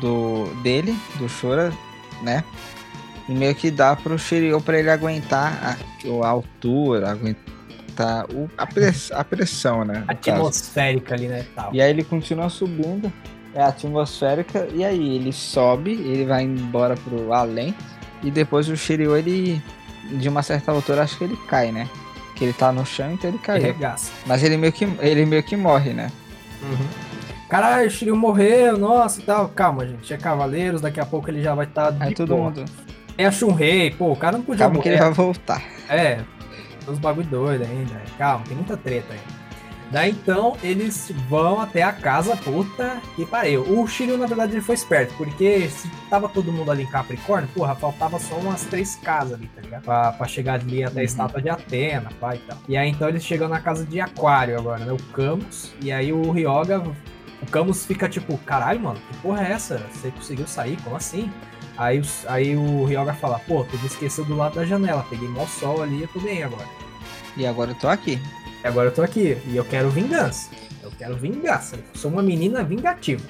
[0.00, 1.72] do dele, do Shura,
[2.22, 2.44] né?
[3.28, 8.66] E meio que dá pro Shiryu pra ele aguentar a, a altura, aguentar o, a,
[8.66, 10.00] press, a pressão, né?
[10.00, 10.30] no caso.
[10.30, 11.46] Atmosférica ali, né?
[11.54, 11.74] Tal.
[11.74, 13.12] E aí ele continua subindo,
[13.54, 17.74] é atmosférica, e aí ele sobe, ele vai embora pro além,
[18.22, 19.62] e depois o Shiryu, ele,
[20.18, 21.88] de uma certa altura, acho que ele cai, né?
[22.44, 23.62] Que ele tá no chão, então ele Que caiu.
[23.62, 24.12] regaça.
[24.26, 26.12] Mas ele meio que, ele meio que morre, né?
[26.62, 26.86] Uhum.
[27.48, 29.48] Caralho, o Shiryu morreu, nossa e tal.
[29.48, 30.12] Calma, gente.
[30.12, 31.94] É Cavaleiros, daqui a pouco ele já vai estar.
[32.00, 32.64] Aí todo mundo.
[33.16, 35.06] É a Shunrei, pô, o cara não podia Calma que ele morrer.
[35.14, 35.62] vai voltar.
[35.88, 36.18] É,
[36.86, 38.02] uns bagulho doido ainda.
[38.18, 39.20] Calma, tem muita treta aí.
[39.94, 43.62] Daí então eles vão até a casa, puta que pariu.
[43.62, 47.48] O Shiryu, na verdade, ele foi esperto, porque se tava todo mundo ali em Capricórnio,
[47.54, 49.84] porra, faltava só umas três casas ali, tá ligado?
[49.84, 51.04] Pra, pra chegar ali até a Uhum.
[51.04, 52.58] estátua de Atena, pai e tal.
[52.68, 54.92] E aí então eles chegam na casa de Aquário agora, né?
[54.92, 55.72] O Camus.
[55.80, 56.82] E aí o Ryoga.
[57.40, 59.78] O Camus fica tipo, caralho, mano, que porra é essa?
[59.92, 60.76] Você conseguiu sair?
[60.82, 61.30] Como assim?
[61.78, 65.46] Aí, aí o Ryoga fala, pô, tu me esqueceu do lado da janela, peguei mó
[65.46, 66.66] sol ali, eu tô bem agora.
[67.36, 68.20] E agora eu tô aqui.
[68.64, 70.48] E agora eu tô aqui e eu quero vingança.
[70.82, 71.76] Eu quero vingança.
[71.76, 73.22] Eu sou uma menina vingativa.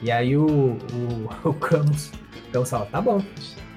[0.00, 2.12] E aí o, o, o Camus,
[2.48, 3.20] o Camus fala, tá bom.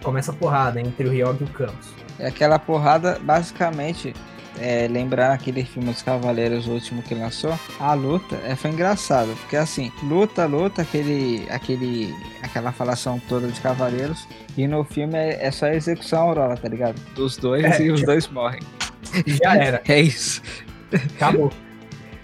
[0.04, 1.94] Começa a porrada entre o Ryoga e o Camus.
[2.20, 4.14] É aquela porrada, basicamente,
[4.60, 9.36] é, lembrar aquele filme Os Cavaleiros, o último que lançou, a luta é, foi engraçado,
[9.40, 12.14] porque assim, luta, luta, aquele, aquele,
[12.44, 17.02] aquela falação toda de cavaleiros, e no filme é, é só execução aurora, tá ligado?
[17.16, 18.62] Dos dois É, e os dois morrem.
[19.26, 19.82] Já era.
[19.90, 20.40] É isso.
[21.16, 21.52] Acabou.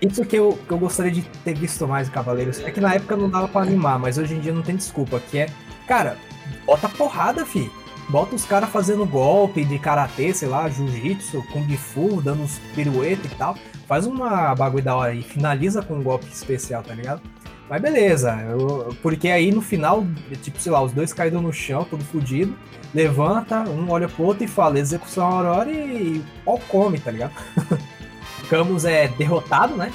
[0.02, 2.60] Isso que eu, que eu gostaria de ter visto mais em Cavaleiros.
[2.62, 5.20] É que na época não dava pra animar, mas hoje em dia não tem desculpa.
[5.20, 5.50] Que é,
[5.88, 6.18] cara,
[6.66, 7.70] bota porrada, fi.
[8.10, 13.28] Bota os caras fazendo golpe de karatê, sei lá, jiu-jitsu, kung fu, dando uns pirueta
[13.28, 13.56] e tal.
[13.88, 17.22] Faz uma bagulho da hora e finaliza com um golpe especial, tá ligado?
[17.70, 20.04] Mas beleza, eu- porque aí no final,
[20.42, 22.56] tipo, sei lá, os dois caíram no chão, todo fudido,
[22.96, 27.34] levanta, um olha pro outro e fala execução aurora e o pau come, tá ligado?
[28.50, 29.92] Camus é derrotado, né?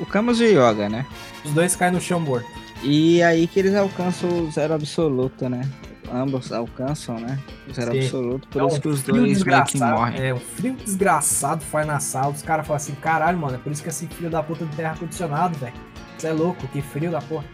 [0.00, 1.04] O Camus e o Yoga, né?
[1.44, 2.46] Os dois caem no chão morto.
[2.82, 5.68] E aí que eles alcançam o zero absoluto, né?
[6.12, 7.38] Ambos alcançam, né?
[7.68, 7.98] O zero Sim.
[8.00, 10.22] absoluto, por É isso um que os dois meio que morrem.
[10.22, 12.32] É, um frio desgraçado faz na sala.
[12.32, 14.72] Os caras falam assim, caralho, mano, é por isso que esse filho da puta não
[14.72, 15.74] tem ar-condicionado, velho.
[16.16, 17.44] Você é louco, que frio da porra.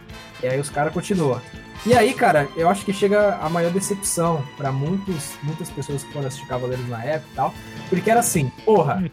[0.41, 1.41] E aí os caras continuam.
[1.85, 6.13] E aí, cara, eu acho que chega a maior decepção pra muitos, muitas pessoas que
[6.13, 7.53] foram assistir Cavaleiros na época e tal.
[7.89, 9.03] Porque era assim, porra,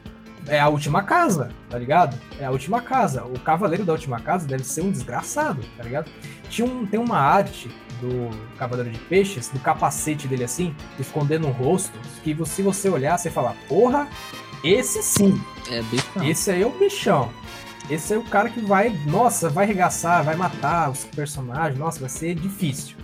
[0.51, 2.19] é a última casa, tá ligado?
[2.39, 3.25] É a última casa.
[3.25, 6.11] O cavaleiro da última casa deve ser um desgraçado, tá ligado?
[6.49, 7.71] Tinha um, tem uma arte
[8.01, 13.17] do Cavaleiro de Peixes, do capacete dele assim, escondendo o rosto, que se você olhar,
[13.17, 14.09] você fala, porra,
[14.65, 15.41] esse sim,
[15.71, 16.25] É bichão.
[16.25, 17.31] esse aí é o bichão.
[17.89, 22.09] Esse é o cara que vai, nossa, vai arregaçar, vai matar os personagens, nossa, vai
[22.09, 22.97] ser difícil.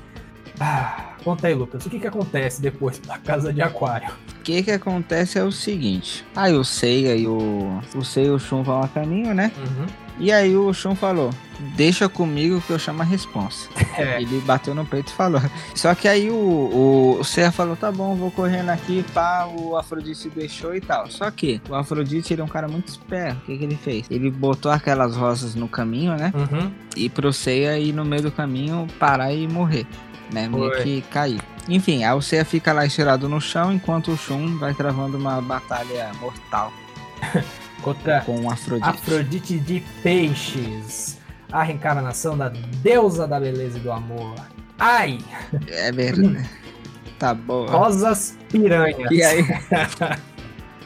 [0.58, 4.08] Ah, conta aí, Lucas, o que que acontece depois da casa de aquário?
[4.38, 6.24] O que que acontece é o seguinte.
[6.34, 7.80] Aí o Seiya e o...
[7.94, 9.52] O Seiya e o Shun vão a caminho, né?
[9.58, 9.86] Uhum.
[10.18, 11.30] E aí o Shun falou,
[11.76, 13.68] deixa comigo que eu chamo a responsa.
[13.96, 14.20] É.
[14.20, 15.40] Ele bateu no peito e falou.
[15.74, 19.74] Só que aí o, o, o Seiya falou, tá bom, vou correndo aqui, pá, o
[19.74, 21.10] Afrodite deixou e tal.
[21.10, 23.38] Só que o Afrodite, ele é um cara muito esperto.
[23.38, 24.06] O que que ele fez?
[24.10, 26.30] Ele botou aquelas rosas no caminho, né?
[26.34, 26.70] Uhum.
[26.94, 29.86] E pro Seiya ir no meio do caminho, parar e morrer.
[30.32, 30.48] Né?
[30.48, 30.82] Meio Foi.
[30.82, 31.40] que cair.
[31.68, 36.12] Enfim, o Seiya fica lá estirado no chão, enquanto o Shun vai travando uma batalha
[36.20, 36.72] mortal
[37.82, 38.88] Contra com Afrodite.
[38.88, 41.18] Afrodite de Peixes,
[41.52, 44.34] a reencarnação da deusa da beleza e do amor.
[44.78, 45.18] Ai,
[45.68, 46.48] É verdade.
[47.18, 47.70] Tá boa.
[47.70, 49.10] rosas piranhas.
[49.10, 49.42] E aí?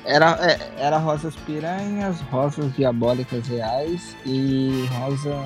[0.05, 5.37] Era, é, era rosas piranhas, rosas diabólicas reais e rosa.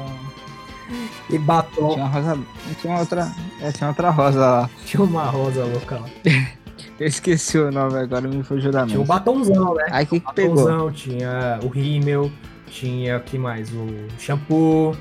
[1.30, 1.90] E batom.
[1.94, 2.38] Tinha uma rosa.
[2.80, 3.32] Tinha outra.
[3.60, 4.70] É, tinha outra rosa lá.
[4.84, 6.08] Tinha uma rosa louca lá.
[6.98, 9.08] Eu esqueci o nome agora, me fugiu da Tinha o mente.
[9.08, 9.86] batomzão, né?
[9.90, 10.56] Aí o que, que pegou?
[10.64, 12.30] Batomzão, tinha o rímel,
[12.68, 13.70] tinha o que mais?
[13.72, 13.88] O
[14.18, 14.96] shampoo,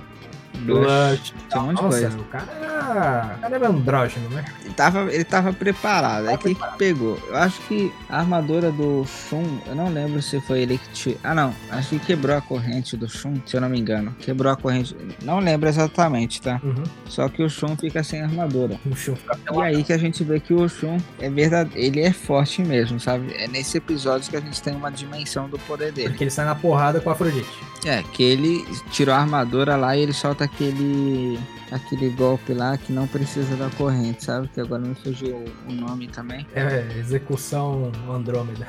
[0.59, 1.34] blush.
[1.49, 2.17] Tinha um monte de coisa.
[2.17, 4.45] o cara era, o cara era andrógeno, né?
[4.63, 6.27] Ele tava, ele tava preparado.
[6.27, 7.19] Aí o que, que pegou?
[7.27, 11.19] Eu acho que a armadura do Shun, eu não lembro se foi ele que tirou.
[11.23, 11.53] Ah, não.
[11.69, 14.15] Acho que quebrou a corrente do Shun, se eu não me engano.
[14.19, 14.95] Quebrou a corrente.
[15.23, 16.59] Não lembro exatamente, tá?
[16.63, 16.84] Uhum.
[17.07, 18.80] Só que o Shun fica sem armadura.
[18.89, 19.61] O chão fica E pelado.
[19.61, 23.34] aí que a gente vê que o Shun é verdade, ele é forte mesmo, sabe?
[23.38, 26.09] É nesse episódio que a gente tem uma dimensão do poder dele.
[26.09, 27.47] Porque ele sai na porrada com a Afrodite.
[27.85, 31.39] É, que ele tirou a armadura lá e ele solta aquele
[31.71, 34.47] aquele golpe lá que não precisa da corrente, sabe?
[34.49, 36.45] Que agora me fugiu o nome também.
[36.55, 38.67] É, execução Andrômeda.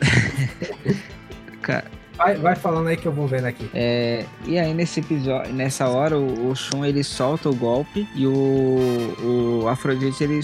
[1.62, 1.84] Ca-
[2.16, 3.70] Vai, vai falando aí que eu vou vendo aqui.
[3.72, 8.26] É, e aí nesse episódio, nessa hora o, o Shun ele solta o golpe e
[8.26, 10.40] o, o Afrodite ele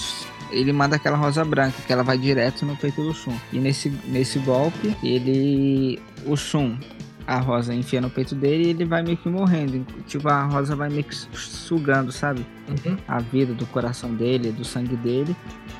[0.51, 3.37] ele manda aquela rosa branca que ela vai direto no peito do Shun.
[3.53, 6.79] E nesse nesse golpe ele o Shun
[7.27, 9.85] a rosa enfia no peito dele e ele vai meio que morrendo.
[10.07, 12.47] Tipo, a rosa vai meio que sugando, sabe?
[12.69, 12.97] Uhum.
[13.07, 15.35] A vida do coração dele, do sangue dele.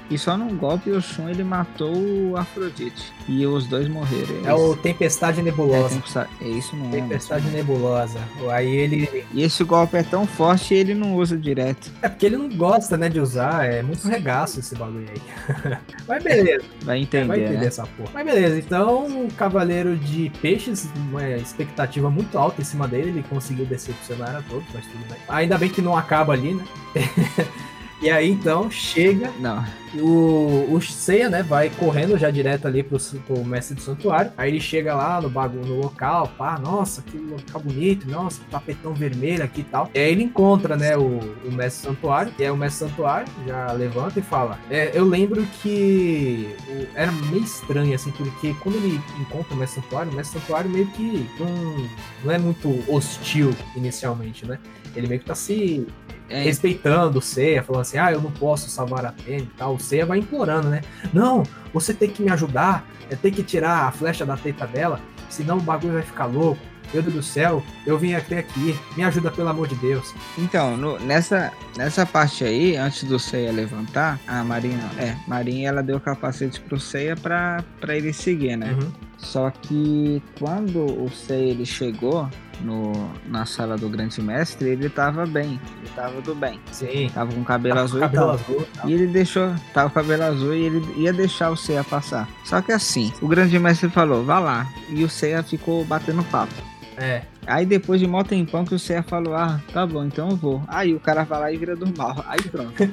[0.09, 3.13] E só num golpe o Shun ele matou o Afrodite.
[3.29, 4.37] E os dois morreram.
[4.45, 6.01] É o Tempestade É, Nebulosa.
[6.07, 6.93] sa- é isso mesmo.
[6.93, 8.21] Tempestade Nebulosa.
[8.53, 9.25] Aí ele.
[9.33, 11.91] E esse golpe é tão forte ele não usa direto.
[12.03, 13.65] É porque ele não gosta, né, de usar.
[13.65, 15.77] É muito regaço esse bagulho aí.
[16.07, 16.65] Mas beleza.
[16.83, 17.67] Vai entender, vai entender né?
[17.67, 18.11] essa porra.
[18.15, 23.25] Mas beleza, então o Cavaleiro de Peixes, uma expectativa muito alta em cima dele, ele
[23.29, 25.19] conseguiu decepcionar a todos, mas tudo bem.
[25.29, 26.65] Ainda bem que não acaba ali, né?
[28.03, 29.65] e aí então chega Não.
[29.99, 34.31] o, o Seiya, né, vai correndo já direto ali pro, pro mestre do santuário.
[34.37, 38.93] Aí ele chega lá no bagulho, no local, pá, nossa, que local bonito, nossa, tapetão
[38.93, 39.91] vermelho aqui e tal.
[39.95, 42.33] E aí ele encontra, né, o, o mestre do santuário.
[42.39, 46.87] E aí o mestre do santuário já levanta e fala: é, Eu lembro que o-
[46.95, 50.43] era meio estranho, assim, porque quando ele encontra o mestre do santuário, o mestre do
[50.43, 51.89] santuário meio que não,
[52.25, 54.59] não é muito hostil inicialmente, né?
[54.95, 55.87] Ele meio que tá se
[56.29, 56.43] É.
[56.43, 59.75] respeitando o Seiya, falando assim, ah, eu não posso salvar a Atena e tal.
[59.75, 60.81] O Seiya vai implorando, né?
[61.13, 61.43] Não,
[61.73, 65.59] você tem que me ajudar, é ter que tirar a flecha da teta dela, senão
[65.59, 66.61] o bagulho vai ficar louco.
[66.95, 70.15] Meu Deus do céu, eu vim até aqui, me ajuda pelo amor de Deus.
[70.39, 75.83] Então, no- nessa, nessa parte aí, antes do Seiya levantar, a Marinha, é, Marinha ela
[75.83, 78.77] deu o capacete pro Seiya pra, pra ele seguir, né?
[78.81, 78.93] Uhum.
[79.19, 82.29] Só que quando o Seiya ele chegou
[82.61, 86.61] no, na sala do Grande Mestre, ele tava bem, ele tava do bem.
[86.73, 87.11] Sim.
[87.13, 88.31] Tava com cabelo com azul cabelo e tal.
[88.31, 88.69] azul.
[88.85, 92.29] E ele deixou, tava com cabelo azul e ele ia deixar o Seiya passar.
[92.45, 94.67] Só que assim, o Grande Mestre falou, vá lá.
[94.89, 96.55] E o Seiya ficou batendo papo.
[96.97, 97.23] É.
[97.47, 100.63] Aí depois de mó tempão que o Seiya falou, ah, tá bom, então eu vou.
[100.67, 102.17] Aí o cara vai lá e vira do mal.
[102.27, 102.91] Aí pronto.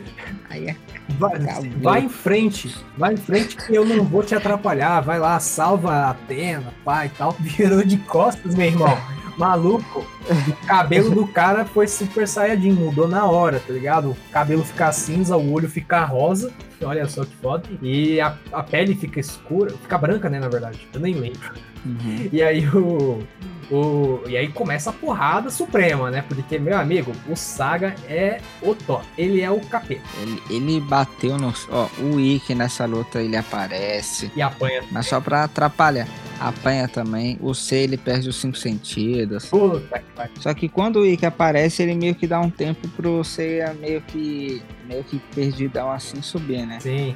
[0.49, 0.75] Aí é.
[1.17, 1.39] Vai,
[1.81, 5.01] vai em frente, vai em frente que eu não vou te atrapalhar.
[5.01, 7.31] Vai lá, salva a Atena, pai e tal.
[7.39, 8.97] Virou de costas, meu irmão.
[9.37, 10.05] Maluco,
[10.47, 14.11] o cabelo do cara foi super saiyajin, mudou na hora, tá ligado?
[14.11, 16.51] O cabelo fica cinza, o olho fica rosa.
[16.81, 17.67] Olha só que foda.
[17.81, 20.87] E a, a pele fica escura, fica branca, né, na verdade.
[20.93, 21.53] Eu nem lembro.
[21.85, 22.29] Uhum.
[22.31, 23.23] E aí o,
[23.71, 24.21] o.
[24.27, 26.23] E aí começa a porrada suprema, né?
[26.27, 29.05] Porque, meu amigo, o Saga é o top.
[29.17, 30.01] Ele é o capeta.
[30.21, 31.53] Ele, ele bateu no.
[31.69, 34.31] Ó, o Ikki nessa luta ele aparece.
[34.35, 34.83] E apanha.
[34.91, 36.07] Mas só pra atrapalhar.
[36.39, 37.37] Apanha também.
[37.41, 39.45] O C ele perde os cinco sentidos.
[39.45, 40.33] Puta que pariu.
[40.39, 44.01] Só que quando o Ikki aparece, ele meio que dá um tempo pro Seiya meio
[44.01, 44.61] que.
[44.87, 46.79] meio que perdidão assim subir, né?
[46.79, 47.15] Sim.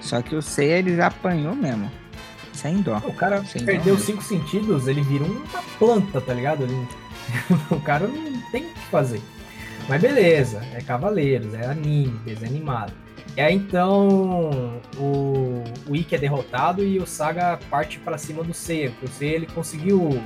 [0.00, 1.90] Só que o Seiya ele já apanhou mesmo.
[2.52, 2.96] Sem dó.
[3.04, 6.64] O cara Sem perdeu os cinco sentidos, ele vira uma planta, tá ligado?
[6.64, 6.88] Ele-
[7.70, 9.20] o cara não tem o que fazer.
[9.88, 12.92] Mas beleza, é Cavaleiros, é anime, desenho animado.
[13.38, 14.50] E aí então
[14.96, 19.08] o, o Ikki é derrotado e o Saga parte pra cima do Seiya, porque o
[19.08, 20.20] Seiya ele conseguiu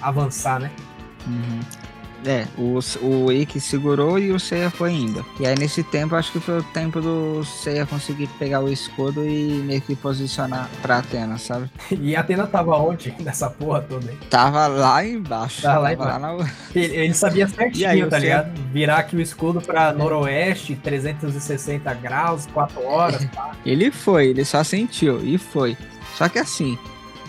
[0.00, 0.70] avançar, né?
[1.26, 1.60] Uhum.
[2.24, 5.24] É, o, o Ikki segurou e o Seiya foi indo.
[5.40, 9.24] E aí nesse tempo, acho que foi o tempo do Seiya conseguir pegar o escudo
[9.26, 11.68] e meio que posicionar pra Atena, sabe?
[11.90, 14.16] E a Atena tava onde nessa porra toda aí?
[14.30, 15.62] Tava lá embaixo.
[15.62, 16.32] Tava lá na...
[16.74, 18.60] Ele, ele sabia E aí, certinho, tá você- ligado?
[18.72, 23.52] Virar aqui o escudo pra noroeste, 360 graus, 4 horas, pá.
[23.66, 25.76] Ele foi, ele só sentiu e foi.
[26.16, 26.78] Só que assim,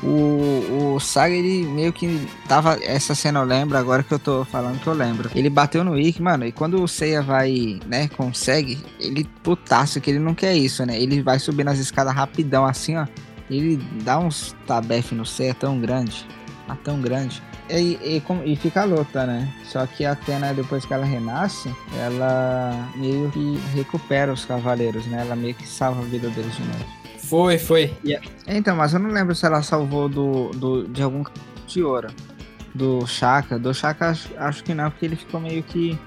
[0.04, 2.78] o, o Saga, ele meio que tava.
[2.84, 5.30] Essa cena eu lembro, agora que eu tô falando que eu lembro.
[5.34, 10.12] Ele bateu no Ikki, mano, e quando o Seiya vai, né, consegue, ele putaço que
[10.12, 11.00] ele não quer isso, né?
[11.00, 13.08] Ele vai subir nas escadas rapidão assim, ó.
[13.50, 16.26] Ele dá uns tabef no Seiya tão grande,
[16.68, 17.42] mas tão grande.
[17.70, 19.52] E, e, e fica a luta, né?
[19.66, 25.22] Só que a Atena, depois que ela renasce, ela meio que recupera os cavaleiros, né?
[25.22, 27.03] Ela meio que salva a vida deles de novo.
[27.34, 27.92] Foi, foi.
[28.04, 31.24] E a- Então, mas eu não lembro se ela salvou do, do de algum
[31.66, 32.10] de ouro.
[32.76, 33.58] Do Shaka.
[33.58, 35.98] Do Shaka acho, acho que não, porque ele ficou meio que.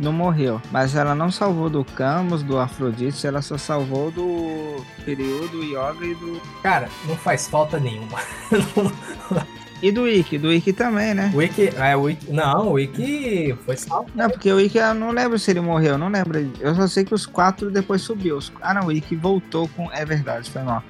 [0.00, 0.60] Não morreu.
[0.72, 6.04] Mas ela não salvou do Camus, do Afrodite, ela só salvou do Kiryu, do Yoga
[6.04, 6.40] e do.
[6.64, 8.18] Cara, não faz falta nenhuma.
[9.82, 10.38] E do Ikki.
[10.38, 11.32] Do Ikki também, né?
[11.34, 14.08] o Ikki, é, o Ikki, não, o Ikki foi salvo.
[14.14, 16.38] Não, porque o Ikki eu não lembro se ele morreu, não lembro.
[16.60, 18.36] Eu só sei que os quatro depois subiu.
[18.36, 19.90] Os- Ah não, o Ikki voltou com.
[19.92, 20.82] É verdade, foi mal.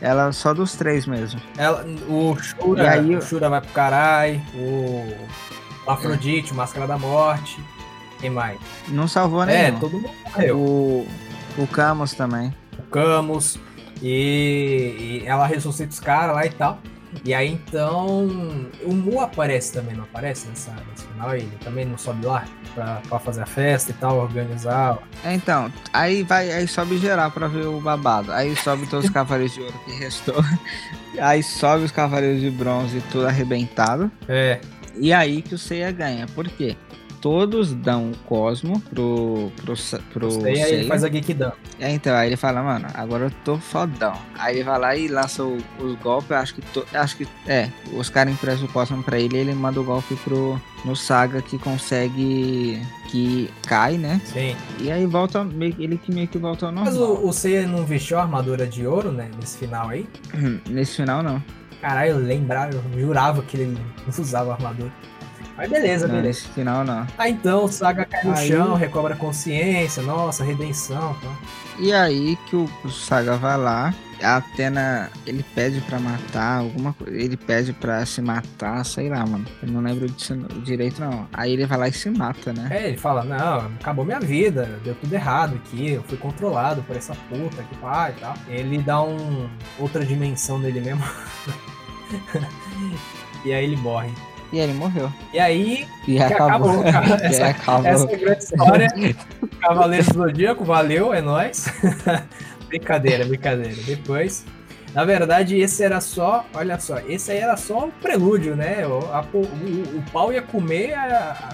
[0.00, 1.40] Ela só dos três mesmo.
[1.56, 5.14] Ela, o Shura, E aí- o Shura vai pro caralho, o
[5.86, 7.60] Afrodite, o Máscara da Morte,
[8.20, 8.58] quem mais?
[8.88, 9.78] Não salvou É, nenhum.
[9.78, 10.58] todo mundo morreu.
[10.58, 11.06] O,
[11.58, 12.52] o Camus também.
[12.76, 13.56] O Camus,
[14.02, 16.80] e, e ela ressuscita os caras lá e tal.
[17.24, 18.26] E aí então,
[18.82, 21.34] o Mu aparece também, não aparece nessa, nesse final?
[21.34, 22.44] Ele também não sobe lá
[22.74, 24.98] pra, pra fazer a festa e tal, organizar.
[25.24, 28.32] É, Então, aí vai, aí sobe geral pra ver o babado.
[28.32, 30.42] Aí sobe todos os cavaleiros de ouro que restou.
[31.20, 34.10] Aí sobe os cavaleiros de bronze tudo arrebentado.
[34.28, 34.60] É,
[34.96, 36.26] E aí que o Seiya ganha.
[36.28, 36.76] Por quê?
[37.22, 39.74] Todos dão o Cosmo pro, pro,
[40.12, 41.52] pro e aí ele faz a Gekidan.
[41.78, 44.12] É, então, aí ele fala, mano, agora eu tô fodão.
[44.36, 47.68] Aí ele vai lá e lança o- os golpes, acho que, to- acho que, é,
[47.92, 51.40] os caras emprestam o Cosmo pra ele e ele manda o golpe pro, no Saga
[51.40, 54.20] que consegue, que cai, né?
[54.24, 54.56] Sim.
[54.80, 55.46] E aí volta,
[55.78, 56.92] ele que meio que volta ao normal.
[56.92, 59.30] Mas o, o Seiya não vestiu a armadura de ouro, né?
[59.40, 60.08] Nesse final aí.
[60.68, 61.40] Nesse final, não.
[61.80, 63.84] Caralho, eu lembrava, eu jurava que ele não
[64.18, 64.90] usava armadura.
[65.62, 66.40] Mas beleza, não beleza.
[66.40, 67.06] nesse final, não.
[67.16, 71.14] Ah, então o Saga cai no Aí- chão, recobra a consciência, nossa, redenção.
[71.14, 71.36] Tá?
[71.78, 76.92] E aí que o, o Saga vai lá, a Atena, ele pede pra matar, alguma
[76.92, 79.44] coisa, ele pede pra se matar, sei lá, mano.
[79.62, 80.34] Eu não lembro disso
[80.64, 81.28] direito, não.
[81.32, 82.66] Aí ele vai lá e se mata, né?
[82.68, 86.96] É, ele fala, não, acabou minha vida, deu tudo errado aqui, eu fui controlado por
[86.96, 88.34] essa puta que pai e tal.
[88.48, 89.48] Ele dá um
[89.78, 91.04] outra dimensão nele mesmo.
[93.44, 94.12] e aí ele morre.
[94.52, 95.10] E ele morreu.
[95.32, 95.88] E aí.
[96.06, 96.82] E acabou.
[96.82, 97.26] acabou cara.
[97.26, 97.86] Essa, acabou.
[97.86, 98.88] essa é a grande história.
[99.60, 101.66] Cavaleiro do Zodíaco, valeu, é nóis.
[102.68, 103.82] brincadeira, brincadeira.
[103.86, 104.44] Depois.
[104.94, 108.86] Na verdade, esse era só, olha só, esse aí era só o prelúdio, né?
[108.86, 110.94] O, a, o, o, o, pau ia comer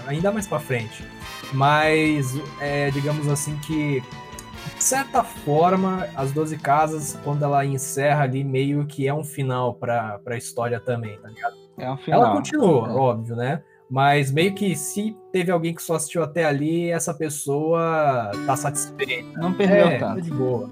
[0.09, 1.05] ainda mais para frente.
[1.53, 4.03] Mas, é, digamos assim que,
[4.77, 9.73] de certa forma, as 12 casas, quando ela encerra ali, meio que é um final
[9.73, 11.68] para a história também, tá ligado?
[11.79, 12.25] É um final.
[12.25, 12.93] Ela continua, é.
[12.93, 13.63] óbvio, né?
[13.91, 19.41] Mas meio que se teve alguém que só assistiu até ali, essa pessoa tá satisfeita.
[19.41, 20.17] Não perdeu é, tanto.
[20.17, 20.71] Tá de boa.